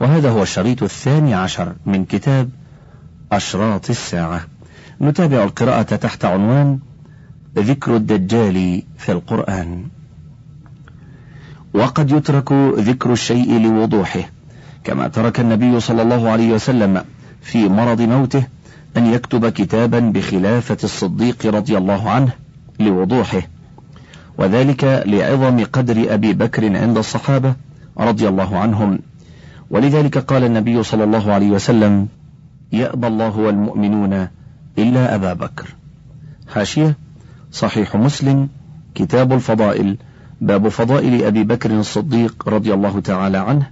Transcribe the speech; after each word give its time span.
وهذا 0.00 0.30
هو 0.30 0.42
الشريط 0.42 0.82
الثاني 0.82 1.34
عشر 1.34 1.74
من 1.86 2.04
كتاب 2.04 2.50
أشراط 3.32 3.90
الساعة. 3.90 4.40
نتابع 5.00 5.44
القراءة 5.44 5.96
تحت 5.96 6.24
عنوان 6.24 6.78
ذكر 7.58 7.96
الدجال 7.96 8.82
في 8.98 9.12
القرآن. 9.12 9.84
وقد 11.74 12.10
يترك 12.10 12.52
ذكر 12.78 13.12
الشيء 13.12 13.58
لوضوحه 13.58 14.30
كما 14.84 15.08
ترك 15.08 15.40
النبي 15.40 15.80
صلى 15.80 16.02
الله 16.02 16.30
عليه 16.30 16.52
وسلم 16.52 17.04
في 17.42 17.68
مرض 17.68 18.00
موته 18.00 18.46
أن 18.96 19.06
يكتب 19.06 19.48
كتابا 19.48 20.00
بخلافة 20.00 20.76
الصديق 20.84 21.46
رضي 21.46 21.78
الله 21.78 22.10
عنه 22.10 22.32
لوضوحه 22.80 23.42
وذلك 24.38 24.84
لعظم 25.06 25.64
قدر 25.64 26.14
أبي 26.14 26.32
بكر 26.32 26.76
عند 26.76 26.98
الصحابة 26.98 27.54
رضي 27.98 28.28
الله 28.28 28.58
عنهم. 28.58 28.98
ولذلك 29.70 30.18
قال 30.18 30.44
النبي 30.44 30.82
صلى 30.82 31.04
الله 31.04 31.32
عليه 31.32 31.50
وسلم 31.50 32.08
يأبى 32.72 33.06
الله 33.06 33.38
والمؤمنون 33.38 34.28
إلا 34.78 35.14
أبا 35.14 35.32
بكر. 35.32 35.74
حاشية 36.48 36.96
صحيح 37.52 37.96
مسلم 37.96 38.48
كتاب 38.94 39.32
الفضائل 39.32 39.96
باب 40.40 40.68
فضائل 40.68 41.24
أبي 41.24 41.44
بكر 41.44 41.70
الصديق 41.70 42.48
رضي 42.48 42.74
الله 42.74 43.00
تعالى 43.00 43.38
عنه 43.38 43.70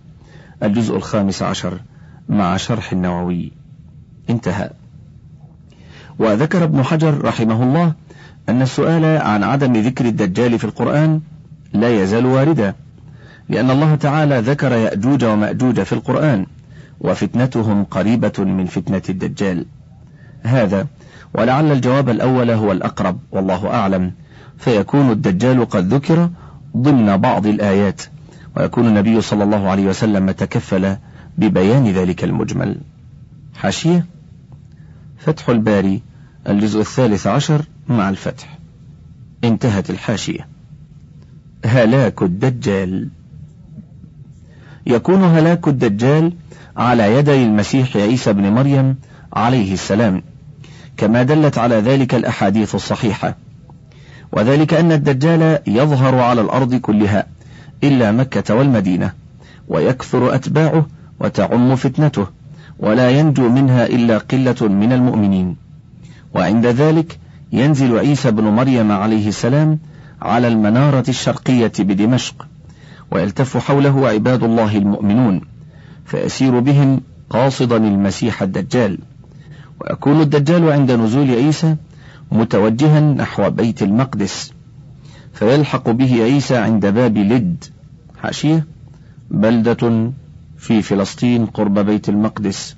الجزء 0.62 0.96
الخامس 0.96 1.42
عشر 1.42 1.80
مع 2.28 2.56
شرح 2.56 2.92
النووي. 2.92 3.52
انتهى. 4.30 4.70
وذكر 6.19 6.64
ابن 6.64 6.83
حجر 6.83 7.24
رحمه 7.24 7.62
الله 7.62 7.92
أن 8.48 8.62
السؤال 8.62 9.05
عن 9.05 9.44
عدم 9.44 9.72
ذكر 9.72 10.05
الدجال 10.05 10.58
في 10.58 10.64
القرآن 10.64 11.20
لا 11.72 12.02
يزال 12.02 12.27
واردا. 12.27 12.74
لأن 13.48 13.70
الله 13.70 13.94
تعالى 13.94 14.38
ذكر 14.38 14.72
يأجوج 14.72 15.24
ومأجوج 15.24 15.82
في 15.82 15.92
القرآن 15.92 16.46
وفتنتهم 17.00 17.84
قريبة 17.84 18.32
من 18.38 18.66
فتنة 18.66 19.02
الدجال. 19.08 19.66
هذا 20.42 20.86
ولعل 21.34 21.72
الجواب 21.72 22.08
الأول 22.08 22.50
هو 22.50 22.72
الأقرب 22.72 23.18
والله 23.32 23.68
أعلم. 23.68 24.12
فيكون 24.58 25.10
الدجال 25.10 25.68
قد 25.68 25.94
ذكر 25.94 26.30
ضمن 26.77 27.16
بعض 27.16 27.46
الآيات 27.46 28.02
ويكون 28.56 28.86
النبي 28.86 29.20
صلى 29.20 29.44
الله 29.44 29.68
عليه 29.68 29.86
وسلم 29.86 30.30
تكفل 30.30 30.96
ببيان 31.38 31.86
ذلك 31.90 32.24
المجمل. 32.24 32.80
حاشية؟ 33.56 34.06
فتح 35.18 35.48
الباري 35.48 36.02
الجزء 36.48 36.80
الثالث 36.80 37.27
عشر 37.27 37.64
مع 37.88 38.08
الفتح. 38.08 38.58
انتهت 39.44 39.90
الحاشية. 39.90 40.48
هلاك 41.64 42.22
الدجال. 42.22 43.08
يكون 44.89 45.25
هلاك 45.25 45.69
الدجال 45.69 46.33
على 46.77 47.14
يدي 47.14 47.44
المسيح 47.44 47.97
عيسى 47.97 48.33
بن 48.33 48.53
مريم 48.53 48.97
عليه 49.33 49.72
السلام 49.72 50.22
كما 50.97 51.22
دلت 51.22 51.58
على 51.58 51.75
ذلك 51.75 52.14
الأحاديث 52.14 52.75
الصحيحة. 52.75 53.36
وذلك 54.33 54.75
أن 54.75 54.92
الدجال 54.92 55.58
يظهر 55.67 56.19
على 56.19 56.41
الأرض 56.41 56.75
كلها 56.75 57.27
إلا 57.84 58.12
مكة 58.12 58.55
والمدينة 58.55 59.12
ويكثر 59.69 60.34
أتباعه 60.34 60.86
وتعم 61.20 61.77
فتنته 61.77 62.27
ولا 62.78 63.11
ينجو 63.11 63.48
منها 63.48 63.86
إلا 63.86 64.19
قلة 64.19 64.56
من 64.61 64.92
المؤمنين. 64.92 65.56
وعند 66.34 66.67
ذلك 66.67 67.19
ينزل 67.52 67.98
عيسى 67.98 68.30
بن 68.30 68.45
مريم 68.45 68.92
عليه 68.92 69.28
السلام 69.28 69.78
على 70.23 70.48
المنارة 70.48 71.05
الشرقية 71.08 71.73
بدمشق 71.78 72.47
ويلتف 73.11 73.56
حوله 73.56 74.09
عباد 74.09 74.42
الله 74.42 74.77
المؤمنون 74.77 75.41
فيسير 76.05 76.61
بهم 76.61 77.01
قاصدا 77.31 77.77
المسيح 77.77 78.42
الدجال. 78.42 78.98
ويكون 79.81 80.20
الدجال 80.20 80.73
عند 80.73 80.92
نزول 80.92 81.31
عيسى 81.31 81.77
متوجها 82.33 83.01
نحو 83.01 83.51
بيت 83.51 83.83
المقدس. 83.83 84.52
فيلحق 85.33 85.91
به 85.91 86.23
عيسى 86.23 86.57
عند 86.57 86.86
باب 86.86 87.18
لد 87.18 87.64
حاشية 88.23 88.67
بلدة 89.30 90.11
في 90.58 90.83
فلسطين 90.83 91.47
قرب 91.47 91.79
بيت 91.79 92.08
المقدس. 92.08 92.77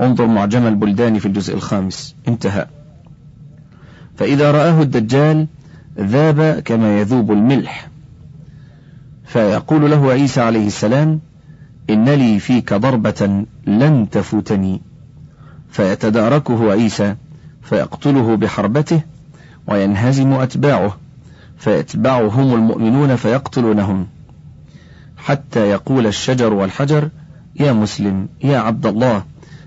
انظر 0.00 0.26
معجم 0.26 0.66
البلدان 0.66 1.18
في 1.18 1.26
الجزء 1.26 1.54
الخامس. 1.54 2.14
انتهى. 2.28 2.66
فإذا 4.16 4.50
رآه 4.50 4.82
الدجال 4.82 5.46
ذاب 6.00 6.62
كما 6.64 7.00
يذوب 7.00 7.32
الملح. 7.32 7.93
فيقول 9.34 9.90
له 9.90 10.10
عيسى 10.10 10.40
عليه 10.40 10.66
السلام 10.66 11.20
إن 11.90 12.08
لي 12.08 12.38
فيك 12.38 12.74
ضربة 12.74 13.44
لن 13.66 14.10
تفوتني. 14.10 14.80
فيتداركه 15.70 16.72
عيسى 16.72 17.14
فيقتله 17.62 18.36
بحربته 18.36 19.02
وينهزم 19.66 20.32
أتباعه 20.32 20.96
فيتبعهم 21.58 22.54
المؤمنون 22.54 23.16
فيقتلونهم. 23.16 24.06
حتى 25.16 25.60
يقول 25.70 26.06
الشجر 26.06 26.52
والحجر 26.52 27.08
يا 27.60 27.72
مسلم 27.72 28.28
يا 28.44 28.58
عبد 28.58 28.86
الله 28.86 29.24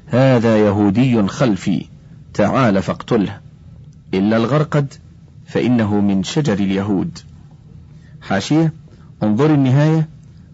هذا 0.08 0.58
يهودي 0.58 1.28
خلفي 1.28 1.86
تعال 2.34 2.82
فاقتله. 2.82 3.40
إلا 4.14 4.38
الغرقد 4.38 4.94
فإنه 5.46 6.02
من 6.02 6.24
شجر 6.24 6.54
اليهود. 6.54 7.20
حاشية 8.22 8.74
انظر 9.24 9.54
النهاية 9.54 10.08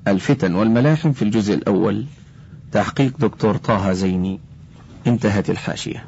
الفتن 0.07 0.55
والملاحم 0.55 1.11
في 1.11 1.21
الجزء 1.21 1.53
الأول. 1.53 2.05
تحقيق 2.71 3.17
دكتور 3.19 3.57
طه 3.57 3.93
زيني. 3.93 4.39
انتهت 5.07 5.49
الحاشية. 5.49 6.05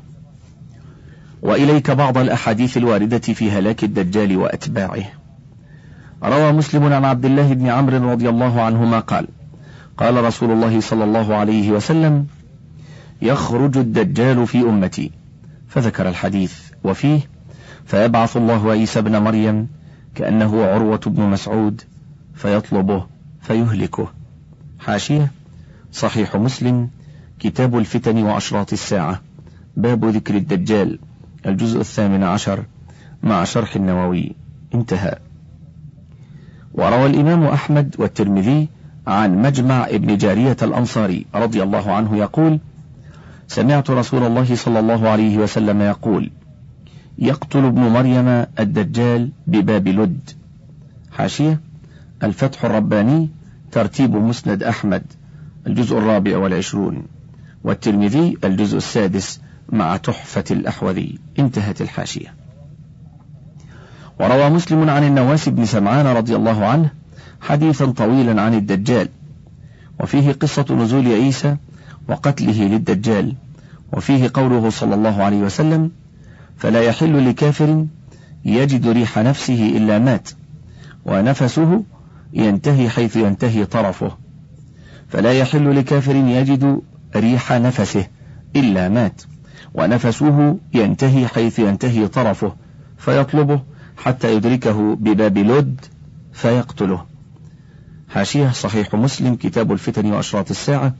وإليك 1.42 1.92
بعض 1.92 2.18
الأحاديث 2.18 2.78
الواردة 2.78 3.20
في 3.20 3.52
هلاك 3.52 3.84
الدجال 3.84 4.38
وأتباعه. 4.38 5.04
روى 6.24 6.52
مسلم 6.52 6.94
عن 6.94 7.06
عبد 7.06 7.26
الله 7.26 7.54
بن 7.54 7.68
عمرو 7.68 8.12
رضي 8.12 8.30
الله 8.30 8.62
عنهما 8.62 9.00
قال 9.00 9.28
قال 9.98 10.24
رسول 10.24 10.52
الله 10.52 10.80
صلى 10.80 11.04
الله 11.04 11.36
عليه 11.36 11.72
وسلم 11.72 12.28
يخرج 13.22 13.78
الدجال 13.78 14.48
في 14.48 14.62
أمتي. 14.62 15.12
فذكر 15.68 16.10
الحديث. 16.10 16.60
وفيه 16.84 17.20
فيبعث 17.86 18.38
الله 18.38 18.72
عيسى 18.72 19.00
ابن 19.00 19.18
مريم 19.18 19.68
كأنه 20.16 20.66
عروة 20.66 21.02
بن 21.06 21.24
مسعود 21.24 21.82
فيطلبه 22.36 23.06
فيهلكه. 23.42 24.08
حاشية 24.80 25.32
صحيح 25.92 26.36
مسلم 26.36 26.90
كتاب 27.40 27.78
الفتن 27.78 28.24
وأشراط 28.24 28.74
الساعة. 28.74 29.22
باب 29.78 30.06
ذكر 30.06 30.36
الدجال 30.36 31.00
الجزء 31.46 31.80
الثامن 31.80 32.24
عشر 32.24 32.64
مع 33.24 33.44
شرح 33.44 33.76
النووي. 33.76 34.36
انتهى. 34.76 35.16
وروى 36.74 37.06
الإمام 37.06 37.44
أحمد 37.44 37.96
والترمذي 38.00 38.70
عن 39.08 39.42
مجمع 39.42 39.88
ابن 39.88 40.18
جارية 40.18 40.58
الأنصاري 40.62 41.26
رضي 41.36 41.64
الله 41.64 41.92
عنه 41.92 42.18
يقول 42.18 42.60
سمعت 43.48 43.90
رسول 43.90 44.24
الله 44.24 44.56
صلى 44.56 44.80
الله 44.80 45.10
عليه 45.10 45.38
وسلم 45.38 45.82
يقول 45.82 46.32
يقتل 47.18 47.66
ابن 47.66 47.82
مريم 47.82 48.46
الدجال 48.60 49.32
بباب 49.48 49.88
لد. 49.88 50.30
حاشية 51.12 51.60
الفتح 52.24 52.66
الرباني 52.66 53.30
ترتيب 53.72 54.16
مسند 54.16 54.64
أحمد 54.64 55.04
الجزء 55.68 55.98
الرابع 55.98 56.38
والعشرون. 56.38 57.04
والترمذي 57.64 58.38
الجزء 58.44 58.78
السادس 58.78 59.42
مع 59.70 59.98
تحفة 59.98 60.44
الأحوذي. 60.52 61.20
انتهت 61.40 61.82
الحاشية. 61.82 62.34
وروى 64.20 64.50
مسلم 64.50 64.90
عن 64.90 65.04
النواس 65.04 65.50
بن 65.50 65.66
سمعان 65.66 66.08
رضي 66.08 66.36
الله 66.36 66.66
عنه 66.66 66.90
حديثا 67.42 67.86
طويلا 67.86 68.42
عن 68.42 68.54
الدجال. 68.54 69.10
وفيه 70.00 70.32
قصة 70.32 70.66
نزول 70.70 71.08
عيسى 71.08 71.58
وقتله 72.08 72.64
للدجال. 72.64 73.34
وفيه 73.94 74.32
قوله 74.34 74.70
صلى 74.70 74.96
الله 74.96 75.24
عليه 75.24 75.38
وسلم 75.38 75.92
فلا 76.58 76.82
يحل 76.82 77.30
لكافر 77.30 77.86
يجد 78.46 78.88
ريح 78.88 79.18
نفسه 79.18 79.78
إلا 79.78 80.00
مات 80.00 80.30
ونفسه 81.06 81.84
ينتهي 82.36 82.90
حيث 82.90 83.16
ينتهي 83.16 83.66
طرفه. 83.66 84.12
فلا 85.08 85.34
يحل 85.34 85.76
لكافر 85.80 86.16
يجد 86.16 86.82
ريح 87.16 87.52
نفسه 87.52 88.08
إلا 88.56 88.90
مات 88.90 89.22
ونفسه 89.74 90.58
ينتهي 90.74 91.28
حيث 91.28 91.60
ينتهي 91.60 92.08
طرفه 92.08 92.56
فيطلبه 92.98 93.62
حتى 93.98 94.36
يدركه 94.36 94.96
بباب 94.96 95.38
لد 95.38 95.86
فيقتله. 96.34 97.06
حاشية 98.10 98.50
صحيح 98.50 98.96
مسلم 98.96 99.36
كتاب 99.36 99.72
الفتن 99.72 100.14
وأشراط 100.14 100.50
الساعة. 100.50 100.94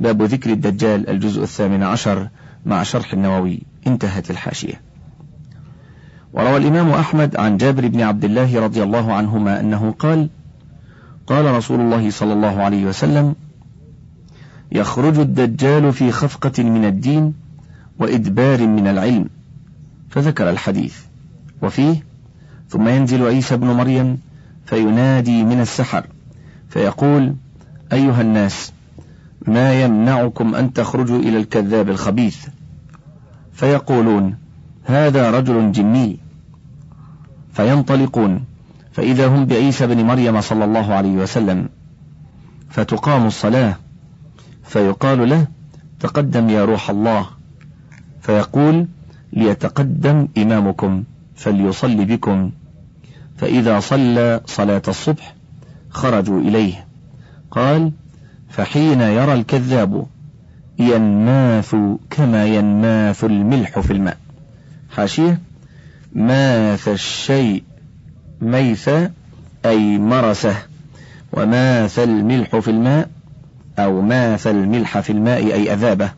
باب 0.00 0.22
ذكر 0.22 0.50
الدجال 0.50 1.10
الجزء 1.10 1.42
الثامن 1.42 1.82
عشر 1.82 2.28
مع 2.66 2.82
شرح 2.82 3.12
النووي. 3.12 3.62
انتهت 3.86 4.30
الحاشية. 4.30 4.80
وروى 6.32 6.56
الإمام 6.56 6.90
أحمد 6.90 7.36
عن 7.36 7.56
جابر 7.56 7.88
بن 7.88 8.00
عبد 8.00 8.24
الله 8.24 8.60
رضي 8.60 8.82
الله 8.82 9.12
عنهما 9.12 9.60
أنه 9.60 9.94
قال 9.98 10.28
قال 11.26 11.44
رسول 11.54 11.80
الله 11.80 12.10
صلى 12.10 12.32
الله 12.32 12.62
عليه 12.62 12.86
وسلم 12.86 13.34
يخرج 14.72 15.18
الدجال 15.18 15.92
في 15.92 16.12
خفقة 16.12 16.62
من 16.62 16.84
الدين 16.84 17.34
وإدبار 17.98 18.66
من 18.66 18.86
العلم. 18.86 19.28
فذكر 20.10 20.50
الحديث. 20.50 20.96
وفيه 21.62 22.04
ثم 22.68 22.88
ينزل 22.88 23.26
عيسى 23.26 23.56
بن 23.56 23.66
مريم 23.66 24.18
فينادي 24.66 25.44
من 25.44 25.60
السحر 25.60 26.06
فيقول 26.68 27.34
أيها 27.92 28.20
الناس 28.20 28.72
ما 29.46 29.82
يمنعكم 29.82 30.54
أن 30.54 30.72
تخرجوا 30.72 31.18
إلى 31.18 31.38
الكذاب 31.38 31.88
الخبيث؟ 31.88 32.46
فيقولون 33.52 34.36
هذا 34.84 35.30
رجل 35.30 35.72
جني. 35.72 36.18
فينطلقون 37.52 38.44
فإذا 38.94 39.26
هم 39.26 39.46
بعيسى 39.46 39.86
بن 39.86 40.04
مريم 40.04 40.40
صلى 40.40 40.64
الله 40.64 40.94
عليه 40.94 41.10
وسلم 41.12 41.68
فتقام 42.70 43.26
الصلاة 43.26 43.76
فيقال 44.64 45.28
له 45.28 45.46
تقدم 46.00 46.48
يا 46.48 46.64
روح 46.64 46.90
الله. 46.90 47.26
فيقول 48.22 48.86
ليتقدم 49.32 50.28
إمامكم 50.38 51.04
فليصلي 51.36 52.04
بكم. 52.04 52.50
فإذا 53.36 53.80
صلى 53.80 54.40
صلاة 54.46 54.82
الصبح 54.88 55.34
خرجوا 55.90 56.40
إليه. 56.40 56.86
قال 57.50 57.92
فحين 58.48 59.00
يرى 59.00 59.32
الكذاب 59.32 60.06
ينماث 60.78 61.76
كما 62.10 62.46
ينماث 62.46 63.24
الملح 63.24 63.78
في 63.80 63.92
الماء. 63.92 64.16
حاشية 64.90 65.40
ماث 66.12 66.88
الشيء 66.88 67.62
ميث 68.40 68.90
أي 69.64 69.98
مرسة. 69.98 70.56
وماث 71.32 71.98
الملح 71.98 72.58
في 72.58 72.70
الماء 72.70 73.10
أو 73.78 74.00
ماث 74.00 74.46
الملح 74.46 75.00
في 75.00 75.10
الماء 75.10 75.38
أي 75.38 75.72
أذابة. 75.72 76.10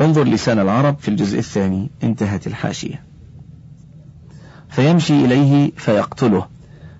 انظر 0.00 0.24
لسان 0.24 0.58
العرب 0.58 0.96
في 1.00 1.08
الجزء 1.08 1.38
الثاني. 1.38 1.90
انتهت 2.02 2.46
الحاشية. 2.46 3.02
فيمشي 4.70 5.24
إليه 5.24 5.72
فيقتله. 5.76 6.46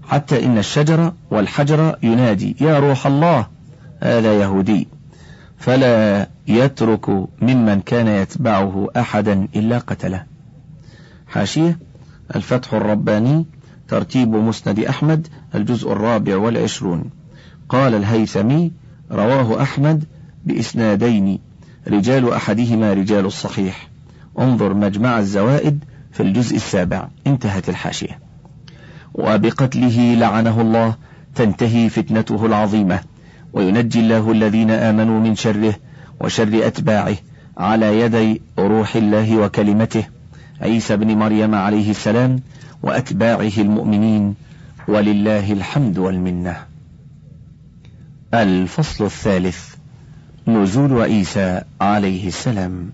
حتى 0.09 0.45
إن 0.45 0.59
الشجر 0.59 1.13
والحجر 1.31 1.97
ينادي 2.03 2.57
يا 2.61 2.79
روح 2.79 3.07
الله! 3.07 3.47
هذا 4.01 4.33
يهودي. 4.33 4.89
فلا 5.59 6.29
يترك 6.49 7.09
ممن 7.43 7.81
كان 7.81 8.07
يتبعه 8.09 8.89
أحدا 8.97 9.49
إلا 9.57 9.79
قتله. 9.79 10.25
حاشية. 11.29 11.79
الفتح 12.37 12.75
الرباني 12.75 13.47
ترتيب 13.89 14.29
مسند 14.29 14.79
أحمد 14.81 15.29
الجزء 15.55 15.93
الرابع 15.93 16.37
والعشرون. 16.37 17.05
قال 17.69 17.95
الهيثمي 17.95 18.73
رواه 19.13 19.63
أحمد 19.63 20.05
بإسنادين 20.45 21.39
رجال 21.89 22.33
أحدهما 22.33 22.93
رجال 22.93 23.27
الصحيح. 23.27 23.89
انظر 24.39 24.75
مجمع 24.75 25.19
الزوائد 25.19 25.85
في 26.13 26.23
الجزء 26.23 26.57
السابع. 26.57 27.09
انتهت 27.27 27.69
الحاشية. 27.69 28.19
وبقتله 29.15 30.15
لعنه 30.15 30.61
الله. 30.61 30.95
تنتهي 31.35 31.89
فتنته 31.89 32.47
العظيمة. 32.47 33.01
وينجي 33.53 34.01
الله 34.01 34.33
الذين 34.33 34.71
آمنوا 34.71 35.21
من 35.21 35.35
شره 35.35 35.75
وشر 36.21 36.67
أتباعه 36.67 37.17
على 37.59 38.01
يدي 38.01 38.43
روح 38.59 38.97
الله 38.97 39.37
وكلمته. 39.37 40.05
عيسى 40.61 40.97
بن 40.97 41.17
مريم 41.17 41.55
عليه 41.55 41.91
السلام 41.91 42.41
وأتباعه 42.87 43.53
المؤمنين 43.59 44.35
ولله 44.89 45.53
الحمد 45.53 45.99
والمنة. 45.99 46.57
الفصل 48.35 49.05
الثالث 49.05 49.75
نزول 50.49 51.03
عيسى 51.03 51.63
عليه 51.81 52.29
السلام. 52.29 52.91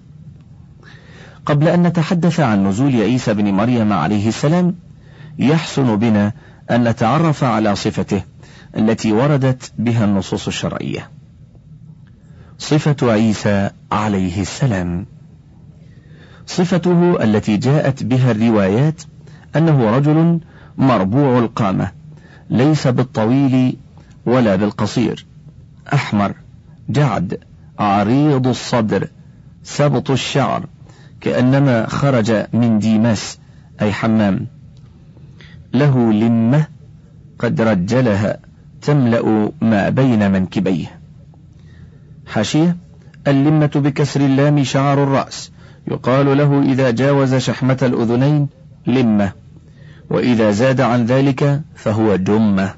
قبل 1.47 1.69
أن 1.69 1.83
نتحدث 1.83 2.41
عن 2.41 2.67
نزول 2.67 2.95
عيسى 2.95 3.35
بن 3.35 3.55
مريم 3.55 3.93
عليه 3.93 4.29
السلام 4.29 4.75
يحسن 5.39 5.97
بنا 5.97 6.33
أن 6.71 6.89
نتعرف 6.89 7.45
على 7.45 7.77
صفته 7.77 8.23
التي 8.77 9.13
وردت 9.13 9.73
بها 9.79 10.05
النصوص 10.05 10.47
الشرعية. 10.47 11.11
صفة 12.59 13.13
عيسى 13.13 13.71
عليه 13.93 14.41
السلام. 14.41 15.07
صفته 16.47 17.25
التي 17.25 17.57
جاءت 17.57 18.03
بها 18.03 18.31
الروايات 18.31 19.03
أنه 19.57 19.97
رجل 19.97 20.39
مربوع 20.79 21.39
القامة 21.39 21.91
ليس 22.51 22.87
بالطويل 22.87 23.77
ولا 24.27 24.57
بالقصير. 24.57 25.27
أحمر 25.95 26.35
جعد 26.89 27.39
عريض 27.79 28.47
الصدر 28.47 29.09
سبط 29.65 30.11
الشعر 30.11 30.67
كأنما 31.21 31.87
خرج 31.87 32.47
من 32.53 32.79
ديماس 32.79 33.39
أي 33.83 33.93
حمام. 33.93 34.47
له 35.75 36.13
لمة 36.13 36.67
قد 37.39 37.61
رجلها 37.61 38.39
تملأ 38.83 39.51
ما 39.61 39.89
بين 39.89 40.31
منكبيه. 40.31 40.87
حاشية 42.27 42.77
اللمة 43.27 43.71
بكسر 43.75 44.21
اللام 44.21 44.65
شعر 44.65 45.03
الرأس. 45.03 45.53
يقال 45.89 46.39
له 46.39 46.63
إذا 46.63 46.91
جاوز 46.91 47.35
شحمة 47.35 47.79
الأذنين 47.83 48.49
لمة. 48.87 49.42
وإذا 50.11 50.51
زاد 50.51 50.81
عن 50.81 51.07
ذلك 51.07 51.61
فهو 51.75 52.17
جمة. 52.17 52.75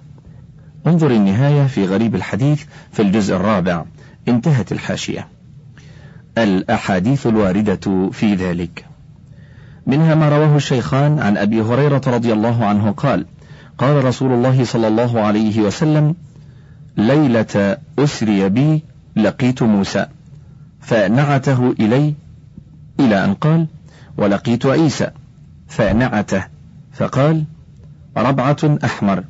انظر 0.86 1.10
النهاية 1.10 1.66
في 1.66 1.84
غريب 1.84 2.14
الحديث 2.14 2.64
في 2.92 3.02
الجزء 3.02 3.36
الرابع. 3.36 3.84
انتهت 4.28 4.72
الحاشية. 4.72 5.28
الأحاديث 6.38 7.26
الواردة 7.26 8.10
في 8.12 8.34
ذلك. 8.34 8.84
منها 9.86 10.14
ما 10.14 10.28
رواه 10.28 10.56
الشيخان 10.56 11.18
عن 11.18 11.36
أبي 11.36 11.60
هريرة 11.60 12.02
رضي 12.06 12.32
الله 12.32 12.64
عنه 12.64 12.90
قال 12.90 13.26
قال 13.78 14.04
رسول 14.04 14.32
الله 14.32 14.64
صلى 14.64 14.88
الله 14.88 15.20
عليه 15.20 15.60
وسلم 15.60 16.14
ليلة 16.96 17.76
أسري 17.98 18.48
بي 18.48 18.82
لقيت 19.16 19.62
موسى 19.62 20.06
فنعته 20.80 21.74
إلي 21.80 22.14
إلى 23.00 23.24
أن 23.24 23.34
قال 23.34 23.66
ولقيت 24.16 24.66
عيسى 24.66 25.10
فنعته. 25.68 26.53
فقال 26.94 27.44
ربعة 28.16 28.78
أحمر 28.84 29.24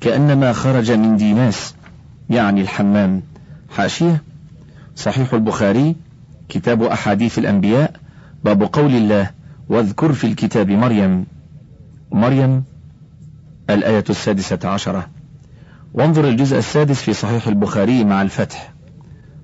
كأنما 0.00 0.52
خرج 0.52 0.92
من 0.92 1.16
ديناس 1.16 1.74
يعني 2.30 2.60
الحمام. 2.60 3.22
حاشية. 3.70 4.22
صحيح 4.96 5.34
البخاري 5.34 5.96
كتاب 6.48 6.82
أحاديث 6.82 7.38
الأنبياء 7.38 7.92
باب 8.44 8.62
قول 8.62 8.94
الله 8.94 9.30
واذكر 9.68 10.12
في 10.12 10.26
الكتاب 10.26 10.70
مريم. 10.70 11.26
مريم 12.12 12.64
الآية 13.70 14.04
السادسة 14.10 14.58
عشرة. 14.64 15.08
وانظر 15.94 16.28
الجزء 16.28 16.58
السادس 16.58 17.02
في 17.02 17.12
صحيح 17.12 17.46
البخاري 17.46 18.04
مع 18.04 18.22
الفتح. 18.22 18.72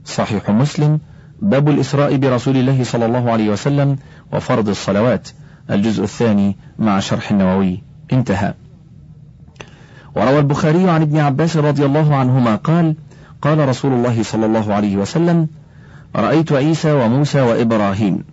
صحيح 0.05 0.51
مسلم 0.51 1.01
باب 1.43 1.69
الإسراء 1.69 2.17
برسول 2.17 2.57
الله 2.57 2.85
صلى 2.85 3.07
الله 3.07 3.31
عليه 3.31 3.51
وسلم 3.51 3.97
وفرض 4.33 4.69
الصلوات. 4.69 5.29
الجزء 5.71 6.03
الثاني 6.03 6.57
مع 6.79 7.01
شرح 7.01 7.31
النووي. 7.31 7.83
انتهى. 8.13 8.55
وروى 10.17 10.39
البخاري 10.39 10.91
عن 10.91 11.03
ابن 11.03 11.19
عباس 11.19 11.57
رضي 11.57 11.85
الله 11.85 12.15
عنهما 12.15 12.57
قال 12.57 12.95
قال 13.43 13.69
رسول 13.69 13.93
الله 13.93 14.23
صلى 14.23 14.47
الله 14.47 14.75
عليه 14.75 14.97
وسلم 14.97 15.49
رأيت 16.17 16.53
عيسى 16.53 16.93
وموسى 16.93 17.41
وإبراهيم 17.41 18.25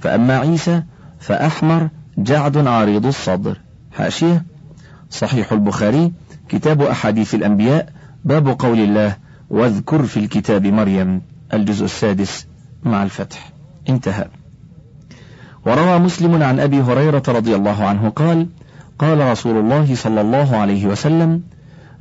فأما 0.00 0.38
عيسى 0.38 0.82
فأحمر 1.20 1.88
جعد 2.18 2.66
عريض 2.66 3.06
الصدر. 3.06 3.60
حاشية. 3.92 4.44
صحيح 5.10 5.52
البخاري 5.52 6.12
كتاب 6.48 6.82
أحاديث 6.82 7.34
الأنبياء 7.34 7.92
باب 8.24 8.48
قول 8.48 8.78
الله 8.78 9.16
واذكر 9.50 10.02
في 10.02 10.20
الكتاب 10.20 10.66
مريم. 10.66 11.22
الجزء 11.52 11.84
السادس 11.84 12.46
مع 12.84 13.02
الفتح. 13.02 13.50
انتهى. 13.88 14.26
وروى 15.66 15.98
مسلم 15.98 16.42
عن 16.42 16.60
أبي 16.60 16.80
هريرة 16.80 17.22
رضي 17.28 17.56
الله 17.56 17.84
عنه 17.84 18.08
قال 18.08 18.46
قال 18.98 19.30
رسول 19.30 19.56
الله 19.56 19.94
صلى 19.94 20.20
الله 20.20 20.56
عليه 20.56 20.86
وسلم 20.86 21.42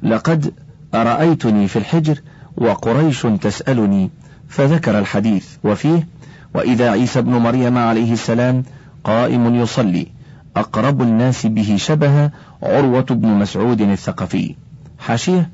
لقد 0.04 0.54
رأيتني 0.94 1.68
في 1.68 1.80
الحجر 1.80 2.22
وقريش 2.58 3.22
تسألني 3.42 4.10
فذكر 4.48 5.00
الحديث. 5.00 5.48
وفيه 5.64 6.08
وإذا 6.56 6.92
عيسى 6.92 7.20
ابن 7.20 7.32
مريم 7.32 7.78
عليه 7.78 8.14
السلام 8.14 8.64
قائم 9.04 9.56
يصلي 9.56 10.08
أقرب 10.56 11.02
الناس 11.02 11.46
به 11.46 11.76
شبه 11.78 12.30
عروة 12.64 13.02
بن 13.02 13.28
مسعود 13.28 13.82
الثقفي 13.82 14.56
حاشية 15.00 15.50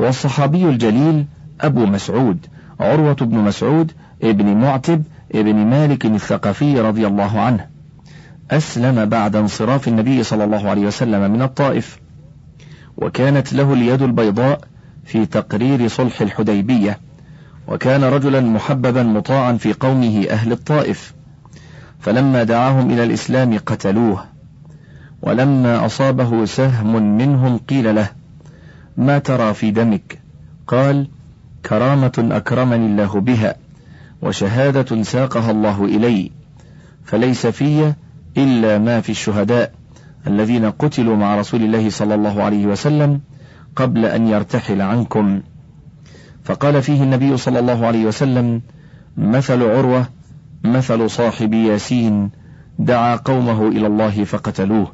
هو 0.00 0.08
الصحابي 0.08 0.64
الجليل 0.64 1.26
أبو 1.60 1.86
مسعود 1.86 2.46
عروة 2.80 3.14
بن 3.14 3.38
مسعود 3.38 3.92
ابن 4.22 4.56
معتب 4.56 5.02
ابن 5.34 5.54
مالك 5.54 6.06
الثقفي 6.06 6.80
رضي 6.80 7.06
الله 7.06 7.40
عنه 7.40 7.66
أسلم 8.50 9.04
بعد 9.04 9.36
انصراف 9.36 9.88
النبي 9.88 10.22
صلى 10.22 10.44
الله 10.44 10.70
عليه 10.70 10.86
وسلم 10.86 11.30
من 11.30 11.42
الطائف 11.42 11.98
وكانت 12.96 13.52
له 13.52 13.72
اليد 13.72 14.02
البيضاء 14.02 14.60
في 15.04 15.26
تقرير 15.26 15.88
صلح 15.88 16.20
الحديبية 16.20 16.98
وكان 17.68 18.04
رجلا 18.04 18.40
محببا 18.40 19.02
مطاعا 19.02 19.52
في 19.52 19.72
قومه 19.72 20.26
أهل 20.30 20.52
الطائف 20.52 21.14
فلما 22.00 22.42
دعاهم 22.42 22.90
إلى 22.90 23.04
الإسلام 23.04 23.58
قتلوه 23.58 24.24
ولما 25.22 25.86
أصابه 25.86 26.44
سهم 26.44 27.16
منهم 27.16 27.58
قيل 27.58 27.94
له 27.94 28.08
ما 28.96 29.18
ترى 29.18 29.54
في 29.54 29.70
دمك؟ 29.70 30.18
قال 30.66 31.08
كرامة 31.66 32.28
أكرمني 32.30 32.86
الله 32.86 33.20
بها. 33.20 33.54
وشهادة 34.22 35.02
ساقها 35.02 35.50
الله 35.50 35.84
إلي 35.84 36.30
فليس 37.04 37.46
في 37.46 37.92
إلا 38.36 38.78
ما 38.78 39.00
في 39.00 39.10
الشهداء 39.10 39.72
الذين 40.26 40.70
قتلوا 40.70 41.16
مع 41.16 41.36
رسول 41.36 41.62
الله 41.62 41.90
صلى 41.90 42.14
الله 42.14 42.42
عليه 42.42 42.66
وسلم 42.66 43.20
قبل 43.76 44.04
أن 44.04 44.28
يرتحل 44.28 44.80
عنكم. 44.80 45.40
فقال 46.44 46.82
فيه 46.82 47.02
النبي 47.02 47.36
صلى 47.36 47.58
الله 47.58 47.86
عليه 47.86 48.04
وسلم 48.04 48.62
مثل 49.16 49.62
عروة 49.62 50.06
مثل 50.64 51.10
صاحب 51.10 51.54
ياسين 51.54 52.30
دعا 52.78 53.16
قومه 53.16 53.68
إلى 53.68 53.86
الله 53.86 54.24
فقتلوه 54.24 54.92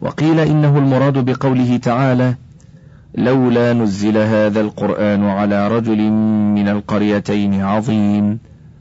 وقيل 0.00 0.40
إنه 0.40 0.78
المراد 0.78 1.24
بقوله 1.24 1.76
تعالى 1.76 2.34
لولا 3.14 3.72
نزل 3.72 4.16
هذا 4.16 4.60
القرآن 4.60 5.24
على 5.24 5.68
رجل 5.68 6.10
من 6.54 6.68
القريتين 6.68 7.60
عظيم. 7.60 8.38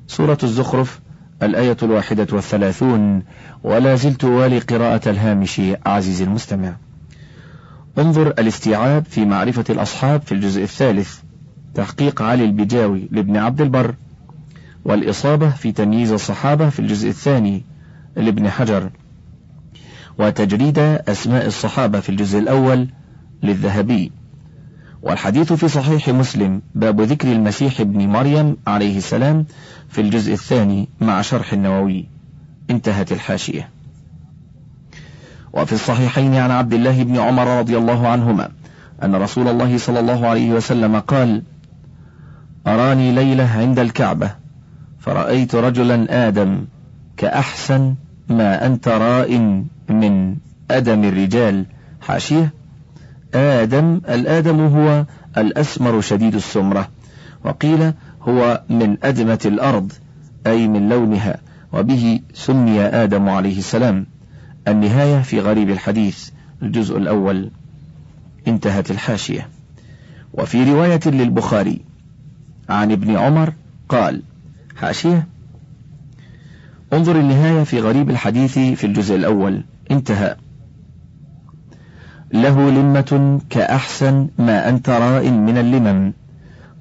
سورة 0.07 0.37
الزخرف 0.43 0.99
الآية 1.43 1.77
الواحدة 1.83 2.27
والثلاثون. 2.31 3.23
ولا 3.63 3.95
زلت 3.95 4.23
والي 4.23 4.59
قراءة 4.59 5.09
الهامش 5.09 5.61
عزيزي 5.85 6.23
المستمع. 6.23 6.75
انظر 7.97 8.27
الاستيعاب 8.27 9.05
في 9.05 9.25
معرفة 9.25 9.63
الأصحاب 9.69 10.21
في 10.21 10.31
الجزء 10.31 10.63
الثالث. 10.63 11.19
تحقيق 11.73 12.21
علي 12.21 12.45
البجاوي 12.45 13.07
لابن 13.11 13.37
عبد 13.37 13.61
البر. 13.61 13.95
والإصابة 14.85 15.49
في 15.49 15.71
تمييز 15.71 16.11
الصحابة 16.11 16.69
في 16.69 16.79
الجزء 16.79 17.09
الثاني 17.09 17.63
لابن 18.15 18.49
حجر. 18.49 18.89
وتجريد 20.19 20.79
أسماء 20.79 21.45
الصحابة 21.45 21.99
في 21.99 22.09
الجزء 22.09 22.39
الأول 22.39 22.87
للذهبي. 23.43 24.18
والحديث 25.01 25.53
في 25.53 25.67
صحيح 25.67 26.09
مسلم 26.09 26.61
باب 26.75 27.01
ذكر 27.01 27.31
المسيح 27.31 27.79
ابن 27.79 28.07
مريم 28.07 28.57
عليه 28.67 28.97
السلام 28.97 29.45
في 29.89 30.01
الجزء 30.01 30.33
الثاني 30.33 30.89
مع 31.01 31.21
شرح 31.21 31.53
النووي. 31.53 32.05
انتهت 32.69 33.11
الحاشية. 33.11 33.69
وفي 35.53 35.73
الصحيحين 35.73 36.35
عن 36.35 36.51
عبد 36.51 36.73
الله 36.73 37.03
بن 37.03 37.17
عمر 37.17 37.59
رضي 37.59 37.77
الله 37.77 38.07
عنهما 38.07 38.49
أن 39.03 39.15
رسول 39.15 39.47
الله 39.47 39.77
صلى 39.77 39.99
الله 39.99 40.27
عليه 40.27 40.51
وسلم 40.51 40.99
قال 40.99 41.43
أراني 42.67 43.11
ليلة 43.11 43.49
عند 43.57 43.79
الكعبة 43.79 44.31
فرأيت 44.99 45.55
رجلا 45.55 46.27
آدم 46.27 46.65
كأحسن 47.17 47.95
ما 48.29 48.65
أنت 48.65 48.87
راء 48.87 49.37
من 49.89 50.35
أدم 50.71 51.03
الرجال. 51.03 51.65
حاشية؟ 52.01 52.53
آدم 53.33 54.01
الآدم 54.09 54.59
هو 54.59 55.05
الأسمر 55.37 56.01
شديد 56.01 56.35
السمرة 56.35 56.89
وقيل 57.45 57.93
هو 58.21 58.63
من 58.69 58.97
أدمة 59.03 59.39
الأرض 59.45 59.91
أي 60.47 60.67
من 60.67 60.89
لونها 60.89 61.37
وبه 61.73 62.19
سمي 62.33 62.81
آدم 62.81 63.29
عليه 63.29 63.57
السلام. 63.57 64.05
النهاية 64.67 65.21
في 65.21 65.39
غريب 65.39 65.69
الحديث 65.69 66.29
الجزء 66.61 66.97
الأول. 66.97 67.51
انتهت 68.47 68.91
الحاشية. 68.91 69.47
وفي 70.33 70.71
رواية 70.71 70.99
للبخاري 71.05 71.81
عن 72.69 72.91
ابن 72.91 73.15
عمر 73.15 73.53
قال 73.89 74.21
حاشية 74.75 75.27
انظر 76.93 77.19
النهاية 77.19 77.63
في 77.63 77.79
غريب 77.79 78.09
الحديث 78.09 78.59
في 78.59 78.83
الجزء 78.83 79.15
الأول. 79.15 79.63
انتهى. 79.91 80.35
له 82.33 82.69
لمة 82.69 83.41
كأحسن 83.49 84.27
ما 84.37 84.69
أنت 84.69 84.89
راء 84.89 85.29
من 85.29 85.57
اللمم 85.57 86.13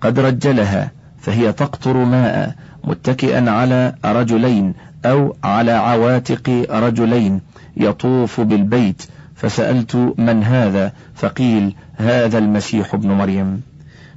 قد 0.01 0.19
رجلها 0.21 0.91
فهي 1.21 1.53
تقطر 1.53 2.05
ماء 2.05 2.55
متكئا 2.85 3.51
على 3.51 3.95
رجلين 4.05 4.75
أو 5.05 5.37
على 5.45 5.73
عواتق 5.73 6.67
رجلين 6.71 7.41
يطوف 7.77 8.41
بالبيت 8.41 9.03
فسألت 9.35 10.15
من 10.19 10.45
هذا 10.45 10.93
فقيل 11.15 11.75
هذا 11.97 12.39
المسيح 12.39 12.95
ابن 12.95 13.09
مريم 13.13 13.61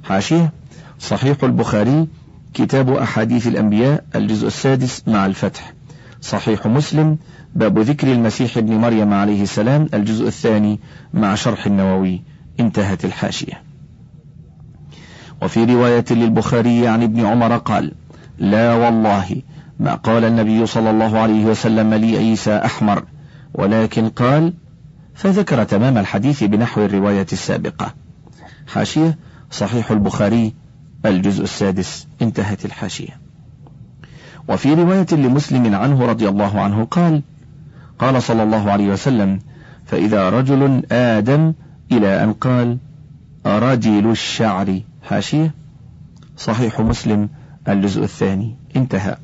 حاشية 0.04 0.52
صحيح 1.00 1.44
البخاري 1.44 2.06
كتاب 2.54 2.90
أحاديث 2.92 3.46
الأنبياء 3.46 4.04
الجزء 4.14 4.46
السادس 4.46 5.02
مع 5.08 5.26
الفتح 5.26 5.72
صحيح 6.20 6.66
مسلم 6.66 7.18
باب 7.54 7.78
ذكر 7.78 8.12
المسيح 8.12 8.56
ابن 8.56 8.74
مريم 8.74 9.14
عليه 9.14 9.42
السلام 9.42 9.88
الجزء 9.94 10.26
الثاني 10.26 10.80
مع 11.14 11.34
شرح 11.34 11.66
النووي 11.66 12.22
انتهت 12.60 13.04
الحاشية. 13.04 13.62
وفي 15.42 15.64
رواية 15.64 16.04
للبخاري 16.10 16.88
عن 16.88 17.02
ابن 17.02 17.26
عمر 17.26 17.56
قال 17.56 17.92
لا 18.38 18.74
والله 18.74 19.42
ما 19.80 19.94
قال 19.94 20.24
النبي 20.24 20.66
صلى 20.66 20.90
الله 20.90 21.18
عليه 21.18 21.44
وسلم 21.44 21.94
لي 21.94 22.16
عيسى 22.16 22.56
أحمر 22.56 23.04
ولكن 23.54 24.08
قال 24.08 24.54
فذكر 25.14 25.64
تمام 25.64 25.98
الحديث 25.98 26.44
بنحو 26.44 26.84
الرواية 26.84 27.26
السابقة. 27.32 27.94
حاشية 28.66 29.18
صحيح 29.50 29.90
البخاري 29.90 30.54
الجزء 31.06 31.44
السادس 31.44 32.06
انتهت 32.22 32.64
الحاشية. 32.64 33.20
وفي 34.48 34.74
رواية 34.74 35.06
لمسلم 35.12 35.74
عنه 35.74 36.06
رضي 36.06 36.28
الله 36.28 36.60
عنه 36.60 36.84
قال 36.84 37.22
قال 38.02 38.22
صلى 38.22 38.42
الله 38.42 38.70
عليه 38.70 38.88
وسلم 38.88 39.38
فإذا 39.86 40.30
رجل 40.30 40.82
آدم 40.92 41.52
إلى 41.92 42.24
أن 42.24 42.32
قال 42.32 42.78
رجل 43.46 44.10
الشعر؟ 44.10 44.80
حاشية. 45.02 45.54
صحيح 46.36 46.80
مسلم 46.80 47.28
الجزء 47.68 48.02
الثاني. 48.02 48.56
انتهى. 48.76 49.16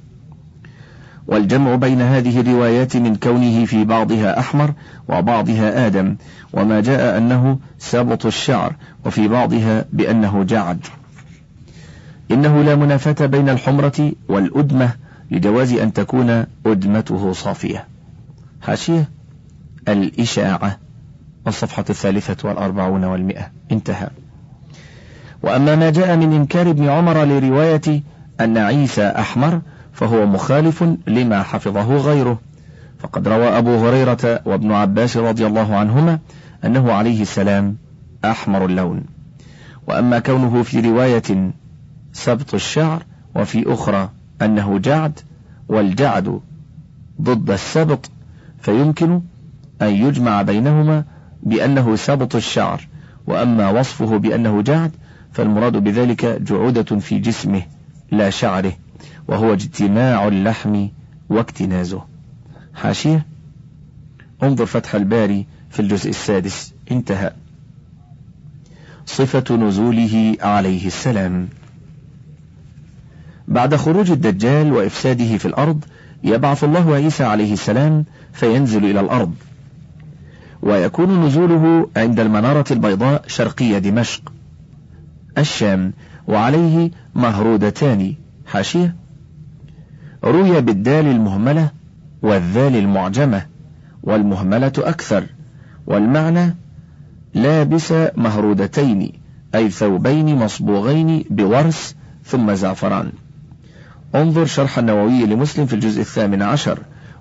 والجمع 1.26 1.74
بين 1.74 2.00
هذه 2.02 2.40
الروايات 2.40 2.96
من 2.96 3.16
كونه 3.16 3.64
في 3.64 3.84
بعضها 3.84 4.38
أحمر 4.38 4.72
وبعضها 5.08 5.86
آدم 5.86 6.16
وما 6.52 6.80
جاء 6.80 7.18
أنه 7.18 7.58
سبط 7.78 8.26
الشعر 8.26 8.74
وفي 9.06 9.28
بعضها 9.28 9.84
بأنه 9.92 10.44
جعد. 10.44 10.86
إنه 12.30 12.62
لا 12.62 12.74
منافاة 12.74 13.26
بين 13.26 13.48
الحمرة 13.48 14.12
والأدمة 14.28 14.90
لجواز 15.30 15.72
أن 15.72 15.92
تكون 15.92 16.44
أدمته 16.66 17.32
صافية. 17.32 17.97
حاشية 18.62 19.08
الإشاعة 19.88 20.78
الصفحة 21.46 21.84
الثالثة 21.90 22.48
والأربعون 22.48 23.04
والمئة. 23.04 23.50
انتهى. 23.72 24.08
وأما 25.42 25.76
ما 25.76 25.90
جاء 25.90 26.16
من 26.16 26.32
إنكار 26.32 26.70
ابن 26.70 26.88
عمر 26.88 27.24
لرواية 27.24 28.02
أن 28.40 28.58
عيسى 28.58 29.06
أحمر 29.06 29.60
فهو 29.92 30.26
مخالف 30.26 30.84
لما 31.06 31.42
حفظه 31.42 31.96
غيره. 31.96 32.38
فقد 32.98 33.28
روى 33.28 33.48
أبو 33.48 33.86
هريرة 33.86 34.40
وابن 34.44 34.72
عباس 34.72 35.16
رضي 35.16 35.46
الله 35.46 35.76
عنهما 35.76 36.18
أنه 36.64 36.92
عليه 36.92 37.22
السلام 37.22 37.76
أحمر 38.24 38.64
اللون. 38.64 39.04
وأما 39.86 40.18
كونه 40.18 40.62
في 40.62 40.80
رواية 40.80 41.52
سبط 42.12 42.54
الشعر 42.54 43.02
وفي 43.34 43.72
أخرى 43.72 44.10
أنه 44.42 44.78
جعد 44.78 45.20
والجعد 45.68 46.40
ضد 47.22 47.50
السبط 47.50 48.10
فيمكن 48.60 49.20
أن 49.82 49.88
يجمع 49.88 50.42
بينهما 50.42 51.04
بأنه 51.42 51.96
سبط 51.96 52.36
الشعر 52.36 52.88
وأما 53.26 53.70
وصفه 53.70 54.16
بأنه 54.16 54.62
جعد 54.62 54.92
فالمراد 55.32 55.76
بذلك 55.76 56.24
جعودة 56.24 56.98
في 56.98 57.18
جسمه 57.18 57.62
لا 58.10 58.30
شعره 58.30 58.72
وهو 59.28 59.52
اجتماع 59.52 60.28
اللحم 60.28 60.88
واكتنازه. 61.28 62.02
حاشية. 62.74 63.26
انظر 64.42 64.66
فتح 64.66 64.94
الباري 64.94 65.46
في 65.70 65.80
الجزء 65.80 66.10
السادس. 66.10 66.74
انتهى. 66.90 67.32
صفة 69.06 69.56
نزوله 69.56 70.36
عليه 70.40 70.86
السلام. 70.86 71.48
بعد 73.48 73.76
خروج 73.76 74.10
الدجال 74.10 74.72
وإفساده 74.72 75.38
في 75.38 75.46
الأرض 75.46 75.84
يبعث 76.24 76.64
الله 76.64 76.94
عيسى 76.94 77.24
عليه 77.24 77.52
السلام 77.52 78.04
فينزل 78.32 78.84
إلى 78.84 79.00
الأرض. 79.00 79.34
ويكون 80.62 81.26
نزوله 81.26 81.88
عند 81.96 82.20
المنارة 82.20 82.64
البيضاء 82.70 83.22
شرقية 83.26 83.78
دمشق. 83.78 84.32
الشام 85.38 85.92
وعليه 86.28 86.90
مهرودتان. 87.14 88.14
حاشية. 88.46 88.96
روي 90.24 90.60
بالدال 90.60 91.06
المهملة 91.06 91.70
والذال 92.22 92.76
المعجمة 92.76 93.46
والمهملة 94.02 94.72
أكثر. 94.78 95.24
والمعنى 95.86 96.54
لابس 97.34 97.92
مهرودتين 98.16 99.12
أي 99.54 99.70
ثوبين 99.70 100.36
مصبوغين 100.36 101.24
بورس 101.30 101.96
ثم 102.24 102.54
زعفران. 102.54 103.12
انظر 104.14 104.46
شرح 104.46 104.78
النووي 104.78 105.26
لمسلم 105.26 105.66
في 105.66 105.74
الجزء 105.74 106.00
الثامن 106.00 106.42
عشر 106.42 106.78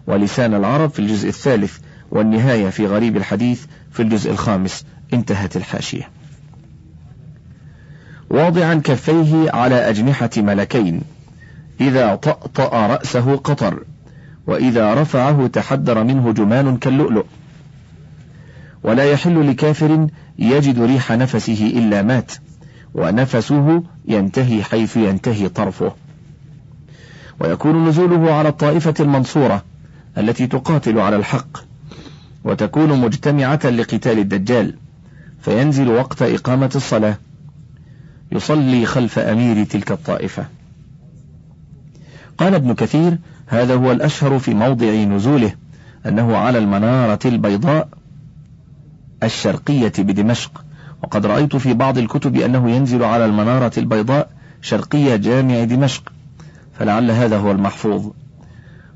ولسان 0.07 0.53
العرب 0.53 0.89
في 0.89 0.99
الجزء 0.99 1.29
الثالث 1.29 1.77
والنهاية 2.11 2.69
في 2.69 2.87
غريب 2.87 3.17
الحديث 3.17 3.65
في 3.91 4.01
الجزء 4.01 4.31
الخامس. 4.31 4.85
انتهت 5.13 5.57
الحاشية. 5.57 6.09
واضعا 8.29 8.81
كفيه 8.83 9.51
على 9.51 9.89
أجنحة 9.89 10.29
ملكين. 10.37 11.01
إذا 11.81 12.15
طأطأ 12.15 12.87
رأسه 12.87 13.35
قطر 13.35 13.83
وإذا 14.47 14.93
رفعه 14.93 15.47
تحدر 15.47 16.03
منه 16.03 16.31
جمان 16.31 16.77
كاللؤلؤ. 16.77 17.25
ولا 18.83 19.11
يحل 19.11 19.49
لكافر 19.49 20.07
يجد 20.39 20.81
ريح 20.81 21.11
نفسه 21.11 21.71
إلا 21.75 22.01
مات 22.01 22.31
ونفسه 22.93 23.83
ينتهي 24.07 24.63
حيث 24.63 24.97
ينتهي 24.97 25.49
طرفه. 25.49 26.06
ويكون 27.39 27.87
نزوله 27.87 28.33
على 28.33 28.49
الطائفة 28.49 28.93
المنصورة 28.99 29.63
التي 30.17 30.47
تقاتل 30.47 30.99
على 30.99 31.15
الحق 31.15 31.57
وتكون 32.43 33.01
مجتمعة 33.01 33.59
لقتال 33.65 34.19
الدجال 34.19 34.75
فينزل 35.41 35.87
وقت 35.87 36.21
إقامة 36.21 36.71
الصلاة. 36.75 37.17
يصلي 38.31 38.85
خلف 38.85 39.19
أمير 39.19 39.63
تلك 39.63 39.91
الطائفة. 39.91 40.45
قال 42.37 42.55
ابن 42.55 42.73
كثير 42.73 43.17
هذا 43.47 43.75
هو 43.75 43.91
الأشهر 43.91 44.39
في 44.39 44.53
موضع 44.53 44.93
نزوله 44.93 45.53
أنه 46.05 46.37
على 46.37 46.57
المنارة 46.57 47.19
البيضاء 47.25 47.89
الشرقية 49.23 49.93
بدمشق. 49.97 50.63
وقد 51.03 51.25
رأيت 51.25 51.55
في 51.55 51.73
بعض 51.73 51.97
الكتب 51.97 52.35
أنه 52.35 52.71
ينزل 52.71 53.03
على 53.03 53.25
المنارة 53.25 53.71
البيضاء 53.77 54.29
شرقية 54.61 55.15
جامع 55.15 55.63
دمشق. 55.63 56.11
فلعل 56.79 57.11
هذا 57.11 57.37
هو 57.37 57.51
المحفوظ. 57.51 58.11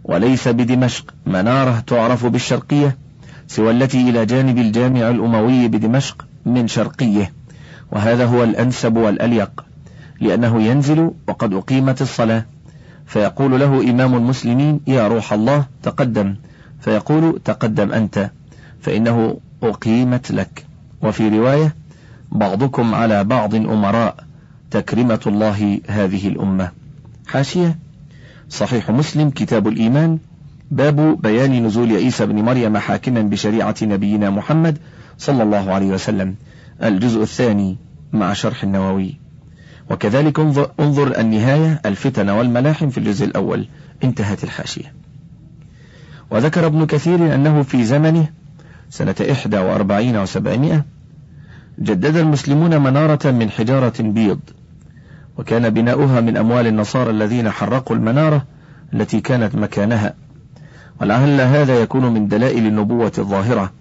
وليس 0.03 0.47
بدمشق 0.47 1.13
منارة 1.25 1.83
تعرف 1.87 2.25
بالشرقية 2.25 2.97
سوى 3.47 3.71
التي 3.71 4.09
إلى 4.09 4.25
جانب 4.25 4.57
الجامع 4.57 5.09
الأموي 5.09 5.67
بدمشق 5.67 6.25
من 6.45 6.67
شرقية. 6.67 7.33
وهذا 7.91 8.25
هو 8.25 8.43
الأنسب 8.43 8.97
والأليق 8.97 9.65
لأنه 10.19 10.61
ينزل 10.61 11.11
وقد 11.27 11.53
أقيمت 11.53 12.01
الصلاة. 12.01 12.45
فيقول 13.05 13.59
له 13.59 13.89
إمام 13.89 14.15
المسلمين 14.15 14.79
يا 14.87 15.07
روح 15.07 15.33
الله 15.33 15.65
تقدم. 15.83 16.35
فيقول 16.81 17.41
تقدم 17.45 17.91
أنت 17.91 18.29
فإنه 18.81 19.37
أقيمت 19.63 20.31
لك. 20.31 20.65
وفي 21.01 21.29
رواية 21.29 21.75
بعضكم 22.31 22.95
على 22.95 23.23
بعض 23.23 23.55
أمراء 23.55 24.15
تكرمة 24.71 25.19
الله 25.27 25.79
هذه 25.87 26.27
الأمة. 26.27 26.80
حاشية. 27.31 27.79
صحيح 28.49 28.89
مسلم 28.89 29.29
كتاب 29.29 29.67
الإيمان. 29.67 30.19
باب 30.71 31.21
بيان 31.21 31.65
نزول 31.65 31.91
عيسى 31.91 32.25
بن 32.25 32.35
مريم 32.35 32.77
حاكما 32.77 33.21
بشريعة 33.21 33.75
نبينا 33.81 34.29
محمد 34.29 34.77
صلى 35.17 35.43
الله 35.43 35.73
عليه 35.73 35.87
وسلم. 35.87 36.35
الجزء 36.83 37.21
الثاني 37.21 37.77
مع 38.13 38.33
شرح 38.33 38.63
النووي. 38.63 39.17
وكذلك 39.89 40.39
انظر, 40.79 41.19
النهاية 41.19 41.81
الفتن 41.85 42.29
والملاحم 42.29 42.89
في 42.89 42.97
الجزء 42.97 43.25
الأول. 43.25 43.67
انتهت 44.03 44.43
الحاشية. 44.43 44.93
وذكر 46.31 46.65
ابن 46.65 46.85
كثير 46.85 47.35
أنه 47.35 47.63
في 47.63 47.83
زمنه 47.83 48.27
سنة 48.89 49.15
إحدى 49.31 49.57
وأربعين 49.57 50.17
وسبعمائة 50.17 50.85
جدد 51.79 52.15
المسلمون 52.15 52.81
منارة 52.81 53.31
من 53.31 53.49
حجارة 53.49 53.93
بيض. 53.99 54.39
وكان 55.41 55.69
بناؤها 55.69 56.21
من 56.21 56.37
أموال 56.37 56.67
النصارى 56.67 57.09
الذين 57.09 57.49
حرقوا 57.49 57.95
المنارة 57.95 58.45
التي 58.93 59.21
كانت 59.21 59.55
مكانها. 59.55 60.13
ولعل 61.01 61.41
هذا 61.41 61.81
يكون 61.81 62.13
من 62.13 62.27
دلائل 62.27 62.67
النبوة 62.67 63.11
الظاهرة 63.17 63.71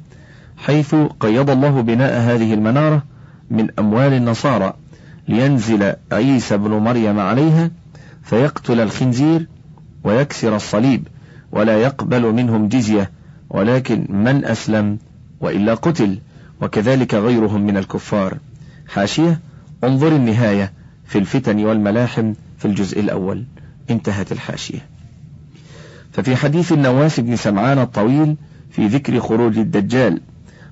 حيث 0.57 0.95
قيض 0.95 1.51
الله 1.51 1.81
بناء 1.81 2.21
هذه 2.21 2.55
المنارة 2.55 3.03
من 3.51 3.69
أموال 3.79 4.13
النصارى 4.13 4.75
لينزل 5.29 5.93
عيسى 6.13 6.57
بن 6.57 6.71
مريم 6.71 7.21
عليها 7.21 7.71
فيقتل 8.23 8.81
الخنزير 8.81 9.47
ويكسر 10.05 10.57
الصليب 10.57 11.09
ولا 11.53 11.83
يقبل 11.83 12.33
منهم 12.33 12.69
جزية 12.69 13.11
ولكن 13.51 14.07
من 14.09 14.45
أسلم 14.45 14.99
وإلا 15.41 15.75
قتل 15.75 16.19
وكذلك 16.63 17.15
غيرهم 17.15 17.61
من 17.61 17.77
الكفار. 17.77 18.39
حاشية 18.89 19.41
انظر 19.85 20.17
النهاية. 20.17 20.80
في 21.11 21.19
الفتن 21.19 21.65
والملاحم 21.65 22.33
في 22.59 22.65
الجزء 22.65 23.01
الأول. 23.01 23.45
انتهت 23.91 24.33
الحاشية. 24.33 24.87
ففي 26.13 26.37
حديث 26.37 26.73
النواس 26.73 27.21
بن 27.21 27.37
سمعان 27.37 27.79
الطويل 27.79 28.37
في 28.71 28.87
ذكر 28.87 29.21
خروج 29.21 29.59
الدجال 29.59 30.21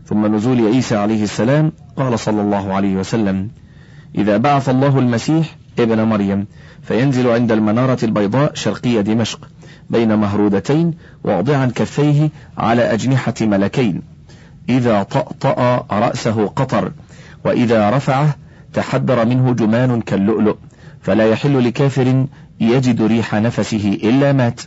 ثم 0.06 0.34
نزول 0.34 0.66
عيسى 0.66 0.96
عليه 0.96 1.24
السلام 1.24 1.72
قال 1.96 2.18
صلى 2.18 2.42
الله 2.42 2.72
عليه 2.72 2.96
وسلم 2.96 3.48
إذا 4.14 4.36
بعث 4.36 4.68
الله 4.68 4.98
المسيح 4.98 5.56
ابن 5.78 6.02
مريم 6.02 6.46
فينزل 6.82 7.28
عند 7.28 7.52
المنارة 7.52 7.98
البيضاء 8.02 8.54
شرقية 8.54 9.00
دمشق 9.00 9.48
بين 9.90 10.14
مهرودتين 10.14 10.94
واضعا 11.24 11.66
كفيه 11.66 12.30
على 12.58 12.82
أجنحة 12.82 13.34
ملكين 13.40 14.02
إذا 14.68 15.02
طأطأ 15.02 15.86
رأسه 15.90 16.46
قطر 16.46 16.92
وإذا 17.44 17.90
رفعه 17.90 18.34
تحدر 18.72 19.24
منه 19.24 19.52
جمان 19.52 20.00
كاللؤلؤ 20.00 20.56
فلا 21.00 21.26
يحل 21.26 21.64
لكافر 21.64 22.26
يجد 22.60 23.02
ريح 23.02 23.34
نفسه 23.34 23.98
إلا 24.04 24.32
مات 24.32 24.60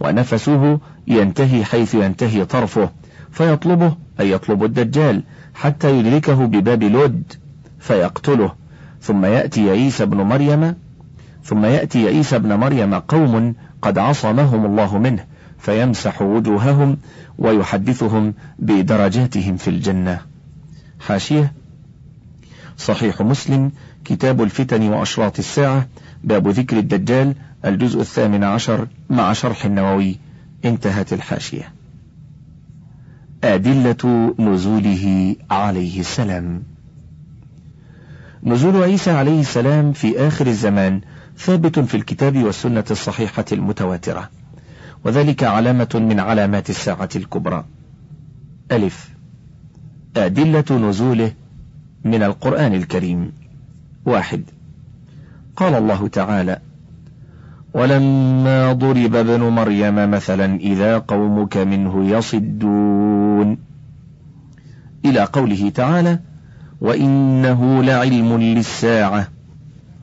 ونفسه 0.00 0.78
ينتهي 1.06 1.64
حيث 1.64 1.94
ينتهي 1.94 2.44
طرفه 2.44 2.90
فيطلبه 3.32 3.96
أي 4.20 4.30
يطلب 4.30 4.64
الدجال 4.64 5.22
حتى 5.54 5.98
يدركه 5.98 6.44
بباب 6.44 6.82
لود 6.82 7.32
فيقتله. 7.78 8.52
ثم 9.02 9.24
يأتي 9.24 9.70
عيسى 9.70 10.06
بن 10.06 10.16
مريم 10.16 10.74
ثم 11.44 11.64
يأتي 11.64 12.08
عيسى 12.08 12.38
بن 12.38 12.54
مريم 12.54 12.94
قوم 12.94 13.54
قد 13.82 13.98
عصمهم 13.98 14.66
الله 14.66 14.98
منه 14.98 15.24
فيمسح 15.58 16.22
وجوههم 16.22 16.96
ويحدثهم 17.38 18.34
بدرجاتهم 18.58 19.56
في 19.56 19.68
الجنة. 19.68 20.20
حاشية 21.00 21.52
صحيح 22.80 23.22
مسلم 23.22 23.70
كتاب 24.04 24.42
الفتن 24.42 24.82
وأشراط 24.82 25.38
الساعة 25.38 25.88
باب 26.24 26.48
ذكر 26.48 26.78
الدجال 26.78 27.34
الجزء 27.64 28.00
الثامن 28.00 28.44
عشر 28.44 28.86
مع 29.10 29.32
شرح 29.32 29.64
النووي. 29.64 30.16
انتهت 30.64 31.12
الحاشية. 31.12 31.72
أدلة 33.44 34.34
نزوله 34.38 35.36
عليه 35.50 36.00
السلام. 36.00 36.62
نزول 38.42 38.82
عيسى 38.82 39.10
عليه 39.10 39.40
السلام 39.40 39.92
في 39.92 40.18
آخر 40.18 40.46
الزمان 40.46 41.00
ثابت 41.38 41.78
في 41.78 41.96
الكتاب 41.96 42.42
والسنة 42.42 42.84
الصحيحة 42.90 43.44
المتواترة. 43.52 44.30
وذلك 45.04 45.44
علامة 45.44 45.88
من 45.94 46.20
علامات 46.20 46.70
الساعة 46.70 47.08
الكبرى. 47.16 47.64
ألف. 48.72 49.10
أدلة 50.16 50.64
نزوله 50.70 51.32
من 52.04 52.22
القرآن 52.22 52.74
الكريم. 52.74 53.32
واحد. 54.06 54.42
قال 55.56 55.74
الله 55.74 56.08
تعالى 56.08 56.58
ولما 57.74 58.72
ضرب 58.72 59.14
ابن 59.14 59.40
مريم 59.40 60.10
مثلا 60.10 60.60
إذا 60.60 60.98
قومك 60.98 61.56
منه 61.56 62.10
يصدون. 62.10 63.58
إلى 65.04 65.24
قوله 65.24 65.70
تعالى 65.70 66.18
وإنه 66.80 67.82
لعلم 67.82 68.38
للساعة. 68.38 69.28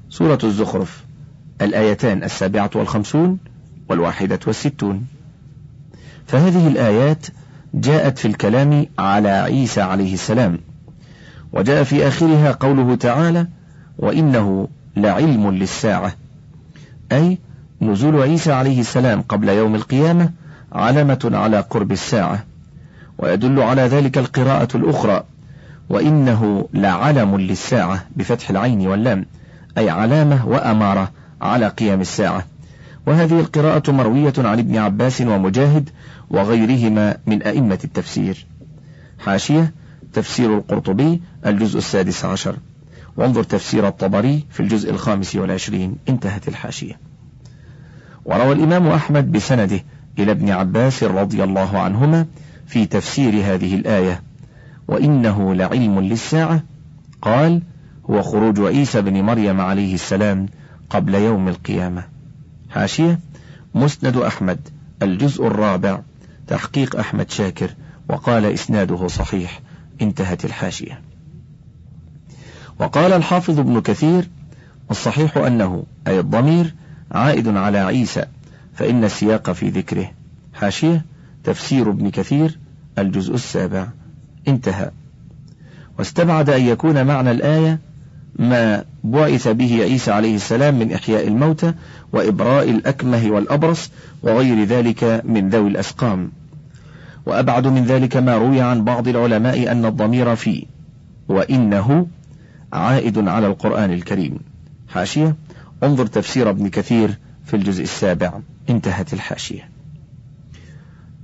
سورة 0.09 0.39
الزخرف 0.43 1.03
الآيتان 1.61 2.23
السابعة 2.23 2.69
والخمسون 2.75 3.37
والواحدة 3.89 4.39
والستون. 4.47 5.07
فهذه 6.27 6.67
الآيات 6.67 7.27
جاءت 7.73 8.17
في 8.17 8.27
الكلام 8.27 8.85
على 8.99 9.29
عيسى 9.29 9.81
عليه 9.81 10.13
السلام. 10.13 10.59
وجاء 11.53 11.83
في 11.83 12.07
آخرها 12.07 12.51
قوله 12.51 12.95
تعالى 12.95 13.47
وإنه 13.97 14.67
لعلم 14.97 15.51
للساعة. 15.51 16.13
أي 17.11 17.37
نزول 17.81 18.21
عيسى 18.21 18.51
عليه 18.51 18.79
السلام 18.79 19.21
قبل 19.21 19.49
يوم 19.49 19.75
القيامة 19.75 20.31
علامة 20.71 21.31
على 21.33 21.59
قرب 21.59 21.91
الساعة. 21.91 22.43
ويدل 23.17 23.59
على 23.59 23.81
ذلك 23.81 24.17
القراءة 24.17 24.77
الأخرى 24.77 25.23
وإنه 25.89 26.69
لعلم 26.73 27.37
للساعة 27.37 28.03
بفتح 28.15 28.49
العين 28.49 28.87
واللام 28.87 29.25
أي 29.77 29.89
علامة 29.89 30.47
وأمارة 30.47 31.11
على 31.41 31.67
قيام 31.67 32.01
الساعة. 32.01 32.45
وهذه 33.07 33.39
القراءة 33.39 33.91
مروية 33.91 34.33
عن 34.37 34.59
ابن 34.59 34.77
عباس 34.77 35.21
ومجاهد 35.21 35.89
وغيرهما 36.29 37.17
من 37.27 37.43
أئمة 37.43 37.79
التفسير. 37.83 38.45
حاشية 39.19 39.71
تفسير 40.13 40.57
القرطبي 40.57 41.21
الجزء 41.45 41.77
السادس 41.77 42.25
عشر. 42.25 42.55
وانظر 43.17 43.43
تفسير 43.43 43.87
الطبري 43.87 44.45
في 44.49 44.59
الجزء 44.59 44.91
الخامس 44.91 45.35
والعشرين. 45.35 45.95
انتهت 46.09 46.47
الحاشية. 46.47 46.99
وروى 48.25 48.51
الإمام 48.51 48.87
أحمد 48.87 49.31
بسنده 49.31 49.83
إلى 50.19 50.31
ابن 50.31 50.49
عباس 50.49 51.03
رضي 51.03 51.43
الله 51.43 51.79
عنهما 51.79 52.25
في 52.67 52.85
تفسير 52.85 53.33
هذه 53.33 53.75
الآية. 53.75 54.21
وإنه 54.87 55.55
لعلم 55.55 55.99
للساعة. 55.99 56.63
قال 57.21 57.61
هو 58.09 58.21
خروج 58.21 58.59
عيسى 58.59 59.01
بن 59.01 59.21
مريم 59.21 59.61
عليه 59.61 59.93
السلام 59.93 60.45
قبل 60.89 61.15
يوم 61.15 61.47
القيامة. 61.47 62.03
حاشية 62.69 63.19
مسند 63.75 64.17
أحمد 64.17 64.59
الجزء 65.01 65.47
الرابع 65.47 65.99
تحقيق 66.47 66.95
أحمد 66.95 67.31
شاكر 67.31 67.69
وقال 68.09 68.45
إسناده 68.45 69.07
صحيح. 69.07 69.59
انتهت 70.01 70.45
الحاشية. 70.45 71.01
وقال 72.79 73.13
الحافظ 73.13 73.59
ابن 73.59 73.81
كثير 73.81 74.27
الصحيح 74.91 75.37
أنه 75.37 75.83
أي 76.07 76.19
الضمير 76.19 76.73
عائد 77.11 77.47
على 77.47 77.77
عيسى 77.77 78.25
فإن 78.75 79.03
السياق 79.03 79.51
في 79.51 79.69
ذكره. 79.69 80.11
حاشية 80.53 81.05
تفسير 81.43 81.89
ابن 81.89 82.09
كثير 82.09 82.57
الجزء 82.97 83.35
السابع. 83.35 83.87
انتهى. 84.47 84.91
واستبعد 85.99 86.49
أن 86.49 86.61
يكون 86.61 87.05
معنى 87.05 87.31
الآية 87.31 87.79
ما 88.39 88.83
بعث 89.03 89.47
به 89.47 89.81
عيسى 89.81 90.11
عليه 90.11 90.35
السلام 90.35 90.79
من 90.79 90.93
إحياء 90.93 91.27
الموتى 91.27 91.73
وإبراء 92.13 92.69
الأكمه 92.69 93.31
والأبرص 93.31 93.89
وغير 94.23 94.63
ذلك 94.63 95.21
من 95.25 95.49
ذوي 95.49 95.69
الأسقام. 95.69 96.31
وأبعد 97.27 97.67
من 97.67 97.85
ذلك 97.85 98.17
ما 98.17 98.37
روي 98.37 98.61
عن 98.61 98.83
بعض 98.83 99.07
العلماء 99.07 99.71
أن 99.71 99.85
الضمير 99.85 100.35
في 100.35 100.65
وإنه 101.29 102.07
عائد 102.73 103.27
على 103.27 103.47
القرآن 103.47 103.91
الكريم. 103.91 104.39
حاشية. 104.89 105.35
انظر 105.83 106.05
تفسير 106.05 106.49
ابن 106.49 106.67
كثير 106.67 107.17
في 107.45 107.55
الجزء 107.55 107.83
السابع. 107.83 108.33
انتهت 108.69 109.13
الحاشية. 109.13 109.69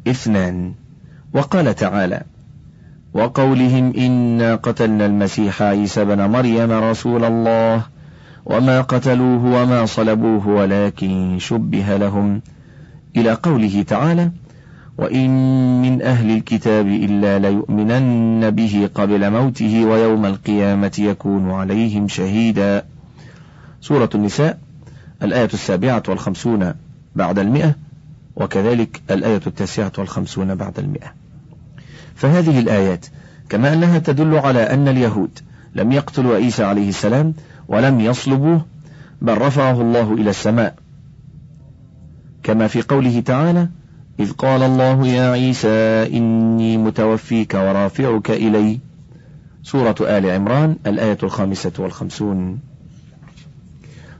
اثنان. 0.07 0.73
وقال 1.33 1.75
تعالى 1.75 2.21
وقولهم 3.13 3.93
إنا 3.97 4.55
قتلنا 4.55 5.05
المسيح 5.05 5.61
عيسى 5.61 6.05
بن 6.05 6.25
مريم 6.25 6.71
رسول 6.71 7.23
الله 7.23 7.83
وما 8.45 8.81
قتلوه 8.81 9.45
وما 9.45 9.85
صلبوه 9.85 10.47
ولكن 10.47 11.37
شبه 11.39 11.97
لهم. 11.97 12.41
إلى 13.17 13.33
قوله 13.33 13.83
تعالى 13.83 14.31
وإن 14.97 15.31
من 15.81 16.01
أهل 16.01 16.31
الكتاب 16.31 16.87
إلا 16.87 17.39
ليؤمنن 17.39 18.49
به 18.49 18.89
قبل 18.95 19.31
موته 19.31 19.85
ويوم 19.85 20.25
القيامة 20.25 20.91
يكون 20.99 21.51
عليهم 21.51 22.07
شهيدا. 22.07 22.85
سورة 23.81 24.09
النساء 24.15 24.59
الآية 25.23 25.49
السابعة 25.53 26.03
والخمسون 26.07 26.73
بعد 27.15 27.39
المئة 27.39 27.75
وكذلك 28.35 29.01
الآية 29.11 29.41
التاسعة 29.47 29.91
والخمسون 29.97 30.55
بعد 30.55 30.79
المئة. 30.79 31.13
فهذه 32.15 32.59
الآيات 32.59 33.05
كما 33.49 33.73
أنها 33.73 33.99
تدل 33.99 34.35
على 34.35 34.59
أن 34.59 34.87
اليهود 34.87 35.39
لم 35.75 35.91
يقتلوا 35.91 36.35
عيسى 36.35 36.63
عليه 36.63 36.89
السلام 36.89 37.33
ولم 37.67 37.99
يصلبوه 37.99 38.65
بل 39.21 39.37
رفعه 39.37 39.81
الله 39.81 40.13
إلى 40.13 40.29
السماء. 40.29 40.75
كما 42.43 42.67
في 42.67 42.81
قوله 42.81 43.19
تعالى 43.19 43.67
إذ 44.19 44.31
قال 44.31 44.63
الله 44.63 45.07
يا 45.07 45.31
عيسى 45.31 46.07
إني 46.17 46.77
متوفيك 46.77 47.53
ورافعك 47.53 48.31
إلي. 48.31 48.79
سورة 49.63 49.95
آل 50.01 50.29
عمران 50.29 50.75
الآية 50.87 51.17
الخامسة 51.23 51.71
والخمسون. 51.79 52.59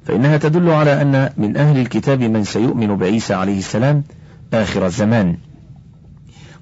فإنها 0.06 0.38
تدل 0.38 0.70
على 0.70 1.02
أن 1.02 1.30
من 1.38 1.58
أهل 1.58 1.78
الكتاب 1.78 2.22
من 2.22 2.44
سيؤمن 2.44 2.96
بعيسى 2.96 3.34
عليه 3.34 3.58
السلام 3.58 4.04
آخر 4.54 4.86
الزمان. 4.86 5.38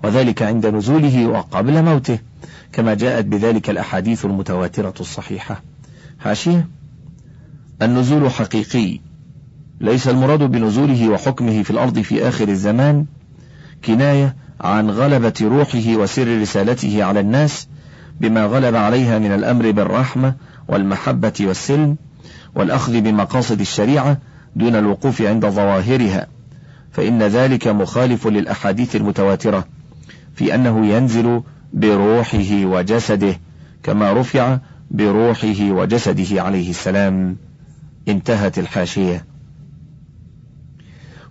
وذلك 0.04 0.42
عند 0.42 0.66
نزوله 0.66 1.28
وقبل 1.28 1.84
موته 1.84 2.20
كما 2.74 2.94
جاءت 2.94 3.26
بذلك 3.26 3.70
الأحاديث 3.70 4.26
المتواترة 4.26 4.94
الصحيحة. 5.00 5.62
حاشية 6.20 6.68
النزول 7.82 8.30
حقيقي. 8.32 9.00
ليس 9.82 10.08
المراد 10.08 10.44
بنزوله 10.44 11.10
وحكمه 11.10 11.64
في 11.64 11.72
الأرض 11.72 12.00
في 12.00 12.28
آخر 12.28 12.48
الزمان 12.48 13.06
كناية 13.86 14.36
عن 14.62 14.90
غلبة 14.90 15.34
روحه 15.42 15.96
وسر 15.96 16.42
رسالته 16.42 17.04
على 17.04 17.20
الناس 17.20 17.68
بما 18.22 18.46
غلب 18.46 18.76
عليها 18.76 19.20
من 19.20 19.32
الأمر 19.32 19.72
بالرحمة 19.72 20.36
والمحبة 20.68 21.34
والسلم 21.42 21.98
والأخذ 22.56 23.02
بمقاصد 23.02 23.60
الشريعة 23.60 24.18
دون 24.56 24.76
الوقوف 24.76 25.22
عند 25.22 25.46
ظواهرها 25.46 26.28
فإن 26.92 27.24
ذلك 27.24 27.68
مخالف 27.68 28.28
للأحاديث 28.28 28.96
المتواترة 28.96 29.66
في 30.36 30.56
أنه 30.56 30.88
ينزل 30.88 31.42
بروحه 31.74 32.66
وجسده 32.66 33.40
كما 33.84 34.14
رفع 34.14 34.58
بروحه 34.92 35.72
وجسده 35.72 36.42
عليه 36.42 36.70
السلام. 36.70 37.38
انتهت 38.08 38.60
الحاشية. 38.60 39.26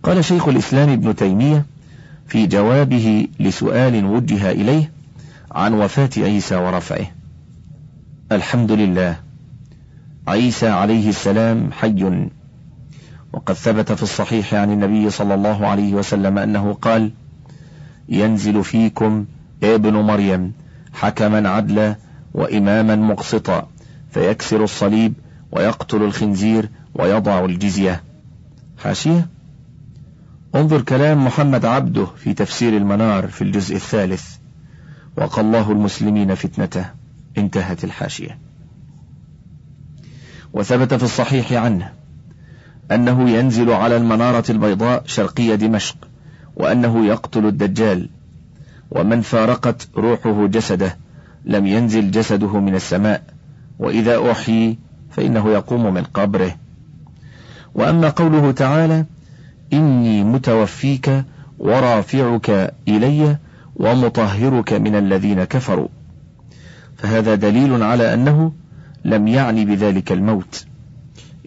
قال 0.02 0.24
شيخ 0.24 0.48
الإسلام 0.48 0.88
ابن 0.88 1.16
تيمية 1.16 1.66
في 2.30 2.46
جوابه 2.46 3.28
لسؤال 3.40 4.04
وجه 4.04 4.50
إليه 4.50 4.90
عن 5.52 5.74
وفاة 5.74 6.10
عيسى 6.16 6.56
ورفعه. 6.56 7.06
الحمد 8.32 8.72
لله. 8.72 9.16
عيسى 10.28 10.68
عليه 10.68 11.08
السلام 11.08 11.72
حي. 11.72 12.28
وقد 13.32 13.54
ثبت 13.54 13.92
في 13.92 14.02
الصحيح 14.02 14.54
عن 14.54 14.72
النبي 14.72 15.10
صلى 15.10 15.34
الله 15.34 15.66
عليه 15.66 15.94
وسلم 15.94 16.38
أنه 16.38 16.72
قال 16.72 17.10
ينزل 18.08 18.64
فيكم 18.64 19.24
ابن 19.62 19.92
مريم 19.92 20.52
حكما 20.92 21.48
عدلا 21.48 21.96
وإماما 22.34 22.96
مقسطا 22.96 23.68
فيكسر 24.10 24.64
الصليب 24.64 25.14
ويقتل 25.52 26.02
الخنزير 26.02 26.68
ويضع 26.94 27.44
الجزية. 27.44 28.02
حاشية؟ 28.78 29.26
انظر 30.54 30.82
كلام 30.82 31.26
محمد 31.26 31.64
عبده 31.64 32.04
في 32.04 32.34
تفسير 32.34 32.76
المنار 32.76 33.26
في 33.28 33.42
الجزء 33.42 33.76
الثالث. 33.76 34.36
وقى 35.16 35.40
الله 35.40 35.72
المسلمين 35.72 36.34
فتنته. 36.34 36.86
انتهت 37.38 37.84
الحاشية. 37.84 38.38
وثبت 40.52 40.94
في 40.94 41.02
الصحيح 41.02 41.52
عنه 41.52 41.92
أنه 42.90 43.30
ينزل 43.30 43.70
على 43.70 43.96
المنارة 43.96 44.44
البيضاء 44.50 45.02
شرقي 45.06 45.56
دمشق 45.56 45.96
وأنه 46.56 47.06
يقتل 47.06 47.46
الدجال. 47.46 48.08
ومن 48.90 49.20
فارقت 49.20 49.88
روحه 49.96 50.46
جسده 50.46 50.96
لم 51.44 51.66
ينزل 51.66 52.10
جسده 52.10 52.60
من 52.60 52.74
السماء 52.74 53.22
وإذا 53.78 54.30
أحيي 54.30 54.78
فإنه 55.10 55.50
يقوم 55.52 55.94
من 55.94 56.02
قبره. 56.02 56.56
وأما 57.74 58.08
قوله 58.08 58.52
تعالى 58.52 59.04
إني 59.72 60.24
متوفيك 60.24 61.24
ورافعك 61.58 62.74
إلي 62.88 63.36
ومطهرك 63.76 64.72
من 64.72 64.96
الذين 64.96 65.44
كفروا. 65.44 65.88
فهذا 66.96 67.34
دليل 67.34 67.82
على 67.82 68.14
أنه 68.14 68.52
لم 69.04 69.28
يعني 69.28 69.64
بذلك 69.64 70.12
الموت. 70.12 70.64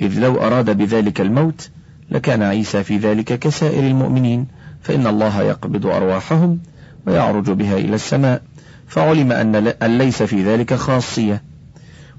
إذ 0.02 0.20
لو 0.20 0.38
أراد 0.42 0.78
بذلك 0.78 1.22
الموت 1.22 1.70
لكان 2.12 2.44
عيسى 2.44 2.84
في 2.84 2.98
ذلك 2.98 3.40
كسائر 3.40 3.88
المؤمنين 3.88 4.48
فإن 4.82 5.08
الله 5.08 5.42
يقبض 5.42 5.86
أرواحهم 5.86 6.60
ويعرج 7.08 7.52
بها 7.52 7.78
إلى 7.78 7.96
السماء. 7.96 8.42
فعلم 8.88 9.32
أن 9.32 9.74
ليس 9.98 10.24
في 10.24 10.44
ذلك 10.44 10.74
خاصية. 10.74 11.42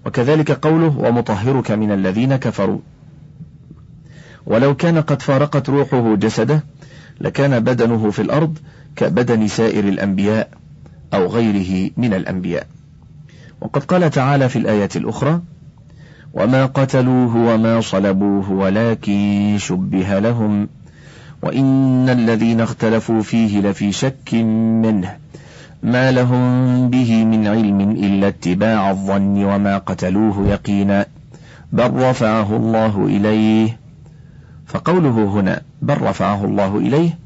وكذلك 0.06 0.50
قوله 0.50 0.98
ومطهرك 0.98 1.70
من 1.70 1.92
الذين 1.92 2.36
كفروا. 2.36 2.78
ولو 4.46 4.74
كان 4.74 5.00
قد 5.00 5.22
فارقت 5.22 5.68
روحه 5.68 6.14
جسده 6.14 6.64
لكان 7.20 7.60
بدنه 7.60 8.10
في 8.10 8.22
الأرض 8.22 8.58
كبدن 8.96 9.48
سائر 9.48 9.88
الأنبياء 9.88 10.48
أو 11.14 11.26
غيره 11.26 11.90
من 11.96 12.14
الأنبياء. 12.14 12.66
وقد 13.60 13.84
قال 13.84 14.10
تعالى 14.10 14.48
في 14.48 14.58
الآية 14.58 14.88
الأخرى 14.96 15.40
وما 16.34 16.66
قتلوه 16.66 17.36
وما 17.36 17.80
صلبوه 17.80 18.50
ولكن 18.50 19.56
شبه 19.58 20.18
لهم 20.18 20.68
وإن 21.42 22.08
الذين 22.08 22.60
اختلفوا 22.60 23.22
فيه 23.22 23.60
لفي 23.60 23.92
شك 23.92 24.34
منه. 24.34 25.16
ما 25.82 26.12
لهم 26.12 26.90
به 26.90 27.24
من 27.24 27.46
علم 27.46 27.80
إلا 27.80 28.28
اتباع 28.28 28.90
الظن 28.90 29.44
وما 29.44 29.78
قتلوه 29.78 30.48
يقينا 30.48 31.06
بل 31.72 31.90
رفعه 31.94 32.56
الله 32.56 33.06
إليه 33.06 33.83
فقوله 34.74 35.24
هنا 35.24 35.62
بل 35.82 36.02
رفعه 36.02 36.44
الله 36.44 36.78
إليه 36.78 37.18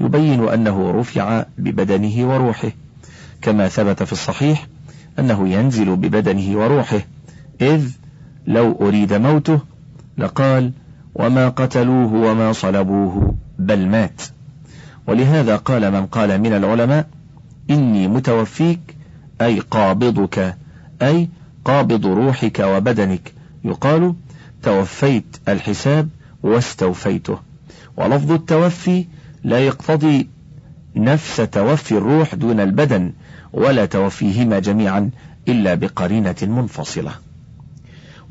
يبين 0.00 0.48
أنه 0.48 0.90
رفع 0.90 1.44
ببدنه 1.58 2.28
وروحه 2.28 2.70
كما 3.42 3.68
ثبت 3.68 4.02
في 4.02 4.12
الصحيح 4.12 4.66
أنه 5.18 5.48
ينزل 5.48 5.96
ببدنه 5.96 6.58
وروحه 6.58 7.00
إذ 7.60 7.90
لو 8.46 8.78
أريد 8.80 9.12
موته 9.12 9.60
لقال 10.18 10.72
وما 11.14 11.48
قتلوه 11.48 12.12
وما 12.14 12.52
صلبوه 12.52 13.34
بل 13.58 13.86
مات. 13.86 14.22
ولهذا 15.06 15.56
قال 15.56 15.92
من 15.92 16.06
قال 16.06 16.40
من 16.40 16.52
العلماء 16.52 17.06
إني 17.70 18.08
متوفيك 18.08 18.96
أي 19.40 19.60
قابضك 19.60 20.56
أي 21.02 21.28
قابض 21.64 22.06
روحك 22.06 22.58
وبدنك. 22.58 23.32
يقال 23.64 24.14
توفيت 24.62 25.36
الحساب 25.48 26.08
واستوفيته. 26.44 27.38
ولفظ 27.96 28.32
التوفي 28.32 29.04
لا 29.44 29.58
يقتضي 29.58 30.28
نفس 30.96 31.36
توفي 31.36 31.92
الروح 31.92 32.34
دون 32.34 32.60
البدن 32.60 33.12
ولا 33.52 33.86
توفيهما 33.86 34.58
جميعا 34.58 35.10
إلا 35.48 35.74
بقرينة 35.74 36.34
منفصلة. 36.42 37.10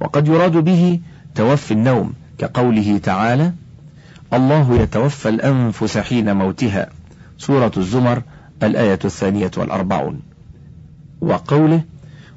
وقد 0.01 0.27
يراد 0.27 0.51
به 0.51 0.99
توفي 1.35 1.71
النوم 1.71 2.13
كقوله 2.37 2.97
تعالى 2.97 3.53
الله 4.33 4.81
يتوفى 4.81 5.29
الأنفس 5.29 5.97
حين 5.97 6.35
موتها 6.35 6.89
سورة 7.37 7.71
الزمر 7.77 8.21
الآية 8.63 8.99
الثانية 9.05 9.51
والأربعون. 9.57 10.19
وقوله 11.21 11.81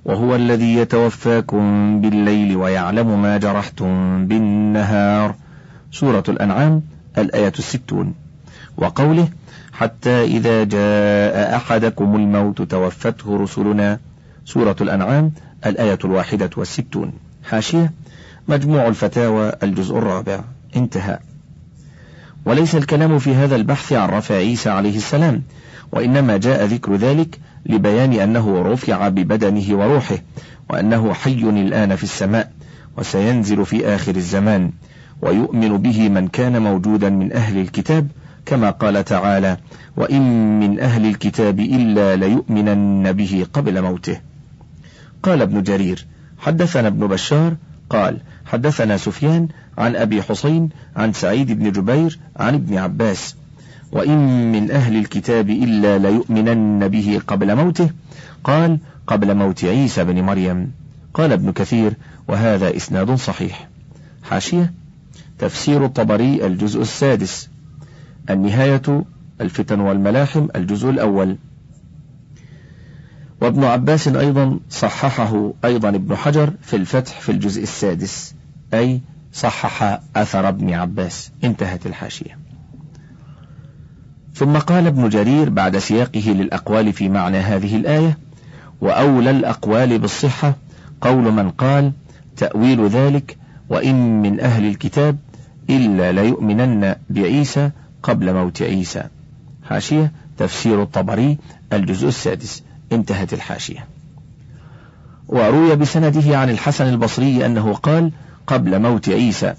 وهو 0.05 0.37
الذي 0.37 0.75
يتوفاكم 0.75 2.01
بالليل 2.01 2.57
ويعلم 2.57 3.23
ما 3.23 3.39
جرحتم 3.39 4.27
بالنهار 4.27 5.35
سورة 5.93 6.25
الأنعام 6.29 6.83
الآية 7.19 7.53
الستون. 7.59 8.15
وقوله 8.77 9.29
حتى 9.73 10.25
إذا 10.25 10.65
جاء 10.65 11.57
أحدكم 11.57 12.17
الموت 12.17 12.63
توفته 12.63 13.37
رسلنا. 13.37 13.99
سورة 14.45 14.77
الأنعام 14.81 15.33
الآية 15.67 15.99
الواحدة 16.05 16.51
والستون. 16.57 17.13
حاشية 17.45 17.93
مجموع 18.49 18.89
الفتاوى 18.89 19.53
الجزء 19.63 19.99
الرابع. 19.99 20.41
انتهى. 20.77 21.19
وليس 22.45 22.75
الكلام 22.75 23.19
في 23.19 23.35
هذا 23.35 23.57
البحث 23.57 23.93
عن 23.93 24.09
رفع 24.09 24.35
عيسى 24.35 24.71
عليه 24.71 24.97
السلام 24.97 25.43
وإنما 25.93 26.37
جاء 26.37 26.65
ذكر 26.65 26.97
ذلك 26.97 27.39
لبيان 27.67 28.13
أنه 28.13 28.63
رفع 28.63 29.09
ببدنه 29.09 29.79
وروحه 29.79 30.19
وأنه 30.71 31.13
حي 31.13 31.33
الآن 31.33 31.97
في 31.97 32.03
السماء 32.03 32.53
وسينزل 32.99 33.67
في 33.67 33.87
آخر 33.87 34.17
الزمان. 34.17 34.71
ويؤمن 35.23 35.77
به 35.77 36.09
من 36.09 36.29
كان 36.29 36.63
موجودا 36.63 37.11
من 37.11 37.33
أهل 37.33 37.59
الكتاب 37.59 38.09
كما 38.47 38.71
قال 38.71 39.05
تعالى 39.05 39.57
وإن 39.97 40.23
من 40.61 40.81
أهل 40.81 41.07
الكتاب 41.07 41.61
إلا 41.61 42.17
ليؤمنن 42.17 43.13
به 43.13 43.47
قبل 43.53 43.83
موته. 43.83 44.21
قال 45.23 45.43
ابن 45.43 45.63
جرير 45.63 46.07
حدثنا 46.39 46.89
ابن 46.89 47.07
بشار 47.07 47.57
قال 47.91 48.19
حدثنا 48.47 48.97
سفيان 48.97 49.49
عن 49.79 49.97
أبي 49.97 50.23
حسين 50.23 50.69
عن 50.97 51.13
سعيد 51.13 51.53
بن 51.53 51.73
جبير 51.73 52.19
عن 52.37 52.55
ابن 52.55 52.79
عباس 52.79 53.37
وإن 53.93 54.53
من 54.53 54.71
أهل 54.71 54.97
الكتاب 54.97 55.51
إلا 55.51 55.99
ليؤمنن 55.99 56.89
به 56.89 57.21
قبل 57.27 57.57
موته 57.57 57.91
قال 58.45 58.79
قبل 59.07 59.35
موت 59.35 59.65
عيسى 59.65 60.05
بن 60.05 60.23
مريم. 60.23 60.73
قال 61.15 61.33
ابن 61.33 61.53
كثير 61.53 61.93
وهذا 62.29 62.77
إسناد 62.77 63.15
صحيح. 63.15 63.69
حاشية 64.23 64.73
تفسير 65.39 65.85
الطبري 65.85 66.47
الجزء 66.47 66.83
السادس. 66.83 67.49
النهاية 68.31 69.05
الفتن 69.41 69.81
والملاحم 69.81 70.49
الجزء 70.57 70.91
الأول. 70.91 71.37
وابن 73.41 73.65
عباس 73.65 74.09
أيضا 74.09 74.61
صححه 74.71 75.53
أيضا 75.65 75.89
ابن 75.89 76.17
حجر 76.17 76.53
في 76.63 76.77
الفتح 76.77 77.21
في 77.21 77.33
الجزء 77.33 77.63
السادس. 77.63 78.35
أي 78.75 79.01
صحح 79.33 80.01
أثر 80.17 80.49
ابن 80.49 80.73
عباس. 80.73 81.33
انتهت 81.45 81.87
الحاشية. 81.87 82.39
ثم 84.35 84.59
قال 84.59 84.87
ابن 84.87 85.09
جرير 85.09 85.51
بعد 85.51 85.79
سياقه 85.79 86.31
للأقوال 86.31 86.93
في 86.93 87.09
معنى 87.09 87.39
هذه 87.39 87.77
الآية 87.77 88.19
وأولى 88.81 89.31
الأقوال 89.31 89.99
بالصحة 89.99 90.57
قول 91.01 91.33
من 91.33 91.51
قال 91.51 91.93
تأويل 92.37 92.87
ذلك 92.89 93.37
وإن 93.69 94.23
من 94.23 94.41
أهل 94.41 94.67
الكتاب 94.67 95.17
إلا 95.71 96.13
ليؤمنن 96.13 96.97
بعيسى 97.11 97.71
قبل 98.03 98.35
موت 98.35 98.63
عيسى. 98.63 99.05
حاشية 99.69 100.13
تفسير 100.39 100.83
الطبري 100.83 101.39
الجزء 101.73 102.09
السادس. 102.09 102.63
انتهت 102.93 103.33
الحاشية. 103.33 103.87
وروي 105.29 105.77
بسنده 105.77 106.39
عن 106.39 106.51
الحسن 106.51 106.89
البصري 106.89 107.47
أنه 107.47 107.75
قال 107.75 108.13
قبل 108.47 108.83
موت 108.83 109.09
عيسى 109.09 109.55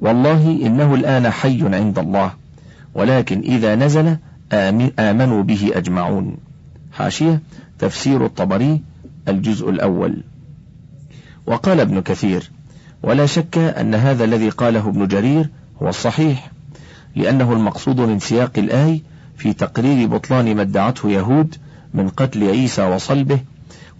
والله 0.00 0.66
إنه 0.66 0.94
الآن 0.94 1.30
حي 1.30 1.76
عند 1.76 1.98
الله 1.98 2.32
ولكن 2.94 3.40
إذا 3.40 3.74
نزل 3.74 4.16
آمنوا 4.98 5.42
به 5.42 5.70
أجمعون. 5.74 6.36
حاشية 6.92 7.42
تفسير 7.78 8.26
الطبري 8.26 8.82
الجزء 9.28 9.70
الأول. 9.70 10.22
وقال 11.46 11.80
ابن 11.80 12.00
كثير 12.00 12.50
ولا 13.02 13.26
شك 13.26 13.58
أن 13.58 13.94
هذا 13.94 14.24
الذي 14.24 14.48
قاله 14.48 14.88
ابن 14.88 15.08
جرير 15.08 15.48
هو 15.82 15.88
الصحيح 15.88 16.50
لأنه 17.16 17.52
المقصود 17.52 18.00
من 18.00 18.18
سياق 18.18 18.52
الآي 18.58 19.02
في 19.36 19.52
تقرير 19.52 20.08
بطلان 20.08 20.56
ما 20.56 20.62
ادعته 20.62 21.10
يهود 21.10 21.54
من 21.94 22.08
قتل 22.08 22.48
عيسى 22.48 22.82
وصلبه 22.82 23.38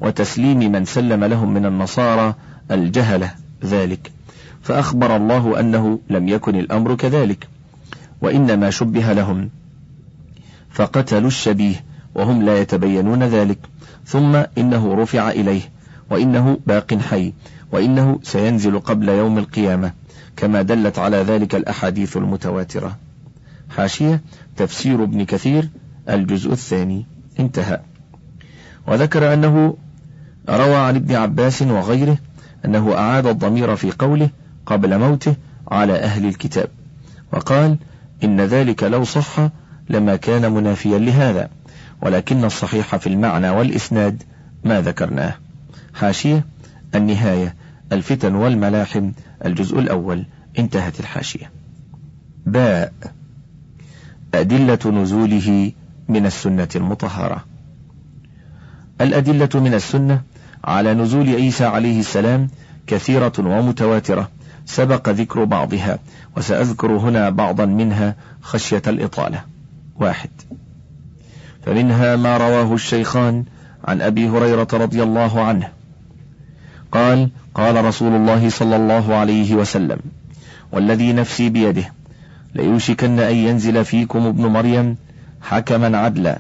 وتسليم 0.01 0.73
من 0.73 0.85
سلم 0.85 1.25
لهم 1.25 1.55
من 1.55 1.67
النصارى 1.67 2.35
الجهلة 2.71 3.31
ذلك. 3.65 4.13
فأخبر 4.63 5.17
الله 5.17 5.61
أنه 5.61 5.99
لم 6.11 6.29
يكن 6.29 6.57
الأمر 6.57 6.95
كذلك 6.95 7.49
وإنما 8.23 8.71
شبه 8.71 9.13
لهم 9.13 9.51
فقتلوا 10.71 11.29
الشبيه 11.29 11.85
وهم 12.15 12.43
لا 12.43 12.61
يتبينون 12.61 13.23
ذلك 13.23 13.59
ثم 14.07 14.43
إنه 14.59 14.95
رفع 14.95 15.31
إليه 15.31 15.61
وإنه 16.11 16.59
باق 16.67 16.95
حي 16.95 17.33
وإنه 17.73 18.19
سينزل 18.23 18.79
قبل 18.79 19.09
يوم 19.09 19.39
القيامة 19.39 19.93
كما 20.37 20.63
دلت 20.63 20.99
على 20.99 21.17
ذلك 21.17 21.55
الأحاديث 21.55 22.17
المتواترة. 22.17 22.97
حاشية 23.77 24.21
تفسير 24.57 25.03
ابن 25.03 25.25
كثير 25.25 25.69
الجزء 26.09 26.53
الثاني. 26.53 27.07
انتهى. 27.41 27.81
وذكر 28.87 29.35
أنه 29.35 29.77
روى 30.49 30.77
عن 30.77 30.97
ابن 30.97 31.15
عباس 31.15 31.63
وغيره 31.63 32.19
أنه 32.65 32.95
أعاد 32.95 33.27
الضمير 33.27 33.77
في 33.77 33.91
قوله 33.91 34.31
قبل 34.67 34.99
موته 34.99 35.35
على 35.69 35.93
أهل 35.93 36.27
الكتاب 36.27 36.69
وقال 37.33 37.77
إن 38.25 38.41
ذلك 38.41 38.83
لو 38.83 39.05
صح 39.05 39.49
لما 39.91 40.17
كان 40.17 40.53
منافيا 40.53 40.99
لهذا 40.99 41.49
ولكن 42.03 42.45
الصحيح 42.45 42.97
في 42.97 43.07
المعنى 43.07 43.51
والإسناد 43.51 44.23
ما 44.65 44.81
ذكرناه. 44.81 45.35
حاشية 45.95 46.45
النهاية. 46.95 47.55
الفتن 47.93 48.35
والملاحم 48.35 49.13
الجزء 49.45 49.79
الأول 49.79 50.27
انتهت 50.59 51.01
الحاشية. 51.01 51.51
باء. 52.47 52.93
أدلة 54.35 54.79
نزوله 54.87 55.73
من 56.09 56.27
السنة 56.27 56.69
المطهرة. 56.77 57.45
الأدلة 59.01 59.49
من 59.55 59.75
السنة 59.75 60.23
على 60.65 60.95
نزول 60.95 61.29
عيسى 61.29 61.65
عليه 61.65 62.01
السلام 62.01 62.49
كثيرة 62.87 63.33
ومتواترة. 63.39 64.31
سبق 64.67 65.09
ذكر 65.09 65.45
بعضها 65.45 65.99
وسأذكر 66.37 66.93
هنا 66.93 67.31
بعضا 67.31 67.65
منها 67.67 68.17
خشية 68.41 68.83
الإطالة. 68.87 69.45
واحد. 69.97 70.31
فمنها 71.67 72.17
ما 72.17 72.37
رواه 72.37 72.75
الشيخان 72.75 73.45
عن 73.85 74.01
أبي 74.01 74.29
هريرة 74.29 74.69
رضي 74.73 75.03
الله 75.03 75.41
عنه. 75.41 75.69
قال 76.93 77.31
قال 77.55 77.85
رسول 77.85 78.15
الله 78.15 78.49
صلى 78.49 78.77
الله 78.77 79.15
عليه 79.15 79.55
وسلم 79.55 79.99
والذي 80.73 81.13
نفسي 81.13 81.49
بيده 81.49 81.93
ليوشكن 82.55 83.21
أن 83.21 83.35
ينزل 83.35 83.85
فيكم 83.85 84.27
ابن 84.27 84.47
مريم 84.47 84.97
حكما 85.43 85.99
عدلا 85.99 86.39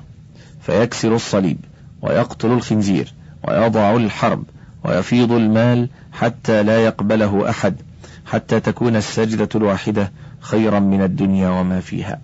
فيكسر 0.61 1.15
الصليب 1.15 1.59
ويقتل 2.03 2.49
الخنزير 2.49 3.13
ويضع 3.49 3.97
الحرب 3.97 4.45
ويفيض 4.85 5.33
المال 5.33 5.89
حتى 6.13 6.63
لا 6.63 6.85
يقبله 6.85 7.51
أحد 7.51 7.75
حتى 8.27 8.61
تكون 8.61 8.97
السجدة 8.97 9.49
الواحدة 9.55 10.13
خيرا 10.41 10.81
من 10.81 11.03
الدنيا 11.03 11.49
وما 11.49 11.81
فيها. 11.81 12.21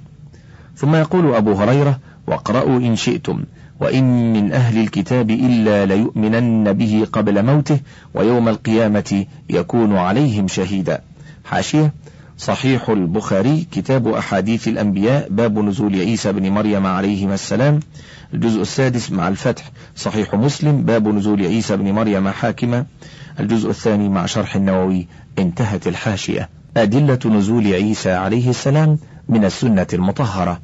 ثم 0.77 0.95
يقول 0.95 1.35
أبو 1.35 1.53
هريرة 1.53 1.99
واقرأوا 2.27 2.79
إن 2.79 2.97
شئتم. 2.97 3.45
وإن 3.81 4.33
من 4.33 4.53
أهل 4.53 4.79
الكتاب 4.79 5.31
إلا 5.31 5.87
ليؤمنن 5.87 6.73
به 6.73 7.07
قبل 7.13 7.43
موته 7.43 7.81
ويوم 8.15 8.49
القيامة 8.49 9.27
يكون 9.51 9.97
عليهم 9.97 10.49
شهيدا. 10.49 11.01
حاشية 11.45 11.93
صحيح 12.39 12.91
البخاري 12.91 13.67
كتاب 13.73 14.09
أحاديث 14.09 14.69
الأنبياء 14.69 15.29
باب 15.31 15.59
نزول 15.59 15.95
عيسى 15.95 16.33
بن 16.33 16.51
مريم 16.51 16.87
عليهما 16.87 17.35
السلام 17.35 17.81
الجزء 18.35 18.63
السادس 18.63 19.13
مع 19.13 19.29
الفتح 19.29 19.71
صحيح 19.97 20.35
مسلم 20.35 20.83
باب 20.83 21.09
نزول 21.09 21.47
عيسى 21.47 21.77
بن 21.77 21.93
مريم 21.93 22.29
حاكمة 22.29 22.87
الجزء 23.41 23.71
الثاني 23.71 24.09
مع 24.09 24.27
شرح 24.27 24.57
النووي 24.57 25.07
انتهت 25.39 25.87
الحاشية. 25.87 26.49
أدلة 26.77 27.19
نزول 27.27 27.67
عيسى 27.67 28.13
عليه 28.13 28.51
السلام 28.51 28.99
من 29.29 29.45
السنة 29.45 29.87
المطهرة. 29.93 30.61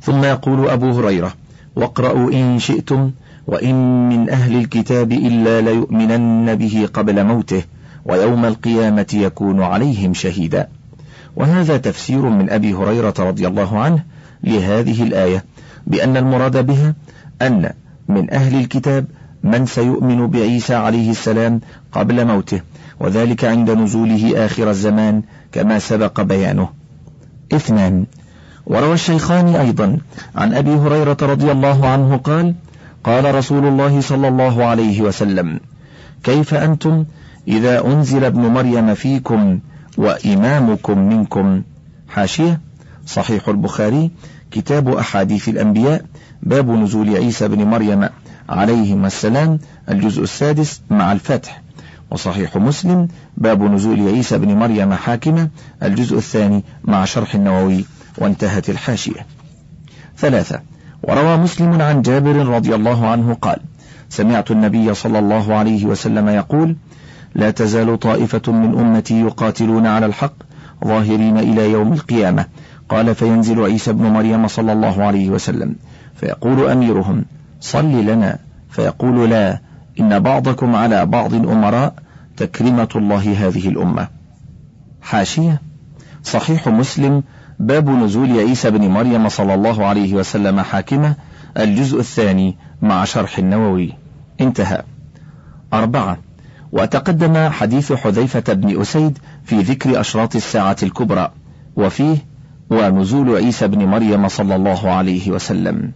ثم 0.00 0.24
يقول 0.24 0.68
أبو 0.68 0.90
هريرة 0.90 1.34
واقرأوا 1.76 2.32
إن 2.32 2.58
شئتم 2.58 3.10
وإن 3.46 4.08
من 4.08 4.30
أهل 4.30 4.56
الكتاب 4.56 5.12
إلا 5.12 5.60
ليؤمنن 5.60 6.54
به 6.54 6.88
قبل 6.94 7.24
موته 7.24 7.62
ويوم 8.04 8.44
القيامة 8.44 9.06
يكون 9.14 9.62
عليهم 9.62 10.14
شهيدا. 10.14 10.68
وهذا 11.36 11.76
تفسير 11.76 12.28
من 12.28 12.50
أبي 12.50 12.74
هريرة 12.74 13.14
رضي 13.18 13.46
الله 13.46 13.78
عنه 13.78 14.04
لهذه 14.44 15.02
الآية 15.02 15.44
بأن 15.86 16.16
المراد 16.16 16.66
بها 16.66 16.94
أن 17.42 17.70
من 18.08 18.32
أهل 18.32 18.60
الكتاب 18.60 19.06
من 19.42 19.66
سيؤمن 19.66 20.26
بعيسى 20.26 20.74
عليه 20.74 21.10
السلام 21.10 21.60
قبل 21.92 22.26
موته 22.26 22.60
وذلك 23.00 23.44
عند 23.44 23.70
نزوله 23.70 24.44
آخر 24.44 24.70
الزمان 24.70 25.22
كما 25.52 25.78
سبق 25.78 26.20
بيانه. 26.20 26.68
اثنان 27.52 28.06
وروى 28.72 28.94
الشيخان 28.94 29.54
أيضا 29.54 29.98
عن 30.36 30.54
أبي 30.54 30.74
هريرة 30.74 31.16
رضي 31.22 31.52
الله 31.52 31.88
عنه 31.88 32.16
قال 32.16 32.54
قال 33.04 33.34
رسول 33.34 33.66
الله 33.66 34.00
صلى 34.00 34.28
الله 34.28 34.64
عليه 34.64 35.02
وسلم 35.02 35.60
كيف 36.24 36.54
أنتم 36.54 37.04
إذا 37.48 37.86
أنزل 37.86 38.24
ابن 38.24 38.40
مريم 38.40 38.94
فيكم 38.94 39.58
وإمامكم 39.98 40.98
منكم؟ 40.98 41.62
حاشية 42.08 42.60
صحيح 43.06 43.48
البخاري 43.48 44.10
كتاب 44.50 44.88
أحاديث 44.88 45.48
الأنبياء 45.48 46.04
باب 46.42 46.70
نزول 46.70 47.16
عيسى 47.16 47.48
بن 47.48 47.64
مريم 47.64 48.08
عليهما 48.48 49.06
السلام 49.06 49.58
الجزء 49.88 50.22
السادس 50.22 50.80
مع 50.90 51.12
الفتح. 51.12 51.62
وصحيح 52.10 52.56
مسلم 52.56 53.08
باب 53.36 53.62
نزول 53.62 54.08
عيسى 54.08 54.38
بن 54.38 54.54
مريم 54.54 54.92
حاكمة 54.92 55.48
الجزء 55.82 56.16
الثاني 56.16 56.64
مع 56.84 57.04
شرح 57.04 57.34
النووي. 57.34 57.84
وانتهت 58.18 58.70
الحاشية. 58.70 59.26
ثلاثة 60.18 60.60
وروى 61.02 61.36
مسلم 61.36 61.82
عن 61.82 62.02
جابر 62.02 62.46
رضي 62.46 62.74
الله 62.74 63.08
عنه 63.08 63.34
قال 63.34 63.58
سمعت 64.08 64.50
النبي 64.50 64.94
صلى 64.94 65.18
الله 65.18 65.54
عليه 65.54 65.86
وسلم 65.86 66.28
يقول 66.28 66.76
لا 67.34 67.50
تزال 67.50 67.98
طائفة 67.98 68.52
من 68.52 68.78
أمتي 68.78 69.20
يقاتلون 69.20 69.86
على 69.86 70.06
الحق 70.06 70.32
ظاهرين 70.84 71.38
إلى 71.38 71.70
يوم 71.70 71.92
القيامة 71.92 72.46
قال 72.88 73.14
فينزل 73.14 73.64
عيسى 73.64 73.92
بن 73.92 74.04
مريم 74.04 74.48
صلى 74.48 74.72
الله 74.72 75.04
عليه 75.04 75.30
وسلم 75.30 75.76
فيقول 76.14 76.70
أميرهم 76.70 77.24
صل 77.60 78.04
لنا 78.04 78.38
فيقول 78.70 79.30
لا 79.30 79.58
إن 80.00 80.18
بعضكم 80.18 80.76
على 80.76 81.06
بعض 81.06 81.34
أمراء 81.34 81.94
تكرمة 82.36 82.88
الله 82.96 83.46
هذه 83.46 83.68
الأمة 83.68 84.08
حاشية 85.02 85.60
صحيح 86.24 86.68
مسلم 86.68 87.22
باب 87.62 87.90
نزول 87.90 88.38
عيسى 88.38 88.70
بن 88.70 88.88
مريم 88.88 89.28
صلى 89.28 89.54
الله 89.54 89.86
عليه 89.86 90.14
وسلم 90.14 90.60
حاكمة 90.60 91.14
الجزء 91.58 92.00
الثاني 92.00 92.56
مع 92.82 93.04
شرح 93.04 93.38
النووي. 93.38 93.92
انتهى. 94.40 94.82
أربعة. 95.72 96.18
وتقدم 96.72 97.48
حديث 97.50 97.92
حذيفة 97.92 98.52
بن 98.52 98.80
أسيد 98.80 99.18
في 99.44 99.60
ذكر 99.60 100.00
أشراط 100.00 100.36
الساعة 100.36 100.76
الكبرى. 100.82 101.30
وفيه 101.76 102.16
ونزول 102.70 103.36
عيسى 103.36 103.68
بن 103.68 103.84
مريم 103.84 104.28
صلى 104.28 104.56
الله 104.56 104.90
عليه 104.90 105.30
وسلم. 105.30 105.92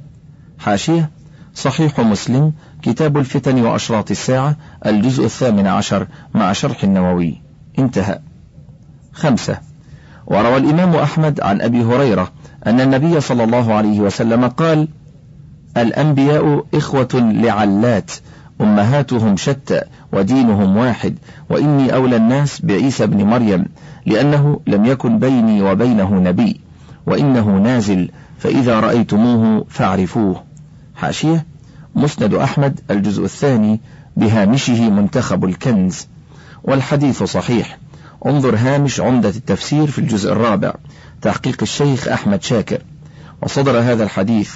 حاشية. 0.59 1.11
صحيح 1.55 2.01
مسلم 2.01 2.53
كتاب 2.83 3.19
الفتن 3.19 3.65
وأشراط 3.65 4.11
الساعة 4.11 4.57
الجزء 4.87 5.25
الثامن 5.25 5.67
عشر 5.67 6.07
مع 6.35 6.53
شرح 6.53 6.85
النووي. 6.85 7.41
انتهى. 7.79 8.19
خمسة. 9.13 9.59
وروى 10.27 10.57
الإمام 10.57 10.95
أحمد 10.95 11.41
عن 11.41 11.61
أبي 11.61 11.83
هريرة 11.83 12.33
أن 12.67 12.81
النبي 12.81 13.21
صلى 13.21 13.45
الله 13.45 13.75
عليه 13.75 14.01
وسلم 14.01 14.47
قال 14.47 14.89
الأنبياء 15.77 16.65
إخوة 16.75 17.09
لعلات 17.15 18.11
أمهاتهم 18.61 19.37
شتى 19.37 19.81
ودينهم 20.13 20.77
واحد 20.77 21.19
وإني 21.51 21.95
أولى 21.95 22.17
الناس 22.17 22.61
بعيسى 22.63 23.07
بن 23.07 23.25
مريم 23.25 23.65
لأنه 24.07 24.61
لم 24.67 24.85
يكن 24.85 25.19
بيني 25.19 25.63
وبينه 25.63 26.15
نبي 26.15 26.61
وإنه 27.07 27.51
نازل 27.51 28.11
فإذا 28.39 28.81
رأيتموه 28.81 29.65
فاعرفوه. 29.69 30.43
حاشية 30.97 31.47
مسند 31.95 32.35
أحمد 32.35 32.81
الجزء 32.91 33.25
الثاني 33.25 33.81
بهامشه 34.17 34.91
منتخب 34.91 35.45
الكنز 35.45 36.07
والحديث 36.65 37.23
صحيح. 37.23 37.79
انظر 38.27 38.57
هامش 38.57 39.01
عمدة 39.01 39.29
التفسير 39.29 39.87
في 39.87 39.99
الجزء 39.99 40.33
الرابع 40.33 40.75
تحقيق 41.23 41.57
الشيخ 41.63 42.09
أحمد 42.09 42.43
شاكر. 42.43 42.83
وصدر 43.43 43.79
هذا 43.79 44.05
الحديث 44.05 44.55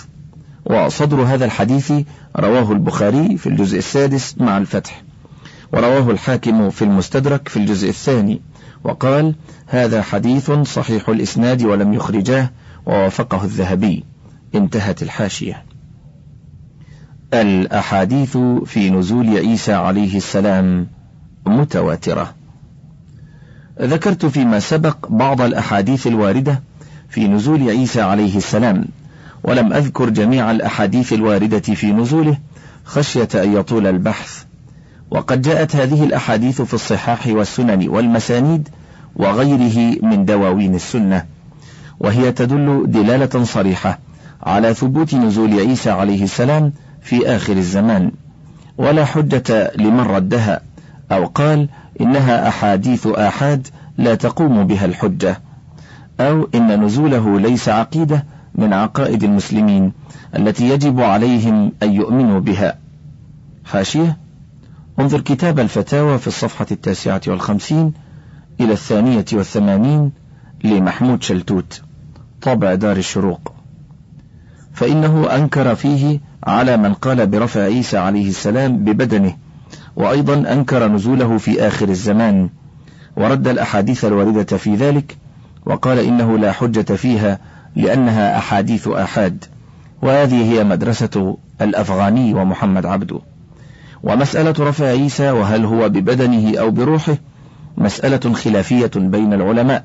وصدر 0.64 1.22
هذا 1.22 1.44
الحديث 1.44 1.92
رواه 2.36 2.72
البخاري 2.72 3.36
في 3.36 3.48
الجزء 3.48 3.78
السادس 3.78 4.38
مع 4.38 4.58
الفتح. 4.58 5.02
ورواه 5.72 6.10
الحاكم 6.10 6.70
في 6.70 6.82
المستدرك 6.82 7.48
في 7.48 7.56
الجزء 7.56 7.88
الثاني. 7.88 8.42
وقال 8.84 9.34
هذا 9.66 10.02
حديث 10.02 10.50
صحيح 10.50 11.08
الإسناد 11.08 11.62
ولم 11.62 11.94
يخرجاه 11.94 12.50
ووافقه 12.86 13.44
الذهبي. 13.44 14.04
انتهت 14.54 15.02
الحاشية. 15.02 15.64
الأحاديث 17.34 18.36
في 18.64 18.90
نزول 18.90 19.28
عيسى 19.38 19.72
عليه 19.72 20.16
السلام 20.16 20.86
متواترة. 21.46 22.39
ذكرت 23.80 24.26
فيما 24.26 24.60
سبق 24.60 24.96
بعض 25.08 25.40
الأحاديث 25.40 26.06
الواردة 26.06 26.60
في 27.08 27.28
نزول 27.28 27.68
عيسى 27.68 28.00
عليه 28.00 28.36
السلام 28.36 28.84
ولم 29.44 29.72
أذكر 29.72 30.10
جميع 30.10 30.50
الأحاديث 30.50 31.12
الواردة 31.12 31.60
في 31.60 31.92
نزوله 31.92 32.38
خشية 32.84 33.28
أن 33.34 33.54
يطول 33.56 33.86
البحث. 33.86 34.44
وقد 35.10 35.42
جاءت 35.42 35.76
هذه 35.76 36.04
الأحاديث 36.04 36.62
في 36.62 36.74
الصحاح 36.74 37.26
والسنن 37.26 37.88
والمسانيد 37.88 38.68
وغيره 39.16 39.96
من 40.02 40.24
دواوين 40.24 40.74
السنة 40.74 41.24
وهي 42.00 42.32
تدل 42.32 42.84
دلالة 42.86 43.44
صريحة 43.44 43.98
على 44.42 44.74
ثبوت 44.74 45.14
نزول 45.14 45.60
عيسى 45.60 45.90
عليه 45.90 46.24
السلام 46.24 46.72
في 47.02 47.28
آخر 47.36 47.52
الزمان. 47.52 48.10
ولا 48.78 49.04
حجة 49.04 49.72
لمن 49.76 50.00
ردها 50.00 50.60
أو 51.12 51.26
قال 51.26 51.68
إنها 52.00 52.48
أحاديث 52.48 53.06
آحاد 53.06 53.68
لا 53.98 54.14
تقوم 54.14 54.66
بها 54.66 54.84
الحجة 54.84 55.40
أو 56.20 56.48
إن 56.54 56.84
نزوله 56.84 57.40
ليس 57.40 57.68
عقيدة 57.68 58.24
من 58.54 58.72
عقائد 58.72 59.24
المسلمين 59.24 59.92
التي 60.36 60.68
يجب 60.68 61.00
عليهم 61.00 61.72
أن 61.82 61.92
يؤمنوا 61.92 62.40
بها. 62.40 62.78
حاشية؟ 63.64 64.16
انظر 65.00 65.20
كتاب 65.20 65.60
الفتاوى 65.60 66.18
في 66.18 66.26
الصفحة 66.26 66.66
التاسعة 66.70 67.20
والخمسين 67.26 67.92
إلى 68.60 68.72
الثانية 68.72 69.24
والثمانين 69.32 70.12
لمحمود 70.64 71.22
شلتوت 71.22 71.82
طبع 72.42 72.74
دار 72.74 72.96
الشروق. 72.96 73.52
فإنه 74.72 75.34
أنكر 75.34 75.74
فيه 75.74 76.20
على 76.44 76.76
من 76.76 76.94
قال 76.94 77.26
برفع 77.26 77.60
عيسى 77.60 77.98
عليه 77.98 78.28
السلام 78.28 78.84
ببدنه 78.84 79.36
وأيضا 79.96 80.52
أنكر 80.52 80.88
نزوله 80.88 81.38
في 81.38 81.66
آخر 81.66 81.88
الزمان 81.88 82.48
ورد 83.16 83.48
الأحاديث 83.48 84.04
الواردة 84.04 84.56
في 84.56 84.74
ذلك 84.74 85.16
وقال 85.66 85.98
إنه 85.98 86.38
لا 86.38 86.52
حجة 86.52 86.94
فيها 86.94 87.38
لأنها 87.76 88.38
أحاديث 88.38 88.88
آحاد 88.88 89.44
وهذه 90.02 90.52
هي 90.52 90.64
مدرسة 90.64 91.36
الأفغاني 91.60 92.34
ومحمد 92.34 92.86
عبده. 92.86 93.20
ومسألة 94.02 94.54
رفع 94.58 94.84
عيسى 94.84 95.30
وهل 95.30 95.64
هو 95.64 95.88
ببدنه 95.88 96.58
أو 96.60 96.70
بروحه 96.70 97.16
مسألة 97.78 98.32
خلافية 98.34 98.90
بين 98.96 99.32
العلماء 99.32 99.84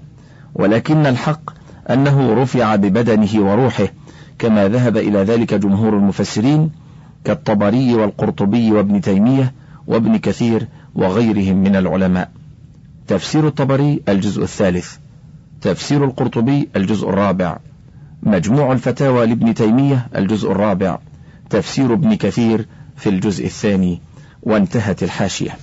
ولكن 0.55 1.05
الحق 1.05 1.49
أنه 1.89 2.33
رفع 2.33 2.75
ببدنه 2.75 3.29
وروحه 3.35 3.87
كما 4.39 4.67
ذهب 4.67 4.97
إلى 4.97 5.19
ذلك 5.19 5.53
جمهور 5.53 5.97
المفسرين 5.97 6.71
كالطبري 7.23 7.95
والقرطبي 7.95 8.71
وابن 8.71 9.01
تيمية 9.01 9.53
وابن 9.87 10.17
كثير 10.17 10.67
وغيرهم 10.95 11.57
من 11.57 11.75
العلماء. 11.75 12.31
تفسير 13.07 13.47
الطبري 13.47 14.01
الجزء 14.09 14.43
الثالث. 14.43 14.95
تفسير 15.61 16.05
القرطبي 16.05 16.69
الجزء 16.75 17.09
الرابع. 17.09 17.57
مجموع 18.23 18.71
الفتاوى 18.71 19.25
لابن 19.25 19.53
تيمية 19.53 20.07
الجزء 20.15 20.51
الرابع. 20.51 20.97
تفسير 21.49 21.93
ابن 21.93 22.15
كثير 22.15 22.65
في 22.97 23.09
الجزء 23.09 23.45
الثاني. 23.45 24.01
وانتهت 24.43 25.03
الحاشية. 25.03 25.57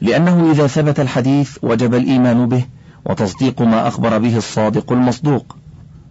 لأنه 0.00 0.50
إذا 0.50 0.66
ثبت 0.66 1.00
الحديث 1.00 1.58
وجب 1.62 1.94
الإيمان 1.94 2.48
به 2.48 2.64
وتصديق 3.04 3.62
ما 3.62 3.88
أخبر 3.88 4.18
به 4.18 4.36
الصادق 4.36 4.92
المصدوق. 4.92 5.56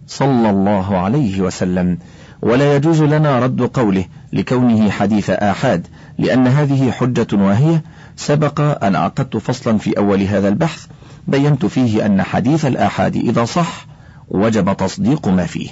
صلى 0.06 0.50
الله 0.50 0.96
عليه 0.96 1.40
وسلم. 1.40 1.98
ولا 2.42 2.76
يجوز 2.76 3.02
لنا 3.02 3.38
رد 3.38 3.62
قوله 3.62 4.04
لكونه 4.32 4.90
حديث 4.90 5.30
آحاد. 5.30 5.86
لأن 6.18 6.46
هذه 6.46 6.90
حجة 6.90 7.26
واهية. 7.32 7.82
سبق 8.16 8.84
أن 8.84 8.96
عقدت 8.96 9.36
فصلا 9.36 9.78
في 9.78 9.98
أول 9.98 10.22
هذا 10.22 10.48
البحث 10.48 10.86
بينت 11.28 11.66
فيه 11.66 12.06
أن 12.06 12.22
حديث 12.22 12.64
الآحاد 12.64 13.16
إذا 13.16 13.44
صح 13.44 13.86
وجب 14.28 14.76
تصديق 14.76 15.28
ما 15.28 15.46
فيه. 15.46 15.68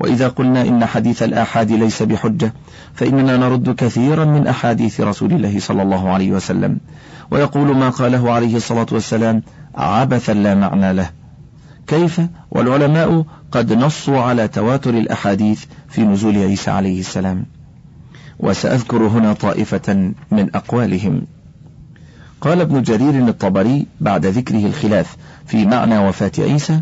وإذا 0.00 0.28
قلنا 0.28 0.62
إن 0.62 0.84
حديث 0.84 1.22
الآحاد 1.22 1.72
ليس 1.72 2.02
بحجة 2.02 2.52
فإننا 2.94 3.36
نرد 3.36 3.74
كثيرا 3.74 4.24
من 4.24 4.46
أحاديث 4.46 5.00
رسول 5.00 5.32
الله 5.32 5.60
صلى 5.60 5.82
الله 5.82 6.10
عليه 6.10 6.32
وسلم. 6.32 6.78
ويقول 7.30 7.76
ما 7.76 7.90
قاله 7.90 8.32
عليه 8.32 8.56
الصلاة 8.56 8.86
والسلام 8.92 9.42
عبثا 9.74 10.32
لا 10.32 10.54
معنى 10.54 10.92
له 10.92 11.10
كيف؟ 11.86 12.20
والعلماء 12.50 13.24
قد 13.52 13.72
نصوا 13.72 14.20
على 14.20 14.48
تواتر 14.48 14.90
الأحاديث 14.90 15.64
في 15.88 16.02
نزول 16.02 16.36
عيسى 16.36 16.70
عليه 16.70 17.00
السلام. 17.00 17.46
وسأذكر 18.38 19.06
هنا 19.06 19.32
طائفة 19.32 20.12
من 20.30 20.50
أقوالهم. 20.54 21.26
قال 22.40 22.60
ابن 22.60 22.82
جرير 22.82 23.28
الطبري 23.28 23.86
بعد 24.00 24.26
ذكره 24.26 24.66
الخلاف 24.66 25.16
في 25.46 25.66
معنى 25.66 25.98
وفاة 25.98 26.32
عيسى 26.38 26.80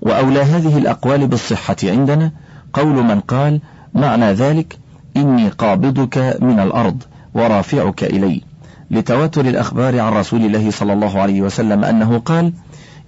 وأولى 0.00 0.40
هذه 0.40 0.78
الأقوال 0.78 1.26
بالصحة 1.26 1.76
عندنا 1.84 2.32
قول 2.72 3.04
من 3.04 3.20
قال 3.20 3.60
معنى 3.94 4.32
ذلك 4.32 4.78
إني 5.16 5.48
قابضك 5.48 6.18
من 6.40 6.60
الأرض 6.60 7.02
ورافعك 7.34 8.04
إلي. 8.04 8.42
لتواتر 8.90 9.40
الأخبار 9.40 10.00
عن 10.00 10.12
رسول 10.12 10.44
الله 10.44 10.70
صلى 10.70 10.92
الله 10.92 11.20
عليه 11.20 11.42
وسلم 11.42 11.84
أنه 11.84 12.18
قال 12.18 12.52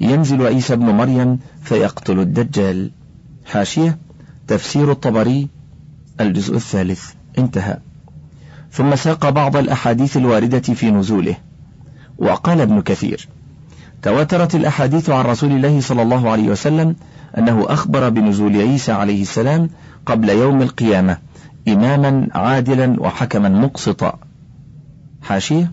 ينزل 0.01 0.47
عيسى 0.47 0.73
ابن 0.73 0.87
مريم 0.87 1.39
فيقتل 1.63 2.21
الدجال. 2.21 2.91
حاشية 3.47 3.99
تفسير 4.49 4.93
الطبري 4.93 5.49
الجزء 6.21 6.57
الثالث. 6.57 7.13
انتهى. 7.39 7.77
ثم 8.73 8.97
ساق 8.97 9.31
بعض 9.31 9.57
الأحاديث 9.57 10.17
الواردة 10.17 10.61
في 10.61 10.91
نزوله. 10.91 11.37
وقال 12.19 12.61
ابن 12.61 12.81
كثير 12.81 13.29
تواترت 14.03 14.55
الأحاديث 14.55 15.11
عن 15.11 15.25
رسول 15.25 15.53
الله 15.53 15.81
صلى 15.81 16.03
الله 16.03 16.31
عليه 16.31 16.49
وسلم 16.49 16.97
أنه 17.39 17.65
أخبر 17.69 18.09
بنزول 18.09 18.57
عيسى 18.57 18.93
عليه 18.93 19.23
السلام 19.23 19.71
قبل 20.07 20.29
يوم 20.29 20.63
القيامة 20.63 21.19
إماما 21.69 22.29
عادلا 22.35 23.01
وحكما 23.01 23.49
مقسطا. 23.49 24.19
حاشية 25.23 25.73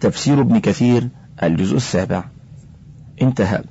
تفسير 0.00 0.40
ابن 0.40 0.58
كثير 0.58 1.08
الجزء 1.42 1.76
السابع. 1.76 2.24
انتهى. 3.22 3.62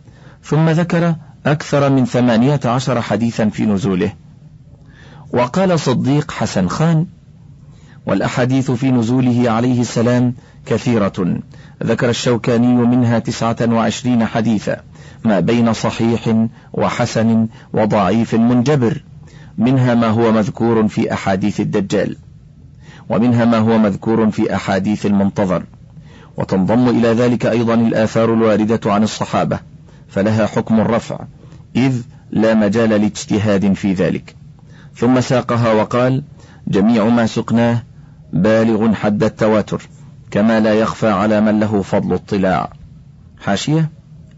ثم 0.44 0.70
ذكر 0.70 1.16
أكثر 1.46 1.90
من 1.90 2.06
ثمانية 2.06 2.60
عشر 2.66 3.02
حديثا 3.02 3.50
في 3.50 3.66
نزوله. 3.66 4.14
وقال 5.34 5.80
صديق 5.80 6.32
حسن 6.32 6.68
خان 6.68 7.06
والأحاديث 8.06 8.72
في 8.72 8.92
نزوله 8.92 9.52
عليه 9.52 9.82
السلام 9.82 10.34
كثيرة. 10.66 11.38
ذكر 11.84 12.10
الشوكاني 12.10 12.68
منها 12.68 13.20
تسعة 13.20 13.58
وعشرين 13.62 14.26
حديثا 14.26 14.82
ما 15.24 15.40
بين 15.40 15.74
صحيح 15.74 16.48
وحسن 16.74 17.48
وضعيف 17.74 18.36
منجبر 18.36 19.04
منها 19.58 19.96
ما 19.96 20.08
هو 20.08 20.32
مذكور 20.32 20.88
في 20.88 21.14
أحاديث 21.14 21.60
الدجال 21.60 22.16
ومنها 23.10 23.46
ما 23.46 23.58
هو 23.58 23.78
مذكور 23.78 24.32
في 24.32 24.56
أحاديث 24.56 25.06
المنتظر. 25.06 25.64
وتنضم 26.38 26.90
إلى 26.90 27.08
ذلك 27.08 27.46
أيضا 27.46 27.74
الآثار 27.74 28.34
الواردة 28.34 28.94
عن 28.94 29.04
الصحابة 29.04 29.60
فلها 30.08 30.46
حكم 30.46 30.80
الرفع 30.80 31.20
إذ 31.76 32.02
لا 32.32 32.54
مجال 32.54 32.90
لاجتهاد 32.90 33.74
في 33.74 33.94
ذلك. 33.94 34.36
ثم 34.96 35.22
ساقها 35.22 35.74
وقال 35.74 36.24
جميع 36.68 37.06
ما 37.06 37.26
سقناه 37.26 37.84
بالغ 38.34 38.94
حد 38.94 39.24
التواتر 39.24 39.88
كما 40.32 40.60
لا 40.60 40.74
يخفى 40.74 41.08
على 41.08 41.42
من 41.42 41.60
له 41.60 41.82
فضل 41.82 42.14
اطلاع. 42.14 42.70
حاشية 43.42 43.90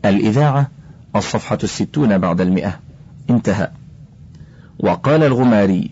الإذاعة 0.05 0.67
الصفحة 1.15 1.57
الستون 1.63 2.17
بعد 2.17 2.41
المئة. 2.41 2.79
انتهى. 3.29 3.71
وقال 4.79 5.23
الغماري 5.23 5.91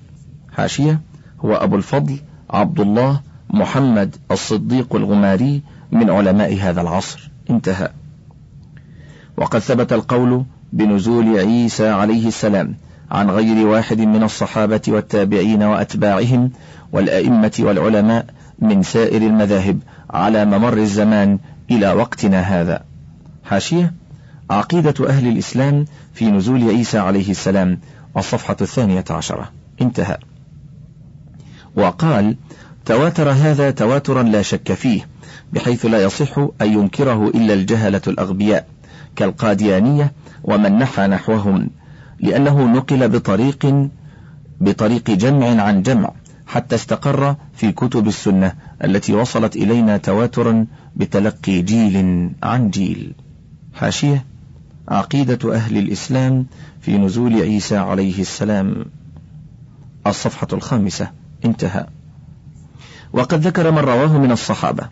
حاشية 0.54 1.00
هو 1.46 1.56
أبو 1.56 1.76
الفضل 1.76 2.20
عبد 2.50 2.80
الله 2.80 3.22
محمد 3.50 4.16
الصديق 4.32 4.96
الغماري 4.96 5.62
من 5.92 6.10
علماء 6.10 6.58
هذا 6.62 6.82
العصر. 6.82 7.32
انتهى. 7.50 7.90
وقد 9.38 9.60
ثبت 9.60 9.94
القول 9.94 10.46
بنزول 10.74 11.38
عيسى 11.38 11.90
عليه 11.90 12.28
السلام 12.28 12.76
عن 13.12 13.30
غير 13.30 13.68
واحد 13.68 14.02
من 14.02 14.24
الصحابة 14.24 14.82
والتابعين 14.88 15.64
وأتباعهم 15.64 16.52
والأئمة 16.92 17.52
والعلماء 17.60 18.26
من 18.60 18.84
سائر 18.84 19.22
المذاهب 19.22 19.80
على 20.10 20.46
ممر 20.46 20.78
الزمان 20.78 21.40
إلى 21.72 21.94
وقتنا 21.94 22.40
هذا. 22.40 22.84
حاشية 23.44 23.94
عقيدة 24.50 25.10
أهل 25.10 25.28
الإسلام 25.28 25.86
في 26.14 26.32
نزول 26.32 26.64
عيسى 26.70 26.98
عليه 26.98 27.32
السلام 27.32 27.80
الصفحة 28.18 28.58
الثانية 28.62 29.04
عشرة. 29.10 29.52
انتهى. 29.82 30.18
وقال 31.76 32.36
تواتر 32.86 33.30
هذا 33.30 33.72
تواترا 33.72 34.24
لا 34.24 34.42
شك 34.42 34.74
فيه 34.74 35.08
بحيث 35.54 35.86
لا 35.86 36.04
يصح 36.04 36.38
أن 36.38 36.74
ينكره 36.74 37.28
إلا 37.28 37.54
الجهلة 37.54 38.02
الأغبياء 38.08 38.68
كالقاديانية 39.16 40.14
ومن 40.44 40.78
نحى 40.78 41.08
نحوهم. 41.08 41.70
لأنه 42.20 42.66
نقل 42.66 43.10
بطريق 43.10 43.90
بطريق 44.62 45.12
جمع 45.12 45.62
عن 45.62 45.82
جمع 45.82 46.12
حتى 46.48 46.76
استقر 46.76 47.36
في 47.54 47.72
كتب 47.72 48.08
السنة 48.08 48.54
التي 48.84 49.14
وصلت 49.14 49.56
إلينا 49.56 49.98
تواترا 49.98 50.66
بتلقي 50.96 51.62
جيل 51.62 52.30
عن 52.44 52.70
جيل. 52.70 53.14
حاشية 53.74 54.26
عقيدة 54.88 55.56
أهل 55.56 55.78
الإسلام 55.78 56.46
في 56.82 56.98
نزول 56.98 57.42
عيسى 57.42 57.78
عليه 57.78 58.22
السلام. 58.22 58.86
الصفحة 60.08 60.48
الخامسة 60.54 61.12
انتهى. 61.46 61.86
وقد 63.14 63.48
ذكر 63.48 63.72
من 63.72 63.78
رواه 63.78 64.18
من 64.18 64.32
الصحابة 64.32 64.90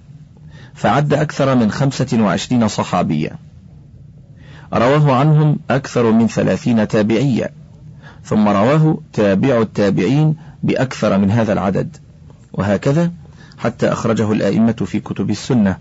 فعد 0.73 1.13
أكثر 1.13 1.55
من 1.55 1.71
خمسة 1.71 2.17
وعشرين 2.21 2.67
صحابيا 2.67 3.37
رواه 4.73 5.15
عنهم 5.15 5.57
أكثر 5.69 6.11
من 6.11 6.27
ثلاثين 6.27 6.87
تابعيا 6.87 7.49
ثم 8.23 8.47
رواه 8.47 8.97
تابع 9.13 9.61
التابعين 9.61 10.35
بأكثر 10.63 11.17
من 11.17 11.31
هذا 11.31 11.53
العدد. 11.53 11.97
وهكذا 12.53 13.11
حتى 13.57 13.91
أخرجه 13.91 14.31
الآئمة 14.31 14.71
في 14.71 14.99
كتب 14.99 15.29
السنة 15.29 15.77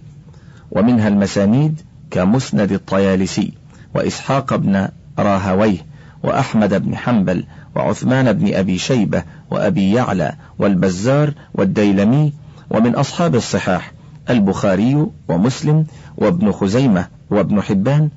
ومنها 0.70 1.08
المسانيد 1.08 1.80
كمسند 2.10 2.72
الطيالسي 2.72 3.52
وإسحاق 3.94 4.56
بن 4.56 4.88
راهويه 5.18 5.78
وأحمد 6.22 6.82
بن 6.82 6.96
حنبل 6.96 7.44
وعثمان 7.76 8.32
بن 8.32 8.54
أبي 8.54 8.78
شيبة 8.78 9.22
وأبي 9.50 9.92
يعلى 9.92 10.32
والبزار 10.58 11.34
والديلمي 11.54 12.32
ومن 12.70 12.94
أصحاب 12.94 13.34
الصحاح 13.34 13.92
البخاري 14.30 15.06
ومسلم 15.28 15.86
وابن 16.16 16.52
خزيمة 16.52 17.06
وابن 17.30 17.62
حبان 17.62 18.08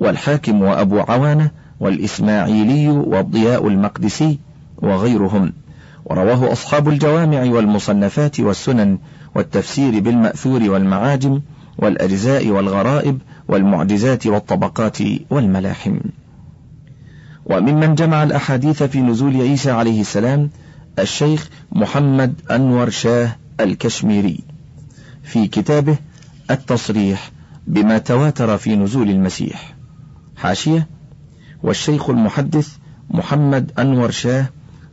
والحاكم 0.00 0.62
وأبو 0.62 1.00
عوانة 1.00 1.50
والإسماعيلي 1.80 2.88
والضياء 2.88 3.68
المقدسي 3.68 4.38
وغيرهم. 4.82 5.52
ورواه 6.04 6.52
أصحاب 6.52 6.88
الجوامع 6.88 7.42
والمصنفات 7.42 8.40
والسنن 8.40 8.98
والتفسير 9.34 10.00
بالمأثور 10.00 10.70
والمعاجم 10.70 11.40
والأجزاء 11.78 12.48
والغرائب 12.48 13.18
والمعجزات 13.48 14.26
والطبقات 14.26 14.98
والملاحم. 15.30 15.98
وممن 17.46 17.94
جمع 17.94 18.22
الأحاديث 18.22 18.82
في 18.82 19.00
نزول 19.00 19.36
عيسى 19.36 19.70
عليه 19.70 20.00
السلام 20.00 20.50
الشيخ 20.98 21.48
محمد 21.72 22.34
أنور 22.50 22.90
شاه 22.90 23.36
الكشميري. 23.60 24.40
في 25.22 25.46
كتابه 25.46 25.96
التصريح 26.50 27.30
بما 27.66 27.98
تواتر 27.98 28.58
في 28.58 28.76
نزول 28.76 29.10
المسيح. 29.10 29.75
حاشية 30.36 30.88
والشيخ 31.62 32.10
المحدث 32.10 32.76
محمد 33.10 33.72
أنور 33.78 34.10
شاه 34.10 34.46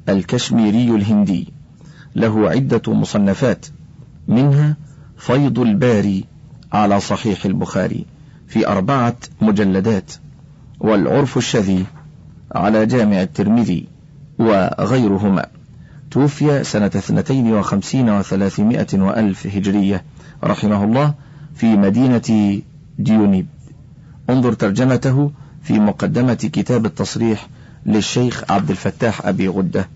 الكشميري 0.10 0.96
الهندي. 0.96 1.54
له 2.16 2.50
عدة 2.50 2.94
مصنفات 2.94 3.66
منها 4.28 4.78
فيض 5.18 5.60
الباري 5.60 6.26
على 6.74 7.00
صحيح 7.00 7.46
البخاري 7.46 8.06
في 8.48 8.68
أربعة 8.68 9.16
مجلدات 9.42 10.12
والعرف 10.80 11.38
الشذي 11.38 11.86
على 12.56 12.86
جامع 12.86 13.22
الترمذي 13.22 13.88
وغيرهما. 14.40 15.46
توفي 16.12 16.64
سنة 16.64 16.86
اثنتين 16.86 17.54
وخمسين 17.54 18.10
وثلاثمائة 18.10 18.88
وألف 18.94 19.48
هجرية 19.48 20.04
رحمه 20.44 20.84
الله 20.84 21.14
في 21.56 21.76
مدينة 21.78 22.62
ديونيب. 23.00 23.48
انظر 24.30 24.54
ترجمته 24.54 25.32
في 25.64 25.80
مقدمة 25.80 26.34
كتاب 26.34 26.86
التصريح 26.86 27.48
للشيخ 27.86 28.44
عبد 28.52 28.70
الفتاح 28.70 29.26
أبي 29.28 29.48
غدة 29.48 29.88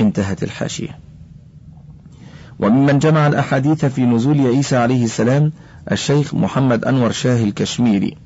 انتهت 0.00 0.42
الحاشية. 0.42 0.98
وممن 2.58 2.98
جمع 2.98 3.26
الأحاديث 3.26 3.84
في 3.84 4.06
نزول 4.06 4.40
عيسى 4.46 4.76
عليه 4.76 5.04
السلام 5.04 5.52
الشيخ 5.92 6.34
محمد 6.34 6.84
أنور 6.84 7.12
شاه 7.12 7.44
الكشميري 7.44 8.16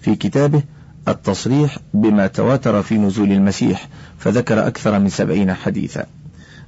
في 0.00 0.16
كتابه 0.16 0.62
التصريح 1.08 1.78
بما 1.94 2.26
تواتر 2.26 2.82
في 2.82 2.98
نزول 2.98 3.32
المسيح 3.32 3.88
فذكر 4.18 4.66
أكثر 4.66 4.98
من 4.98 5.08
سبعين 5.08 5.54
حديثا. 5.54 6.06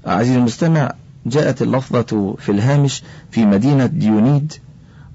عزيزي 0.07 0.37
المستمع 0.37 0.93
جاءت 1.27 1.63
اللفظة 1.63 2.37
في 2.39 2.53
الهامش 2.53 3.03
في 3.31 3.47
مدينة 3.47 3.87
ديونيد 3.87 4.53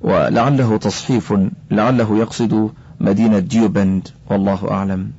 ولعله 0.01 0.77
تصحيف 0.77 1.33
لعله 1.71 2.17
يقصد 2.17 2.71
مدينة 2.99 3.39
ديوبند 3.39 4.07
والله 4.29 4.71
أعلم. 4.71 5.11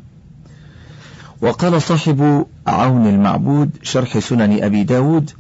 وقال 1.43 1.83
صاحب 1.83 2.47
عون 2.67 3.07
المعبود 3.07 3.71
شرح 3.83 4.19
سنن 4.19 4.63
أبي 4.63 4.85
داود 4.85 5.31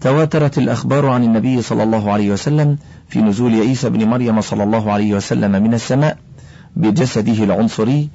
تواترت 0.00 0.58
الأخبار 0.58 1.06
عن 1.06 1.24
النبي 1.24 1.62
صلى 1.62 1.82
الله 1.82 2.12
عليه 2.12 2.30
وسلم 2.30 2.78
في 3.08 3.22
نزول 3.22 3.54
عيسى 3.54 3.90
بن 3.90 4.08
مريم 4.08 4.40
صلى 4.40 4.64
الله 4.64 4.92
عليه 4.92 5.14
وسلم 5.14 5.62
من 5.62 5.74
السماء 5.74 6.18
بجسده 6.76 7.44
العنصري 7.44 8.08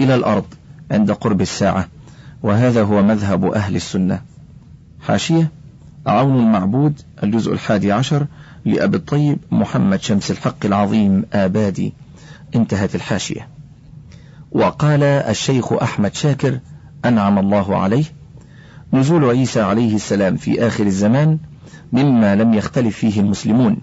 إلى 0.00 0.14
الأرض 0.14 0.44
عند 0.90 1.12
قرب 1.12 1.40
الساعة. 1.40 1.88
وهذا 2.42 2.82
هو 2.82 3.02
مذهب 3.02 3.44
أهل 3.44 3.76
السنة. 3.76 4.20
حاشية 5.00 5.50
عون 6.06 6.38
المعبود 6.38 7.00
الجزء 7.22 7.52
الحادي 7.52 7.92
عشر 7.92 8.26
لأبي 8.64 8.96
الطيب 8.96 9.38
محمد 9.50 10.00
شمس 10.00 10.30
الحق 10.30 10.66
العظيم 10.66 11.24
آبادي. 11.32 11.92
انتهت 12.54 12.94
الحاشية. 12.94 13.48
وقال 14.52 15.02
الشيخ 15.02 15.72
أحمد 15.72 16.14
شاكر 16.14 16.58
أنعم 17.04 17.38
الله 17.38 17.76
عليه. 17.76 18.04
نزول 18.92 19.24
عيسى 19.24 19.60
عليه 19.60 19.94
السلام 19.94 20.36
في 20.36 20.66
آخر 20.66 20.86
الزمان 20.86 21.38
مما 21.92 22.34
لم 22.36 22.54
يختلف 22.54 22.96
فيه 22.96 23.20
المسلمون 23.20 23.76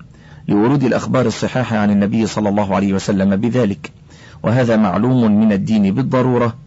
لورود 0.47 0.83
الأخبار 0.83 1.25
الصحاحة 1.25 1.77
عن 1.77 1.91
النبي 1.91 2.27
صلى 2.27 2.49
الله 2.49 2.75
عليه 2.75 2.93
وسلم 2.93 3.35
بذلك. 3.35 3.91
وهذا 4.43 4.77
معلوم 4.77 5.39
من 5.39 5.51
الدين 5.51 5.95
بالضرورة 5.95 6.57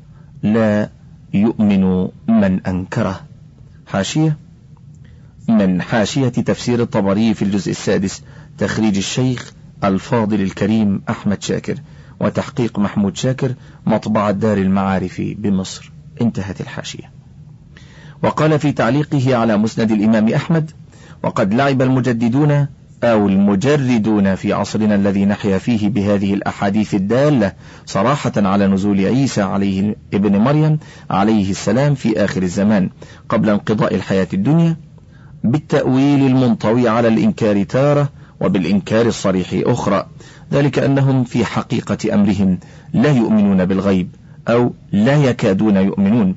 لا 0.42 0.90
يؤمن 1.34 2.08
من 2.28 2.60
أنكره. 2.66 3.20
حاشية 3.86 4.36
من 5.48 5.82
حاشية 5.82 6.28
تفسير 6.28 6.82
الطبري 6.82 7.34
في 7.34 7.42
الجزء 7.42 7.70
السادس 7.70 8.22
تخريج 8.58 8.96
الشيخ 8.96 9.52
الفاضل 9.84 10.40
الكريم 10.40 11.02
أحمد 11.08 11.42
شاكر. 11.42 11.74
وتحقيق 12.20 12.78
محمود 12.78 13.16
شاكر 13.16 13.54
مطبعة 13.86 14.30
دار 14.30 14.58
المعارف 14.58 15.20
بمصر. 15.20 15.92
انتهت 16.20 16.60
الحاشية. 16.60 17.10
وقال 18.22 18.58
في 18.58 18.72
تعليقه 18.72 19.36
على 19.36 19.56
مسند 19.56 19.90
الإمام 19.90 20.28
أحمد 20.28 20.70
وقد 21.22 21.54
لعب 21.54 21.82
المجددون 21.82 22.66
أو 23.04 23.28
المجردون 23.28 24.34
في 24.34 24.52
عصرنا 24.52 24.94
الذي 24.94 25.24
نحيا 25.24 25.58
فيه 25.58 25.88
بهذه 25.88 26.34
الأحاديث 26.34 26.94
الدالة 26.94 27.52
صراحة 27.86 28.32
على 28.36 28.66
نزول 28.66 29.00
عيسى 29.00 29.42
عليه 29.42 29.96
ابن 30.14 30.36
مريم 30.36 30.78
عليه 31.10 31.50
السلام 31.50 31.94
في 31.94 32.24
آخر 32.24 32.42
الزمان 32.42 32.90
قبل 33.28 33.50
انقضاء 33.50 33.94
الحياة 33.94 34.28
الدنيا 34.34 34.76
بالتأويل 35.44 36.26
المنطوي 36.26 36.88
على 36.88 37.08
الإنكار 37.08 37.62
تارة 37.62 38.08
وبالإنكار 38.40 39.06
الصريح 39.06 39.48
أخرى 39.52 40.06
ذلك 40.52 40.78
أنهم 40.78 41.24
في 41.24 41.44
حقيقة 41.44 42.14
أمرهم 42.14 42.58
لا 42.92 43.12
يؤمنون 43.12 43.64
بالغيب 43.64 44.08
أو 44.48 44.72
لا 44.92 45.16
يكادون 45.16 45.76
يؤمنون. 45.76 46.34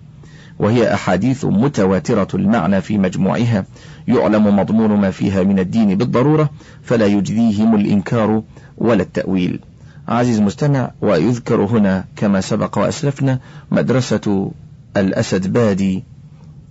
وهي 0.59 0.93
أحاديث 0.93 1.45
متواترة 1.45 2.27
المعنى 2.33 2.81
في 2.81 2.97
مجموعها. 2.97 3.65
يعلم 4.07 4.55
مضمون 4.59 4.91
ما 4.91 5.11
فيها 5.11 5.43
من 5.43 5.59
الدين 5.59 5.95
بالضرورة 5.95 6.49
فلا 6.83 7.05
يجديهم 7.05 7.75
الإنكار 7.75 8.43
ولا 8.77 9.01
التأويل. 9.01 9.59
عزيز 10.07 10.41
مستمع 10.41 10.91
ويذكر 11.01 11.61
هنا 11.65 12.05
كما 12.15 12.41
سبق 12.41 12.77
وأسلفنا 12.77 13.39
مدرسة 13.71 14.51
الأسد 14.97 15.53
بادي 15.53 16.03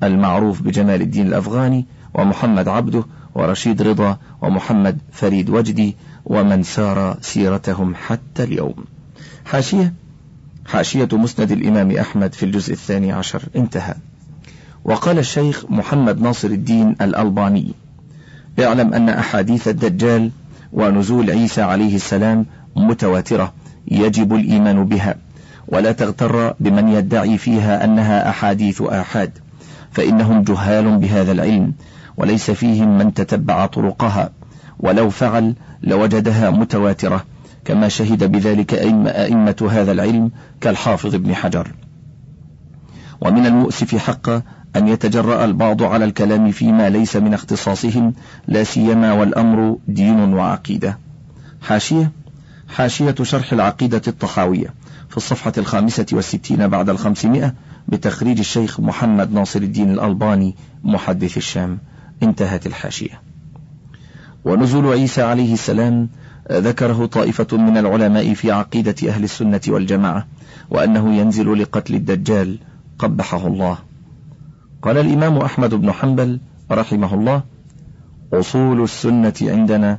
المعروف 0.02 0.62
بجمال 0.62 1.02
الدين 1.02 1.26
الأفغاني 1.26 1.86
ومحمد 2.14 2.68
عبده 2.68 3.04
ورشيد 3.36 3.82
رضا 3.82 4.18
ومحمد 4.42 4.98
فريد 5.12 5.50
وجدي 5.50 5.96
ومن 6.24 6.62
سار 6.62 7.16
سيرتهم 7.20 7.94
حتى 7.94 8.42
اليوم. 8.42 8.74
حاشية 9.44 9.92
حاشية 10.66 11.08
مسند 11.12 11.50
الإمام 11.52 11.90
أحمد 11.90 12.32
في 12.34 12.42
الجزء 12.42 12.72
الثاني 12.72 13.12
عشر. 13.12 13.42
انتهى. 13.56 13.94
وقال 14.84 15.18
الشيخ 15.18 15.64
محمد 15.70 16.20
ناصر 16.20 16.48
الدين 16.48 16.96
الألباني 17.00 17.74
اعلم 18.60 18.94
أن 18.94 19.08
أحاديث 19.08 19.68
الدجال 19.68 20.30
ونزول 20.72 21.30
عيسى 21.30 21.62
عليه 21.62 21.96
السلام 21.96 22.46
متواترة 22.76 23.52
يجب 23.88 24.34
الإيمان 24.34 24.84
بها 24.84 25.14
ولا 25.68 25.92
تغتر 25.92 26.54
بمن 26.60 26.88
يدعي 26.88 27.38
فيها 27.38 27.84
أنها 27.84 28.28
أحاديث 28.28 28.82
آحاد 28.82 29.30
فإنهم 29.92 30.42
جهال 30.42 30.96
بهذا 30.96 31.32
العلم 31.32 31.72
وليس 32.16 32.50
فيهم 32.50 32.98
من 32.98 33.14
تتبع 33.14 33.66
طرقها. 33.66 34.30
ولو 34.78 35.10
فعل 35.10 35.54
لوجدها 35.82 36.50
متواترة 36.50 37.24
كما 37.64 37.88
شهد 37.88 38.32
بذلك 38.32 38.74
أئمة 38.74 39.68
هذا 39.70 39.92
العلم 39.92 40.30
كالحافظ 40.60 41.14
ابن 41.14 41.34
حجر. 41.34 41.72
ومن 43.20 43.46
المؤسف 43.46 43.96
حقا 43.96 44.42
أن 44.76 44.88
يتجرأ 44.88 45.44
البعض 45.44 45.82
على 45.82 46.04
الكلام 46.04 46.50
فيما 46.50 46.88
ليس 46.88 47.16
من 47.16 47.34
اختصاصهم 47.34 48.14
لا 48.48 48.64
سيما 48.64 49.12
والأمر 49.12 49.78
دين 49.88 50.34
وعقيدة. 50.34 50.98
حاشية. 51.62 52.12
حاشية 52.68 53.14
شرح 53.22 53.52
العقيدة 53.52 54.02
الطحاوية 54.08 54.74
في 55.08 55.16
الصفحة 55.16 55.52
الخامسة 55.58 56.06
والستين 56.12 56.68
بعد 56.68 56.90
الخمسمائة 56.90 57.54
بتخريج 57.88 58.38
الشيخ 58.38 58.80
محمد 58.80 59.32
ناصر 59.32 59.60
الدين 59.60 59.90
الألباني 59.90 60.54
محدث 60.84 61.36
الشام. 61.36 61.78
انتهت 62.22 62.66
الحاشية. 62.66 63.20
ونزول 64.44 64.86
عيسى 64.86 65.22
عليه 65.22 65.52
السلام 65.52 66.08
ذكره 66.52 67.06
طائفة 67.06 67.56
من 67.56 67.76
العلماء 67.76 68.34
في 68.34 68.52
عقيدة 68.52 68.94
أهل 69.08 69.24
السنة 69.24 69.60
والجماعة 69.68 70.26
وأنه 70.70 71.14
ينزل 71.14 71.62
لقتل 71.62 71.94
الدجال 71.94 72.58
قبحه 72.98 73.46
الله. 73.46 73.78
قال 74.82 74.98
الإمام 74.98 75.38
أحمد 75.38 75.74
بن 75.74 75.92
حنبل 75.92 76.40
رحمه 76.70 77.14
الله 77.14 77.42
أصول 78.32 78.82
السنة 78.82 79.34
عندنا 79.42 79.98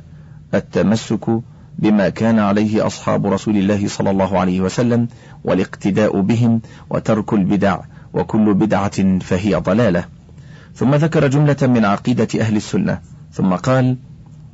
التمسك 0.54 1.40
بما 1.78 2.08
كان 2.08 2.38
عليه 2.38 2.86
أصحاب 2.86 3.26
رسول 3.26 3.56
الله 3.56 3.88
صلى 3.88 4.10
الله 4.10 4.38
عليه 4.38 4.60
وسلم 4.60 5.08
والاقتداء 5.44 6.20
بهم 6.20 6.60
وترك 6.90 7.32
البدع 7.32 7.80
وكل 8.14 8.54
بدعة 8.54 9.18
فهي 9.18 9.54
ضلالة. 9.54 10.04
ثم 10.74 10.94
ذكر 10.94 11.28
جملة 11.28 11.56
من 11.62 11.84
عقيدة 11.84 12.28
أهل 12.40 12.56
السنة 12.56 13.00
ثم 13.32 13.54
قال 13.54 13.96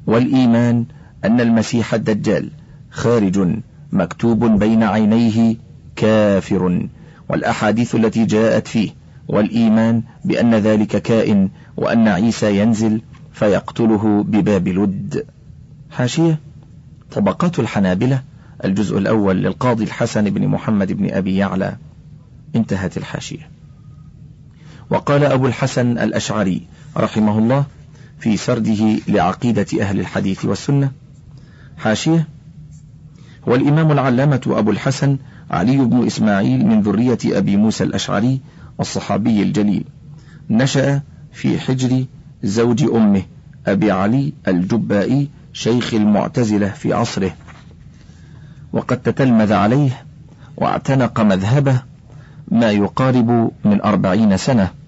والإيمان 0.07 0.85
أن 1.25 1.41
المسيح 1.41 1.95
الدجال 1.95 2.51
خارج 2.91 3.49
مكتوب 3.93 4.45
بين 4.45 4.83
عينيه 4.83 5.57
كافر 5.97 6.89
والأحاديث 7.29 7.95
التي 7.95 8.25
جاءت 8.25 8.69
فيه 8.69 8.91
والإيمان 9.29 10.03
بأن 10.25 10.55
ذلك 10.55 11.03
كائن 11.03 11.51
وأن 11.77 12.09
عيسى 12.09 12.59
ينزل 12.59 13.01
فيقتله 13.33 14.25
بباب 14.29 14.69
لد. 14.69 15.27
حاشية 15.91 16.39
طبقات 17.13 17.59
الحنابلة 17.59 18.23
الجزء 18.65 18.99
الأول 18.99 19.37
للقاضي 19.37 19.85
الحسن 19.85 20.31
بن 20.31 20.49
محمد 20.49 20.93
بن 20.93 21.11
أبي 21.11 21.37
يعلى. 21.37 21.77
انتهت 22.57 22.97
الحاشية. 22.97 23.54
وقال 24.95 25.25
أبو 25.25 25.47
الحسن 25.47 25.99
الأشعري 25.99 26.63
رحمه 26.97 27.39
الله 27.39 27.65
في 28.19 28.37
سرده 28.37 28.99
لعقيدة 29.09 29.67
أهل 29.81 30.01
الحديث 30.01 30.45
والسنة. 30.45 30.91
حاشية. 31.79 32.29
والإمام 33.47 33.93
العلامة 33.93 34.41
أبو 34.47 34.71
الحسن 34.71 35.17
علي 35.51 35.77
بن 35.77 36.07
إسماعيل 36.07 36.67
من 36.67 36.83
ذرية 36.83 37.19
أبي 37.25 37.57
موسى 37.57 37.85
الأشعري 37.85 38.41
الصحابي 38.81 39.43
الجليل. 39.43 39.85
نشأ 40.51 41.01
في 41.33 41.59
حجر 41.59 42.05
زوج 42.43 42.83
أمه 42.83 43.23
أبي 43.67 43.91
علي 43.91 44.33
الجبائي 44.49 45.29
شيخ 45.53 45.95
المعتزلة 45.95 46.69
في 46.69 46.93
عصره. 46.93 47.35
وقد 48.73 49.03
تتلمذ 49.03 49.53
عليه 49.53 50.03
واعتنق 50.57 51.21
مذهبه 51.21 51.83
ما 52.49 52.71
يقارب 52.71 53.51
من 53.65 53.81
أربعين 53.81 54.37
سنة. 54.37 54.84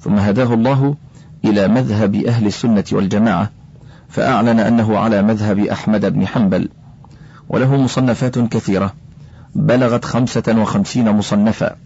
ثم 0.00 0.16
هداه 0.18 0.54
الله 0.54 0.94
إلى 1.44 1.68
مذهب 1.68 2.14
أهل 2.14 2.46
السنة 2.46 2.84
والجماعة 2.92 3.50
فأعلن 4.08 4.60
أنه 4.60 4.98
على 4.98 5.22
مذهب 5.22 5.58
أحمد 5.58 6.12
بن 6.12 6.26
حنبل 6.26 6.68
وله 7.48 7.76
مصنفات 7.76 8.38
كثيرة 8.38 8.94
بلغت 9.54 10.04
خمسة 10.04 10.54
وخمسين 10.58 11.10
مصنفا. 11.10 11.76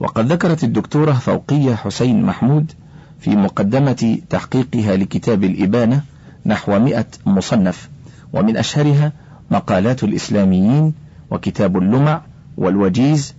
وقد 0.00 0.32
ذكرت 0.32 0.64
الدكتورة 0.64 1.12
فوقية 1.12 1.74
حسين 1.74 2.22
محمود 2.22 2.72
في 3.20 3.36
مقدمة 3.36 4.18
تحقيقها 4.30 4.96
لكتاب 4.96 5.44
الإبانة 5.44 6.02
نحو 6.46 6.78
مئة 6.78 7.06
مصنف 7.26 7.88
ومن 8.32 8.56
أشهرها 8.56 9.12
مقالات 9.50 10.04
الإسلاميين 10.04 10.94
وكتاب 11.30 11.76
اللمع 11.76 12.20
والوجيز 12.56 13.34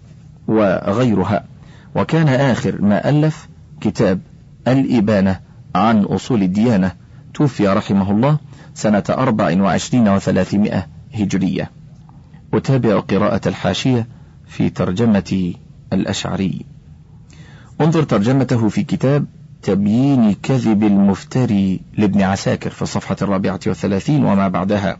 وغيرها. 0.48 1.44
وكان 1.96 2.28
آخر 2.28 2.82
ما 2.82 3.10
ألف 3.10 3.48
كتاب 3.84 4.20
الإبانة 4.68 5.40
عن 5.76 6.04
أصول 6.04 6.44
الديانة 6.44 6.92
توفي 7.34 7.68
رحمه 7.68 8.12
الله 8.12 8.38
سنة 8.74 9.04
أربع 9.10 9.62
وعشرين 9.62 10.10
وثلاثمائة 10.10 10.88
هجرية. 11.14 11.72
أتابع 12.54 13.00
قراءة 13.00 13.48
الحاشية 13.48 14.08
في 14.48 14.70
ترجمة 14.70 15.54
الأشعري. 15.94 16.66
انظر 17.82 18.04
ترجمته 18.04 18.70
في 18.70 18.84
كتاب 18.84 19.26
تبيين 19.62 20.34
كذب 20.34 20.84
المفتري 20.84 21.80
لابن 21.98 22.22
عساكر 22.22 22.70
في 22.70 22.82
الصفحة 22.82 23.16
الرابعة 23.22 23.60
والثلاثين 23.68 24.24
وما 24.24 24.48
بعدها 24.48 24.98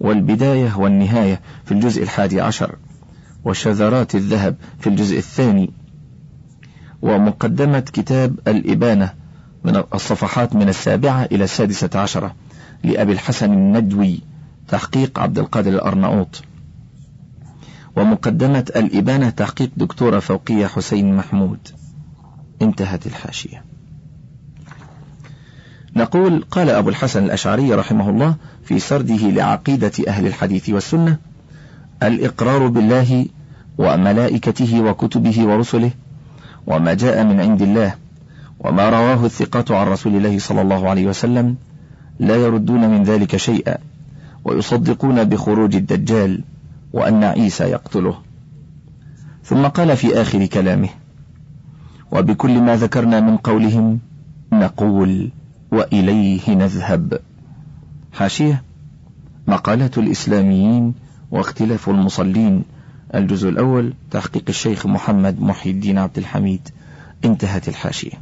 والبداية 0.00 0.76
والنهاية 0.76 1.40
في 1.64 1.72
الجزء 1.72 2.02
الحادي 2.02 2.40
عشر 2.40 2.76
وشذرات 3.44 4.14
الذهب 4.14 4.56
في 4.80 4.86
الجزء 4.86 5.18
الثاني 5.18 5.70
ومقدمة 7.02 7.80
كتاب 7.80 8.38
الإبانة 8.48 9.12
من 9.64 9.82
الصفحات 9.94 10.54
من 10.54 10.68
السابعة 10.68 11.24
إلى 11.24 11.44
السادسة 11.44 11.90
عشرة 11.94 12.34
لأبي 12.84 13.12
الحسن 13.12 13.52
الندوي 13.52 14.20
تحقيق 14.68 15.18
عبد 15.18 15.38
القادر 15.38 15.70
الأرناؤوط. 15.70 16.42
ومقدمة 17.96 18.72
الإبانة 18.76 19.30
تحقيق 19.30 19.70
دكتورة 19.76 20.18
فوقية 20.18 20.66
حسين 20.66 21.16
محمود. 21.16 21.58
انتهت 22.62 23.06
الحاشية. 23.06 23.64
نقول 25.96 26.44
قال 26.50 26.70
أبو 26.70 26.88
الحسن 26.88 27.24
الأشعري 27.24 27.74
رحمه 27.74 28.10
الله 28.10 28.34
في 28.64 28.78
سرده 28.78 29.30
لعقيدة 29.30 29.92
أهل 30.08 30.26
الحديث 30.26 30.70
والسنة 30.70 31.16
الإقرار 32.02 32.66
بالله 32.66 33.26
وملائكته 33.78 34.80
وكتبه 34.80 35.44
ورسله 35.46 35.90
وما 36.66 36.94
جاء 36.94 37.24
من 37.24 37.40
عند 37.40 37.62
الله 37.62 37.94
وما 38.60 38.90
رواه 38.90 39.24
الثقات 39.24 39.70
عن 39.70 39.86
رسول 39.86 40.16
الله 40.16 40.38
صلى 40.38 40.60
الله 40.62 40.88
عليه 40.88 41.06
وسلم 41.06 41.56
لا 42.18 42.36
يردون 42.36 42.90
من 42.90 43.02
ذلك 43.02 43.36
شيئا 43.36 43.76
ويصدقون 44.44 45.24
بخروج 45.24 45.76
الدجال 45.76 46.44
وأن 46.92 47.24
عيسى 47.24 47.64
يقتله. 47.64 48.18
ثم 49.44 49.66
قال 49.66 49.96
في 49.96 50.20
آخر 50.20 50.46
كلامه 50.46 50.88
وبكل 52.12 52.60
ما 52.60 52.76
ذكرنا 52.76 53.20
من 53.20 53.36
قولهم 53.36 54.00
نقول 54.52 55.30
وإليه 55.72 56.54
نذهب. 56.54 57.20
حاشية 58.12 58.62
مقالات 59.46 59.98
الإسلاميين 59.98 60.94
واختلاف 61.30 61.88
المصلين. 61.88 62.62
الجزء 63.14 63.48
الأول 63.48 63.92
تحقيق 64.10 64.44
الشيخ 64.48 64.86
محمد 64.86 65.40
محي 65.40 65.70
الدين 65.70 65.98
عبد 65.98 66.18
الحميد 66.18 66.68
انتهت 67.24 67.68
الحاشية. 67.68 68.12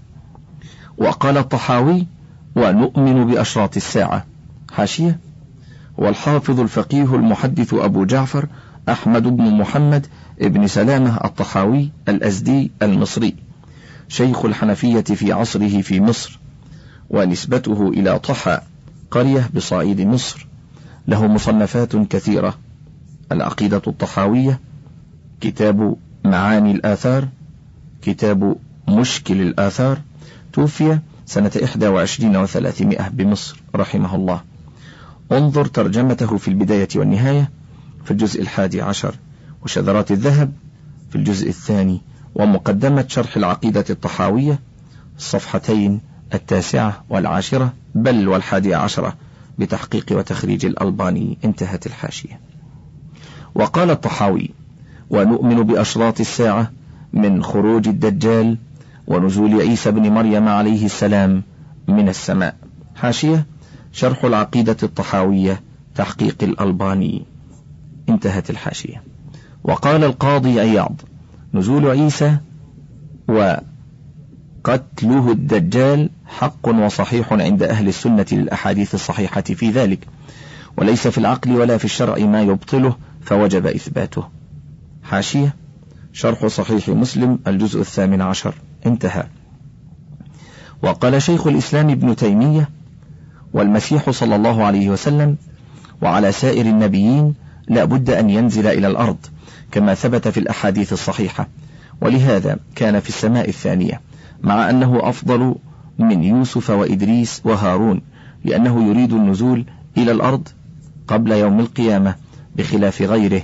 وقال 0.99 1.39
الطحاوي 1.39 2.07
ونؤمن 2.57 3.27
بأشراط 3.27 3.77
الساعة. 3.77 4.27
حاشية. 4.73 5.19
والحافظ 5.99 6.61
الفقيه 6.61 7.15
المحدث 7.15 7.75
أبو 7.75 8.05
جعفر 8.05 8.47
أحمد 8.89 9.23
بن 9.23 9.55
محمد 9.55 10.07
ابن 10.41 10.67
سلامة 10.67 11.17
الطحاوي 11.25 11.91
الأزدي 12.09 12.71
المصري 12.83 13.35
شيخ 14.09 14.45
الحنفية 14.45 15.01
في 15.01 15.33
عصره 15.33 15.81
في 15.81 16.01
مصر 16.01 16.39
ونسبته 17.11 17.89
إلى 17.89 18.19
طحا 18.19 18.63
قرية 19.11 19.51
بصعيد 19.55 20.01
مصر 20.01 20.47
له 21.09 21.27
مصنفات 21.27 21.97
كثيرة. 21.97 22.55
العقيدة 23.33 23.83
الطحاوية 23.87 24.61
كتاب 25.41 25.97
معاني 26.25 26.73
الآثار 26.73 27.29
كتاب 28.03 28.57
مشكل 28.89 29.41
الآثار 29.41 30.01
توفي 30.53 30.99
سنة 31.27 31.53
إحدى 31.65 31.89
وعشرين 31.89 32.37
وثلاثمائة 32.37 33.09
بمصر 33.09 33.63
رحمه 33.75 34.15
الله. 34.15 34.41
انظر 35.33 35.65
ترجمته 35.65 36.37
في 36.37 36.49
البداية 36.49 36.89
والنهاية 36.97 37.51
في 38.05 38.11
الجزء 38.11 38.43
الحادي 38.43 38.83
عشر 38.83 39.15
وشذرات 39.63 40.11
الذهب 40.11 40.53
في 41.11 41.17
الجزء 41.17 41.49
الثاني 41.49 42.01
ومقدمة 42.35 43.05
شرح 43.09 43.37
العقيدة 43.37 43.85
الطحاوية 43.91 44.61
الصفحتين 45.17 46.01
التاسعة 46.35 47.05
والعاشرة 47.09 47.73
بل 47.95 48.29
والحادية 48.29 48.77
عشرة 48.77 49.17
بتحقيق 49.59 50.07
وتخريج 50.11 50.67
الألباني 50.67 51.39
انتهت 51.45 51.87
الحاشية. 51.87 52.41
وقال 53.55 53.91
الطحاوي 53.91 54.51
ونؤمن 55.11 55.63
بأشراط 55.63 56.21
الساعة 56.21 56.71
من 57.13 57.43
خروج 57.43 57.89
الدجال 57.89 58.59
ونزول 59.07 59.61
عيسى 59.61 59.91
بن 59.91 60.11
مريم 60.11 60.49
عليه 60.49 60.87
السلام 60.87 61.43
من 61.89 62.09
السماء. 62.09 62.57
حاشية 62.97 63.47
شرح 63.93 64.25
العقيدة 64.25 64.77
الطحاوية 64.83 65.61
تحقيق 65.95 66.37
الألباني. 66.43 67.23
انتهت 68.09 68.51
الحاشية. 68.51 69.03
وقال 69.65 70.05
القاضي 70.05 70.61
عياض 70.61 71.01
نزول 71.55 71.87
عيسى 71.87 72.37
وقتله 73.29 75.33
الدجال 75.33 76.11
حق 76.27 76.69
وصحيح 76.69 77.33
عند 77.33 77.63
أهل 77.63 77.89
السنة 77.89 78.27
للأحاديث 78.33 78.95
الصحيحة 78.95 79.41
في 79.41 79.71
ذلك. 79.71 80.07
وليس 80.77 81.09
في 81.09 81.19
العقل 81.19 81.51
ولا 81.51 81.79
في 81.79 81.85
الشرع 81.85 82.19
ما 82.19 82.43
يبطله 82.43 82.97
فوجب 83.23 83.67
إثباته. 83.67 84.40
حاشية 85.11 85.55
شرح 86.13 86.47
صحيح 86.47 86.89
مسلم 86.89 87.39
الجزء 87.47 87.81
الثامن 87.81 88.21
عشر. 88.21 88.55
انتهى. 88.87 89.25
وقال 90.83 91.23
شيخ 91.23 91.47
الإسلام 91.47 91.91
ابن 91.91 92.17
تيمية 92.17 92.69
والمسيح 93.53 94.11
صلى 94.11 94.37
الله 94.37 94.65
عليه 94.65 94.91
وسلم 94.91 95.37
وعلى 96.03 96.33
سائر 96.33 96.67
النبيين 96.67 97.35
لا 97.69 97.85
بد 97.85 98.11
أن 98.11 98.31
ينزل 98.31 98.67
إلى 98.67 98.87
الأرض 98.87 99.17
كما 99.73 99.95
ثبت 99.95 100.29
في 100.29 100.41
الأحاديث 100.41 100.93
الصحيحة. 100.93 101.49
ولهذا 102.01 102.59
كان 102.75 103.01
في 103.01 103.09
السماء 103.09 103.49
الثانية 103.49 104.01
مع 104.43 104.71
أنه 104.71 105.09
أفضل 105.09 105.55
من 105.99 106.25
يوسف 106.25 106.71
وإدريس 106.71 107.43
وهارون 107.45 108.01
لأنه 108.45 108.89
يريد 108.89 109.13
النزول 109.13 109.65
إلى 109.97 110.13
الأرض 110.13 110.49
قبل 111.09 111.33
يوم 111.33 111.61
القيامة 111.61 112.15
بخلاف 112.57 113.03
غيره. 113.03 113.43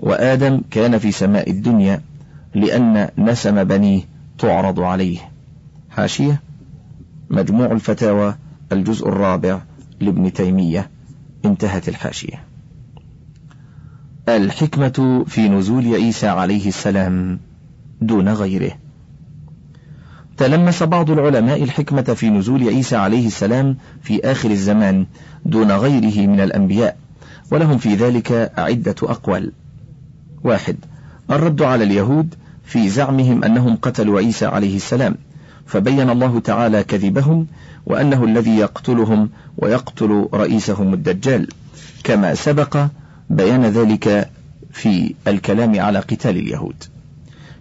وآدم 0.00 0.60
كان 0.70 0.98
في 0.98 1.12
سماء 1.12 1.50
الدنيا 1.50 2.00
لأن 2.54 3.08
نسم 3.18 3.64
بنيه 3.64 4.02
تعرض 4.38 4.80
عليه. 4.80 5.18
حاشية 5.90 6.40
مجموع 7.30 7.72
الفتاوى 7.72 8.34
الجزء 8.72 9.08
الرابع 9.08 9.60
لابن 10.00 10.32
تيمية. 10.32 10.90
انتهت 11.44 11.88
الحاشية. 11.88 12.42
الحكمة 14.28 15.24
في 15.26 15.48
نزول 15.48 15.94
عيسى 15.94 16.28
عليه 16.28 16.68
السلام 16.68 17.40
دون 18.00 18.28
غيره. 18.28 18.72
تلمس 20.36 20.82
بعض 20.82 21.10
العلماء 21.10 21.62
الحكمة 21.62 22.02
في 22.02 22.30
نزول 22.30 22.68
عيسى 22.68 22.96
عليه 22.96 23.26
السلام 23.26 23.76
في 24.02 24.20
آخر 24.24 24.50
الزمان 24.50 25.06
دون 25.44 25.72
غيره 25.72 26.26
من 26.26 26.40
الأنبياء 26.40 26.96
ولهم 27.50 27.78
في 27.78 27.94
ذلك 27.94 28.52
عدة 28.56 28.94
أقوال. 29.02 29.52
واحد. 30.44 30.76
الرد 31.30 31.62
على 31.62 31.84
اليهود 31.84 32.34
في 32.64 32.88
زعمهم 32.88 33.44
أنهم 33.44 33.76
قتلوا 33.76 34.18
عيسى 34.18 34.46
عليه 34.46 34.76
السلام 34.76 35.14
فبين 35.66 36.10
الله 36.10 36.40
تعالى 36.40 36.84
كذبهم 36.84 37.46
وأنه 37.86 38.24
الذي 38.24 38.56
يقتلهم 38.56 39.30
ويقتل 39.58 40.28
رئيسهم 40.34 40.94
الدجال. 40.94 41.48
كما 42.04 42.34
سبق 42.34 42.86
بيان 43.30 43.64
ذلك 43.64 44.30
في 44.72 45.14
الكلام 45.26 45.80
على 45.80 45.98
قتال 45.98 46.36
اليهود. 46.36 46.84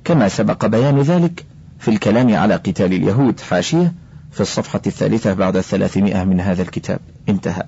كما 0.04 0.28
سبق 0.28 0.66
بيان 0.66 1.02
ذلك 1.02 1.46
في 1.80 1.88
الكلام 1.92 2.36
على 2.36 2.56
قتال 2.56 2.94
اليهود 2.94 3.40
حاشية 3.40 3.94
في 4.32 4.42
الصفحة 4.42 4.82
الثالثة 4.88 5.34
بعد 5.34 5.56
الثلاثمائة 5.56 6.24
من 6.24 6.40
هذا 6.40 6.62
الكتاب. 6.62 7.00
انتهى. 7.30 7.64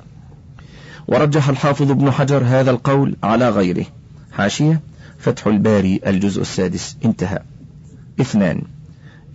ورجح 1.08 1.50
الحافظ 1.50 1.92
ابن 1.92 2.12
حجر 2.12 2.44
هذا 2.46 2.72
القول 2.72 3.16
على 3.24 3.50
غيره. 3.50 3.86
حاشية 4.32 4.82
فتح 5.20 5.48
الباري 5.48 6.02
الجزء 6.08 6.42
السادس. 6.42 6.98
انتهى. 7.06 7.40
اثنان. 8.22 8.62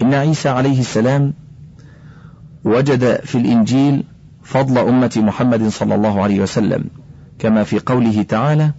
إن 0.03 0.15
عيسى 0.15 0.49
عليه 0.49 0.81
السلام 0.81 1.33
وجد 2.65 3.21
في 3.25 3.39
الإنجيل 3.39 4.05
فضل 4.43 4.79
أمة 4.79 5.13
محمد 5.17 5.69
صلى 5.69 5.95
الله 5.95 6.23
عليه 6.23 6.41
وسلم 6.41 6.85
كما 7.39 7.65
في 7.65 7.79
قوله 7.79 8.23
تعالى 8.23 8.71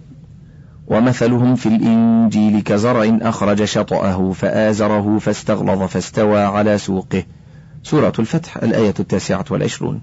ومثلهم 0.86 1.54
في 1.54 1.66
الإنجيل 1.66 2.60
كزرع 2.60 3.18
أخرج 3.22 3.64
شطأه 3.64 4.32
فآزره 4.32 5.18
فاستغلظ 5.18 5.82
فاستوى 5.82 6.40
على 6.40 6.78
سوقه. 6.78 7.22
سورة 7.82 8.12
الفتح 8.18 8.56
الآية 8.56 8.94
التاسعة 9.00 9.44
والعشرون. 9.50 10.00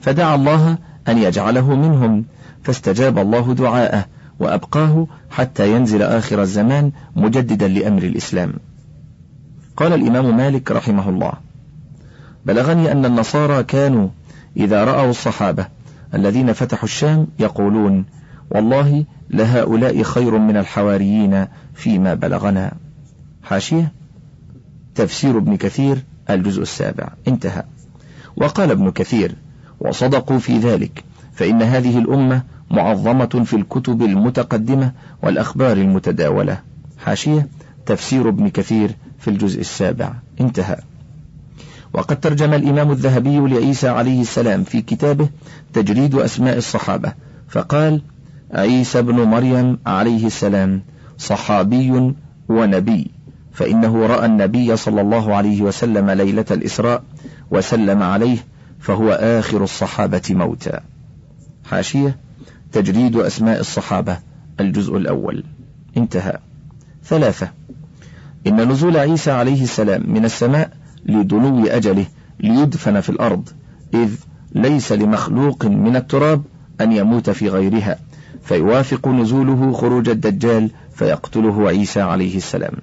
فدعا 0.00 0.34
الله 0.34 0.78
أن 1.08 1.18
يجعله 1.18 1.74
منهم 1.76 2.24
فاستجاب 2.62 3.18
الله 3.18 3.54
دعاءه. 3.54 4.04
وأبقاه 4.38 5.06
حتى 5.30 5.72
ينزل 5.72 6.02
آخر 6.02 6.42
الزمان 6.42 6.92
مجددا 7.16 7.68
لأمر 7.68 8.02
الإسلام. 8.02 8.52
قال 9.76 9.92
الإمام 9.92 10.36
مالك 10.36 10.70
رحمه 10.70 11.08
الله 11.08 11.32
بلغني 12.46 12.92
أن 12.92 13.04
النصارى 13.04 13.62
كانوا 13.62 14.08
إذا 14.56 14.84
رأوا 14.84 15.10
الصحابة 15.10 15.66
الذين 16.14 16.52
فتحوا 16.52 16.84
الشام 16.84 17.26
يقولون 17.38 18.04
والله 18.50 19.04
لهؤلاء 19.30 20.02
خير 20.02 20.38
من 20.38 20.56
الحواريين 20.56 21.46
فيما 21.74 22.14
بلغنا. 22.14 22.72
حاشية 23.42 23.92
تفسير 24.94 25.38
ابن 25.38 25.56
كثير 25.56 26.02
الجزء 26.30 26.62
السابع. 26.62 27.08
انتهى. 27.28 27.62
وقال 28.36 28.70
ابن 28.70 28.90
كثير 28.90 29.34
وصدقوا 29.80 30.38
في 30.38 30.58
ذلك 30.58 31.04
فإن 31.34 31.62
هذه 31.62 31.98
الأمة 31.98 32.42
معظمة 32.70 33.42
في 33.44 33.56
الكتب 33.56 34.02
المتقدمة 34.02 34.92
والأخبار 35.22 35.76
المتداولة. 35.76 36.58
حاشية 36.98 37.48
تفسير 37.86 38.28
ابن 38.28 38.48
كثير 38.48 38.90
في 39.18 39.28
الجزء 39.28 39.60
السابع. 39.60 40.12
انتهى. 40.40 40.76
وقد 41.94 42.20
ترجم 42.20 42.54
الإمام 42.54 42.90
الذهبي 42.90 43.38
لعيسى 43.38 43.88
عليه 43.88 44.20
السلام 44.20 44.64
في 44.64 44.82
كتابه 44.82 45.28
تجريد 45.72 46.14
أسماء 46.14 46.56
الصحابة 46.56 47.12
فقال 47.48 48.02
عيسى 48.52 49.02
بن 49.02 49.14
مريم 49.14 49.78
عليه 49.86 50.26
السلام 50.26 50.82
صحابي 51.18 52.14
ونبي 52.48 53.10
فإنه 53.52 54.06
رأى 54.06 54.26
النبي 54.26 54.76
صلى 54.76 55.00
الله 55.00 55.34
عليه 55.34 55.62
وسلم 55.62 56.10
ليلة 56.10 56.44
الإسراء 56.50 57.02
وسلم 57.50 58.02
عليه 58.02 58.38
فهو 58.80 59.12
آخر 59.12 59.64
الصحابة 59.64 60.22
موتا 60.30 60.80
حاشية 61.64 62.16
تجريد 62.72 63.16
أسماء 63.16 63.60
الصحابة 63.60 64.18
الجزء 64.60 64.96
الأول. 64.96 65.44
انتهى. 65.96 66.38
ثلاثة. 67.04 67.50
إن 68.46 68.68
نزول 68.68 68.96
عيسى 68.96 69.30
عليه 69.30 69.62
السلام 69.62 70.02
من 70.06 70.24
السماء 70.24 70.70
لدنو 71.06 71.66
أجله 71.66 72.06
ليدفن 72.40 73.00
في 73.00 73.10
الأرض 73.10 73.48
إذ 73.94 74.14
ليس 74.52 74.92
لمخلوق 74.92 75.64
من 75.64 75.96
التراب 75.96 76.42
أن 76.80 76.92
يموت 76.92 77.30
في 77.30 77.48
غيرها 77.48 77.98
فيوافق 78.42 79.08
نزوله 79.08 79.72
خروج 79.72 80.08
الدجال 80.08 80.70
فيقتله 80.94 81.68
عيسى 81.68 82.00
عليه 82.00 82.36
السلام. 82.36 82.74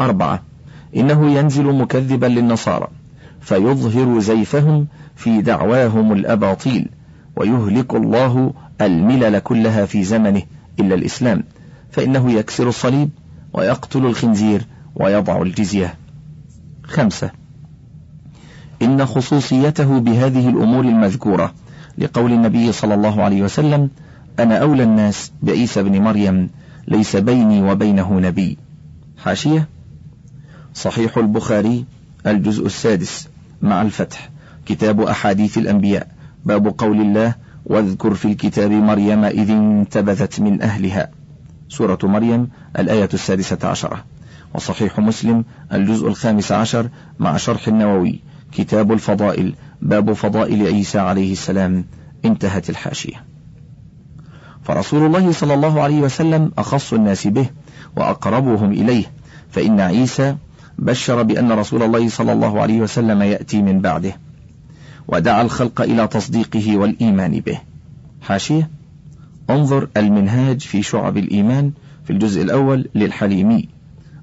أربعة. 0.00 0.42
إنه 0.96 1.30
ينزل 1.30 1.64
مكذبا 1.64 2.26
للنصارى 2.26 2.88
فيظهر 3.40 4.20
زيفهم 4.20 4.86
في 5.16 5.42
دعواهم 5.42 6.12
الأباطيل 6.12 6.88
ويهلك 7.36 7.94
الله 7.94 8.54
الملل 8.80 9.38
كلها 9.38 9.86
في 9.86 10.04
زمنه 10.04 10.42
إلا 10.80 10.94
الإسلام 10.94 11.44
فإنه 11.90 12.32
يكسر 12.32 12.68
الصليب 12.68 13.10
ويقتل 13.52 14.06
الخنزير 14.06 14.66
ويضع 14.94 15.42
الجزية. 15.42 15.94
خمسة. 16.84 17.30
إن 18.82 19.06
خصوصيته 19.06 19.98
بهذه 19.98 20.48
الأمور 20.48 20.84
المذكورة 20.84 21.54
لقول 21.98 22.32
النبي 22.32 22.72
صلى 22.72 22.94
الله 22.94 23.22
عليه 23.22 23.42
وسلم 23.42 23.90
أنا 24.38 24.58
أولى 24.58 24.82
الناس 24.82 25.32
بعيسى 25.42 25.82
بن 25.82 26.02
مريم 26.02 26.50
ليس 26.88 27.16
بيني 27.16 27.62
وبينه 27.62 28.20
نبي. 28.20 28.58
حاشية. 29.18 29.68
صحيح 30.74 31.18
البخاري 31.18 31.84
الجزء 32.26 32.66
السادس 32.66 33.28
مع 33.62 33.82
الفتح 33.82 34.30
كتاب 34.66 35.00
أحاديث 35.00 35.58
الأنبياء. 35.58 36.13
باب 36.44 36.74
قول 36.78 37.00
الله 37.00 37.34
واذكر 37.66 38.14
في 38.14 38.24
الكتاب 38.24 38.70
مريم 38.70 39.24
إذ 39.24 39.50
انتبذت 39.50 40.40
من 40.40 40.62
أهلها. 40.62 41.10
سورة 41.68 41.98
مريم 42.02 42.48
الآية 42.78 43.08
السادسة 43.14 43.68
عشرة. 43.68 44.04
وصحيح 44.54 44.98
مسلم 44.98 45.44
الجزء 45.72 46.08
الخامس 46.08 46.52
عشر 46.52 46.88
مع 47.18 47.36
شرح 47.36 47.68
النووي 47.68 48.20
كتاب 48.52 48.92
الفضائل 48.92 49.54
باب 49.82 50.12
فضائل 50.12 50.66
عيسى 50.66 50.98
عليه 50.98 51.32
السلام 51.32 51.84
انتهت 52.24 52.70
الحاشية. 52.70 53.24
فرسول 54.62 55.06
الله 55.06 55.32
صلى 55.32 55.54
الله 55.54 55.82
عليه 55.82 56.00
وسلم 56.00 56.52
أخص 56.58 56.92
الناس 56.92 57.26
به 57.26 57.46
وأقربهم 57.96 58.72
إليه 58.72 59.04
فإن 59.50 59.80
عيسى 59.80 60.36
بشر 60.78 61.22
بأن 61.22 61.52
رسول 61.52 61.82
الله 61.82 62.08
صلى 62.08 62.32
الله 62.32 62.60
عليه 62.60 62.80
وسلم 62.80 63.22
يأتي 63.22 63.62
من 63.62 63.80
بعده. 63.80 64.16
ودعا 65.08 65.42
الخلق 65.42 65.80
إلى 65.80 66.06
تصديقه 66.06 66.76
والإيمان 66.76 67.40
به. 67.40 67.58
حاشية. 68.22 68.70
انظر 69.50 69.88
المنهاج 69.96 70.60
في 70.60 70.82
شعب 70.82 71.16
الإيمان 71.16 71.72
في 72.04 72.12
الجزء 72.12 72.42
الأول 72.42 72.88
للحليمي 72.94 73.68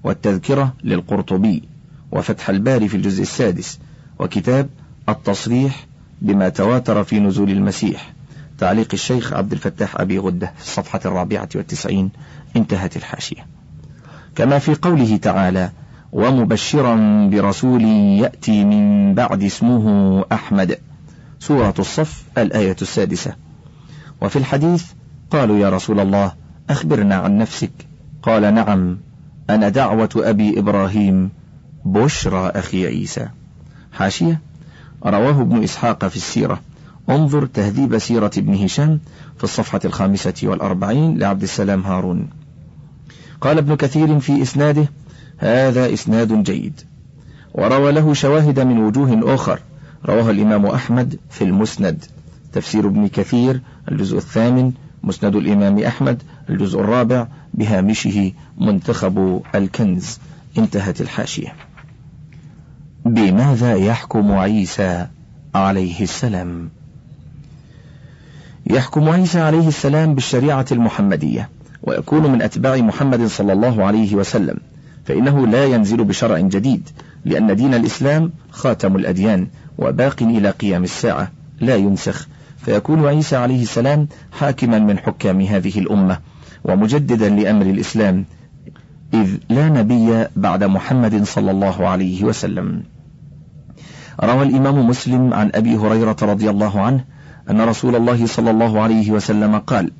والتذكرة 0.03 0.73
للقرطبي 0.83 1.63
وفتح 2.11 2.49
الباري 2.49 2.87
في 2.87 2.97
الجزء 2.97 3.21
السادس 3.21 3.79
وكتاب 4.19 4.69
التصريح 5.09 5.87
بما 6.21 6.49
تواتر 6.49 7.03
في 7.03 7.19
نزول 7.19 7.49
المسيح. 7.51 8.13
تعليق 8.57 8.87
الشيخ 8.93 9.33
عبد 9.33 9.51
الفتاح 9.51 10.01
أبي 10.01 10.19
غدة 10.19 10.53
في 10.57 10.63
الصفحة 10.63 10.99
الرابعة 11.05 11.49
والتسعين. 11.55 12.09
انتهت 12.55 12.97
الحاشية. 12.97 13.45
كما 14.35 14.59
في 14.59 14.75
قوله 14.75 15.17
تعالى 15.17 15.71
ومبشرا 16.11 16.95
برسول 17.31 17.83
يأتي 18.21 18.65
من 18.65 19.13
بعد 19.13 19.43
اسمه 19.43 20.25
أحمد. 20.31 20.77
سورة 21.39 21.73
الصف 21.79 22.23
الآية 22.37 22.75
السادسة. 22.81 23.35
وفي 24.21 24.35
الحديث 24.35 24.85
قالوا 25.31 25.57
يا 25.57 25.69
رسول 25.69 25.99
الله 25.99 26.33
أخبرنا 26.69 27.15
عن 27.15 27.37
نفسك. 27.37 27.71
قال 28.23 28.53
نعم 28.53 28.97
أنا 29.49 29.69
دعوة 29.69 30.09
أبي 30.15 30.59
إبراهيم. 30.59 31.29
بشرى 31.85 32.51
أخي 32.55 32.87
عيسى. 32.87 33.27
حاشية. 33.93 34.41
رواه 35.05 35.41
ابن 35.41 35.63
إسحاق 35.63 36.07
في 36.07 36.15
السيرة. 36.15 36.61
انظر 37.09 37.45
تهذيب 37.45 37.97
سيرة 37.97 38.31
ابن 38.37 38.53
هشام 38.53 38.99
في 39.37 39.43
الصفحة 39.43 39.79
الخامسة 39.85 40.33
والأربعين 40.43 41.17
لعبد 41.17 41.43
السلام 41.43 41.81
هارون. 41.81 42.29
قال 43.41 43.57
ابن 43.57 43.75
كثير 43.75 44.19
في 44.19 44.41
إسناده 44.41 44.87
هذا 45.41 45.93
إسناد 45.93 46.43
جيد. 46.43 46.81
وروى 47.53 47.91
له 47.91 48.13
شواهد 48.13 48.59
من 48.59 48.77
وجوه 48.77 49.35
أخر. 49.35 49.59
رواه 50.05 50.29
الإمام 50.29 50.65
أحمد 50.65 51.19
في 51.29 51.43
المسند. 51.43 52.05
تفسير 52.53 52.87
ابن 52.87 53.07
كثير 53.07 53.61
الجزء 53.91 54.17
الثامن 54.17 54.71
مسند 55.03 55.35
الإمام 55.35 55.79
أحمد 55.79 56.23
الجزء 56.49 56.79
الرابع 56.79 57.27
بهامشه 57.53 58.31
منتخب 58.57 59.41
الكنز. 59.55 60.19
انتهت 60.57 61.01
الحاشية. 61.01 61.53
بماذا 63.05 63.75
يحكم 63.75 64.31
عيسى 64.31 65.07
عليه 65.55 66.03
السلام؟ 66.03 66.69
يحكم 68.67 69.09
عيسى 69.09 69.39
عليه 69.39 69.67
السلام 69.67 70.15
بالشريعة 70.15 70.65
المحمدية 70.71 71.49
ويكون 71.83 72.31
من 72.31 72.41
أتباع 72.41 72.77
محمد 72.77 73.25
صلى 73.25 73.53
الله 73.53 73.85
عليه 73.85 74.15
وسلم. 74.15 74.57
فإنه 75.11 75.47
لا 75.47 75.65
ينزل 75.65 76.03
بشرع 76.03 76.39
جديد 76.39 76.89
لأن 77.25 77.55
دين 77.55 77.73
الإسلام 77.73 78.31
خاتم 78.51 78.95
الأديان 78.95 79.47
وباق 79.77 80.23
إلى 80.23 80.49
قيام 80.49 80.83
الساعة 80.83 81.31
لا 81.61 81.75
ينسخ. 81.75 82.27
فيكون 82.57 83.07
عيسى 83.07 83.35
عليه 83.35 83.61
السلام 83.61 84.07
حاكما 84.31 84.79
من 84.79 84.97
حكام 84.97 85.41
هذه 85.41 85.79
الأمة 85.79 86.19
ومجددا 86.63 87.29
لأمر 87.29 87.65
الإسلام 87.65 88.25
إذ 89.13 89.37
لا 89.49 89.69
نبي 89.69 90.25
بعد 90.35 90.63
محمد 90.63 91.23
صلى 91.23 91.51
الله 91.51 91.87
عليه 91.87 92.23
وسلم. 92.23 92.83
روى 94.23 94.43
الإمام 94.43 94.87
مسلم 94.87 95.33
عن 95.33 95.51
أبي 95.55 95.75
هريرة 95.75 96.17
رضي 96.21 96.49
الله 96.49 96.81
عنه 96.81 97.03
أن 97.49 97.61
رسول 97.61 97.95
الله 97.95 98.25
صلى 98.25 98.51
الله 98.51 98.81
عليه 98.81 99.11
وسلم 99.11 99.57
قال 99.57 99.91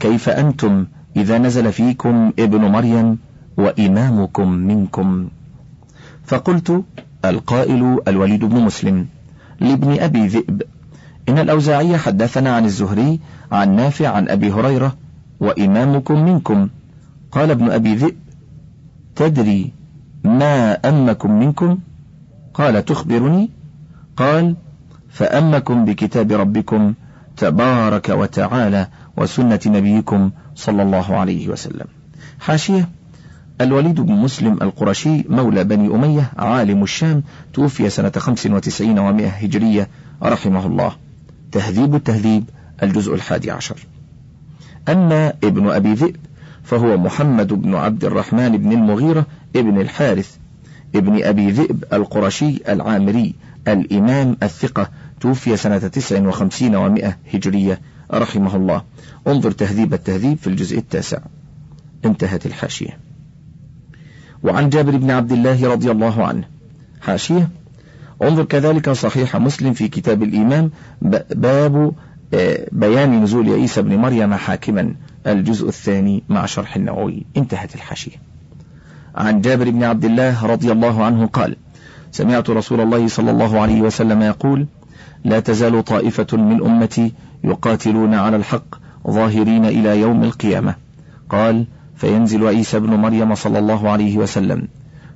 كيف 0.00 0.28
أنتم 0.28 0.86
إذا 1.16 1.38
نزل 1.38 1.72
فيكم 1.72 2.32
ابن 2.38 2.60
مريم 2.60 3.18
وإمامكم 3.56 4.48
منكم. 4.52 5.28
فقلت 6.26 6.82
القائل 7.24 7.98
الوليد 8.08 8.44
بن 8.44 8.60
مسلم 8.60 9.06
لابن 9.60 10.00
أبي 10.00 10.26
ذئب 10.26 10.62
إن 11.28 11.38
الأوزاعي 11.38 11.98
حدثنا 11.98 12.56
عن 12.56 12.64
الزهري 12.64 13.20
عن 13.52 13.76
نافع 13.76 14.08
عن 14.08 14.28
أبي 14.28 14.52
هريرة 14.52 14.96
وإمامكم 15.40 16.24
منكم. 16.24 16.68
قال 17.32 17.50
ابن 17.50 17.70
أبي 17.70 17.94
ذئب 17.94 18.16
تدري 19.16 19.72
ما 20.24 20.72
أمكم 20.88 21.38
منكم؟ 21.38 21.78
قال 22.54 22.84
تخبرني؟ 22.84 23.50
قال 24.16 24.56
فأمكم 25.10 25.84
بكتاب 25.84 26.32
ربكم 26.32 26.94
تبارك 27.36 28.08
وتعالى 28.08 28.88
وسنة 29.16 29.60
نبيكم 29.66 30.30
صلى 30.54 30.82
الله 30.82 31.16
عليه 31.16 31.48
وسلم. 31.48 31.86
حاشية. 32.40 32.88
الوليد 33.60 34.00
بن 34.00 34.12
مسلم 34.12 34.52
القرشي 34.62 35.24
مولى 35.28 35.64
بني 35.64 35.94
أمية 35.94 36.32
عالم 36.36 36.82
الشام 36.82 37.22
توفي 37.54 37.90
سنة 37.90 38.12
95 38.16 38.98
ومائة 38.98 39.28
هجرية 39.28 39.88
رحمه 40.22 40.66
الله. 40.66 40.92
تهذيب 41.52 41.94
التهذيب 41.94 42.44
الجزء 42.82 43.14
الحادي 43.14 43.50
عشر. 43.50 43.86
أما 44.88 45.32
ابن 45.44 45.68
أبي 45.68 45.92
ذئب 45.92 46.16
فهو 46.64 46.96
محمد 46.96 47.52
بن 47.52 47.74
عبد 47.74 48.04
الرحمن 48.04 48.56
بن 48.56 48.72
المغيرة 48.72 49.26
ابن 49.56 49.80
الحارث. 49.80 50.36
ابن 50.94 51.22
أبي 51.22 51.50
ذئب 51.50 51.84
القرشي 51.92 52.72
العامري 52.72 53.34
الإمام 53.68 54.36
الثقة 54.42 54.90
توفي 55.20 55.56
سنة 55.56 55.78
تسع 55.78 56.28
وخمسين 56.28 56.76
ومائة 56.76 57.16
هجرية 57.34 57.80
رحمه 58.12 58.56
الله. 58.56 58.82
انظر 59.26 59.50
تهذيب 59.50 59.94
التهذيب 59.94 60.38
في 60.38 60.46
الجزء 60.46 60.78
التاسع. 60.78 61.18
انتهت 62.04 62.46
الحاشية. 62.46 63.05
وعن 64.42 64.68
جابر 64.68 64.96
بن 64.96 65.10
عبد 65.10 65.32
الله 65.32 65.68
رضي 65.68 65.90
الله 65.90 66.26
عنه. 66.26 66.44
حاشية. 67.00 67.48
انظر 68.22 68.44
كذلك 68.44 68.90
صحيح 68.90 69.36
مسلم 69.36 69.72
في 69.72 69.88
كتاب 69.88 70.22
الإمام 70.22 70.70
باب 71.30 71.92
آه، 72.34 72.68
بيان 72.72 73.22
نزول 73.22 73.48
عيسى 73.48 73.82
بن 73.82 73.96
مريم 73.96 74.34
حاكما 74.34 74.94
الجزء 75.26 75.68
الثاني 75.68 76.22
مع 76.28 76.46
شرح 76.46 76.76
النووي. 76.76 77.26
انتهت 77.36 77.74
الحاشية. 77.74 78.16
عن 79.14 79.40
جابر 79.40 79.70
بن 79.70 79.84
عبد 79.84 80.04
الله 80.04 80.46
رضي 80.46 80.72
الله 80.72 81.04
عنه 81.04 81.26
قال 81.26 81.56
سمعت 82.12 82.50
رسول 82.50 82.80
الله 82.80 83.08
صلى 83.08 83.30
الله 83.30 83.60
عليه 83.60 83.80
وسلم 83.82 84.22
يقول 84.22 84.66
لا 85.24 85.40
تزال 85.40 85.84
طائفة 85.84 86.36
من 86.36 86.64
أمتي 86.64 87.12
يقاتلون 87.44 88.14
على 88.14 88.36
الحق 88.36 88.74
ظاهرين 89.10 89.64
إلى 89.64 90.00
يوم 90.00 90.24
القيامة. 90.24 90.74
قال 91.30 91.66
فينزل 91.96 92.46
عيسى 92.46 92.80
بن 92.80 92.94
مريم 92.94 93.34
صلى 93.34 93.58
الله 93.58 93.90
عليه 93.90 94.16
وسلم 94.16 94.68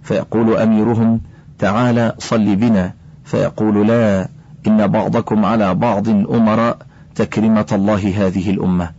فيقول 0.03 0.57
أميرهم 0.57 1.21
تعالى 1.59 2.15
صل 2.19 2.57
بنا. 2.57 2.95
فيقول 3.25 3.87
لا 3.89 4.29
إن 4.67 4.87
بعضكم 4.87 5.45
على 5.45 5.75
بعض 5.75 6.09
أمراء 6.09 6.79
تكرمة 7.15 7.67
الله 7.73 8.27
هذه 8.27 8.51
الأمة. 8.51 8.91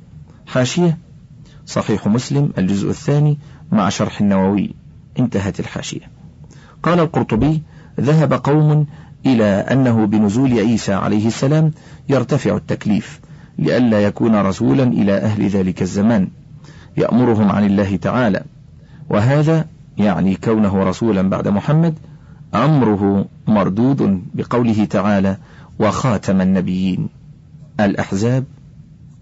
حاشية 0.47 0.97
صحيح 1.65 2.07
مسلم 2.07 2.49
الجزء 2.57 2.89
الثاني 2.89 3.37
مع 3.71 3.89
شرح 3.89 4.21
النووي. 4.21 4.75
انتهت 5.19 5.59
الحاشية. 5.59 6.09
قال 6.83 6.99
القرطبي 6.99 7.61
ذهب 7.99 8.33
قوم 8.33 8.85
إلى 9.25 9.43
أنه 9.43 10.05
بنزول 10.05 10.53
عيسى 10.53 10.93
عليه 10.93 11.27
السلام 11.27 11.71
يرتفع 12.09 12.55
التكليف 12.55 13.19
لئلا 13.59 14.01
يكون 14.01 14.35
رسولا 14.35 14.83
إلى 14.83 15.17
أهل 15.17 15.47
ذلك 15.47 15.81
الزمان. 15.81 16.27
يأمرهم 16.97 17.51
عن 17.51 17.65
الله 17.65 17.95
تعالى. 17.95 18.43
وهذا 19.09 19.65
يعني 19.97 20.35
كونه 20.35 20.83
رسولا 20.83 21.21
بعد 21.21 21.47
محمد 21.47 21.93
أمره 22.55 23.25
مردود 23.47 24.23
بقوله 24.33 24.85
تعالى 24.85 25.37
وخاتم 25.79 26.41
النبيين. 26.41 27.09
الأحزاب 27.79 28.43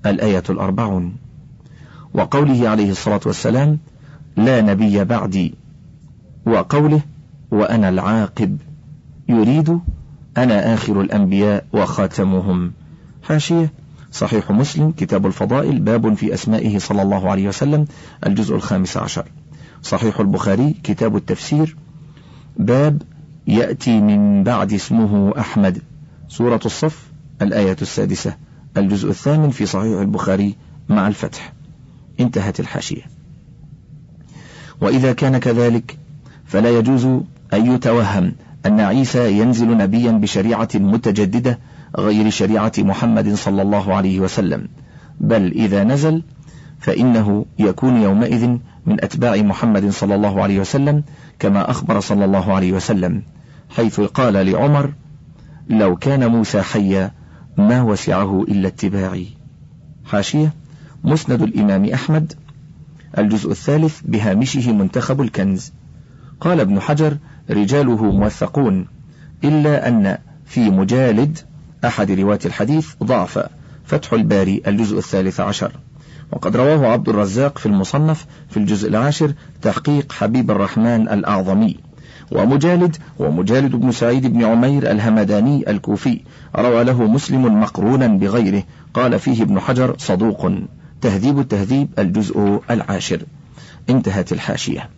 الآية 0.05 0.43
الأربعون. 0.49 1.15
وقوله 2.13 2.69
عليه 2.69 2.91
الصلاة 2.91 3.21
والسلام 3.25 3.79
لا 4.37 4.61
نبي 4.61 5.03
بعدي. 5.03 5.53
وقوله 6.45 7.01
وأنا 7.51 7.89
العاقب. 7.89 8.57
يريد 9.29 9.79
أنا 10.37 10.73
آخر 10.73 11.01
الأنبياء 11.01 11.65
وخاتمهم. 11.73 12.71
حاشية 13.23 13.71
صحيح 14.11 14.51
مسلم 14.51 14.91
كتاب 14.91 15.25
الفضائل 15.25 15.79
باب 15.79 16.13
في 16.13 16.33
أسمائه 16.33 16.79
صلى 16.79 17.01
الله 17.01 17.29
عليه 17.29 17.47
وسلم 17.47 17.85
الجزء 18.25 18.55
الخامس 18.55 18.97
عشر. 18.97 19.25
صحيح 19.83 20.19
البخاري 20.19 20.75
كتاب 20.83 21.15
التفسير 21.15 21.75
باب 22.57 23.01
يأتي 23.47 24.01
من 24.01 24.43
بعد 24.43 24.73
اسمه 24.73 25.33
أحمد. 25.39 25.81
سورة 26.27 26.59
الصف 26.65 27.07
الآية 27.41 27.77
السادسة. 27.81 28.35
الجزء 28.77 29.09
الثامن 29.09 29.49
في 29.49 29.65
صحيح 29.65 29.99
البخاري 29.99 30.55
مع 30.89 31.07
الفتح. 31.07 31.53
انتهت 32.19 32.59
الحاشية. 32.59 33.01
وإذا 34.81 35.13
كان 35.13 35.37
كذلك 35.37 35.97
فلا 36.45 36.77
يجوز 36.77 37.05
أن 37.53 37.73
يتوهم 37.73 38.33
أن 38.65 38.79
عيسى 38.79 39.39
ينزل 39.39 39.77
نبيا 39.77 40.11
بشريعة 40.11 40.69
متجددة 40.75 41.59
غير 41.97 42.29
شريعة 42.29 42.71
محمد 42.77 43.33
صلى 43.33 43.61
الله 43.61 43.93
عليه 43.93 44.19
وسلم. 44.19 44.67
بل 45.19 45.51
إذا 45.51 45.83
نزل 45.83 46.23
فإنه 46.79 47.45
يكون 47.59 48.01
يومئذ 48.01 48.47
من 48.85 49.03
أتباع 49.03 49.35
محمد 49.35 49.89
صلى 49.89 50.15
الله 50.15 50.43
عليه 50.43 50.59
وسلم 50.59 51.03
كما 51.39 51.71
أخبر 51.71 51.99
صلى 51.99 52.25
الله 52.25 52.53
عليه 52.53 52.71
وسلم 52.71 53.23
حيث 53.69 53.99
قال 53.99 54.33
لعمر 54.33 54.93
لو 55.69 55.95
كان 55.95 56.31
موسى 56.31 56.61
حيا 56.61 57.11
ما 57.57 57.81
وسعه 57.81 58.43
إلا 58.43 58.67
اتباعي. 58.67 59.27
حاشية 60.05 60.53
مسند 61.03 61.41
الإمام 61.41 61.85
أحمد 61.85 62.33
الجزء 63.17 63.51
الثالث 63.51 64.01
بهامشه 64.05 64.71
منتخب 64.71 65.21
الكنز. 65.21 65.71
قال 66.41 66.59
ابن 66.59 66.79
حجر 66.79 67.17
رجاله 67.49 68.03
موثقون 68.03 68.87
إلا 69.43 69.87
أن 69.87 70.17
في 70.45 70.69
مجالد 70.69 71.37
أحد 71.85 72.11
رواة 72.11 72.39
الحديث 72.45 72.87
ضعف. 73.03 73.39
فتح 73.85 74.13
الباري 74.13 74.61
الجزء 74.67 74.97
الثالث 74.97 75.39
عشر. 75.39 75.71
وقد 76.31 76.57
رواه 76.57 76.87
عبد 76.87 77.09
الرزاق 77.09 77.57
في 77.57 77.65
المصنف 77.65 78.25
في 78.49 78.57
الجزء 78.57 78.89
العاشر 78.89 79.33
تحقيق 79.61 80.11
حبيب 80.11 80.51
الرحمن 80.51 81.09
الأعظمي. 81.09 81.77
ومجالد 82.31 82.97
ومجالد 83.19 83.75
بن 83.75 83.91
سعيد 83.91 84.27
بن 84.27 84.45
عمير 84.45 84.91
الهمداني 84.91 85.69
الكوفي. 85.69 86.21
روى 86.55 86.83
له 86.83 87.03
مسلم 87.03 87.59
مقرونا 87.61 88.07
بغيره. 88.07 88.63
قال 88.93 89.19
فيه 89.19 89.43
ابن 89.43 89.59
حجر 89.59 89.95
صدوق. 89.97 90.51
تهذيب 91.01 91.39
التهذيب 91.39 91.87
الجزء 91.99 92.61
العاشر. 92.71 93.21
انتهت 93.89 94.31
الحاشية. 94.31 94.89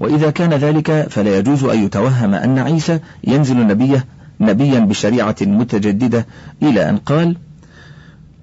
وإذا 0.00 0.30
كان 0.30 0.50
ذلك 0.54 1.06
فلا 1.10 1.38
يجوز 1.38 1.64
أن 1.64 1.84
يتوهم 1.84 2.34
أن 2.34 2.58
عيسى 2.58 2.98
ينزل 3.24 3.66
نبيه 3.66 4.06
نبيا 4.42 4.80
بشريعة 4.80 5.36
متجددة 5.40 6.26
إلى 6.62 6.90
أن 6.90 6.96
قال 6.96 7.36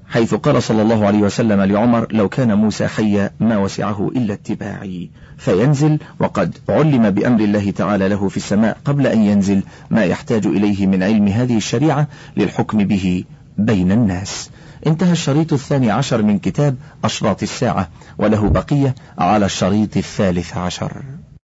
حيث 0.07 0.33
قال 0.33 0.63
صلى 0.63 0.81
الله 0.81 1.05
عليه 1.05 1.19
وسلم 1.19 1.61
لعمر 1.61 2.07
لو 2.11 2.29
كان 2.29 2.53
موسى 2.53 2.87
حيا 2.87 3.31
ما 3.39 3.57
وسعه 3.57 4.07
إلا 4.15 4.33
اتباعي 4.33 5.09
فينزل 5.37 5.99
وقد 6.19 6.57
علم 6.69 7.09
بأمر 7.09 7.39
الله 7.39 7.71
تعالى 7.71 8.07
له 8.07 8.29
في 8.29 8.37
السماء 8.37 8.77
قبل 8.85 9.07
أن 9.07 9.21
ينزل 9.21 9.63
ما 9.89 10.03
يحتاج 10.03 10.45
إليه 10.47 10.87
من 10.87 11.03
علم 11.03 11.27
هذه 11.27 11.57
الشريعة 11.57 12.07
للحكم 12.37 12.77
به 12.77 13.23
بين 13.57 13.91
الناس 13.91 14.49
انتهى 14.87 15.11
الشريط 15.11 15.53
الثاني 15.53 15.91
عشر 15.91 16.21
من 16.21 16.39
كتاب 16.39 16.75
أشراط 17.03 17.43
الساعة 17.43 17.89
وله 18.17 18.49
بقية 18.49 18.95
على 19.17 19.45
الشريط 19.45 19.97
الثالث 19.97 20.57
عشر. 20.57 20.91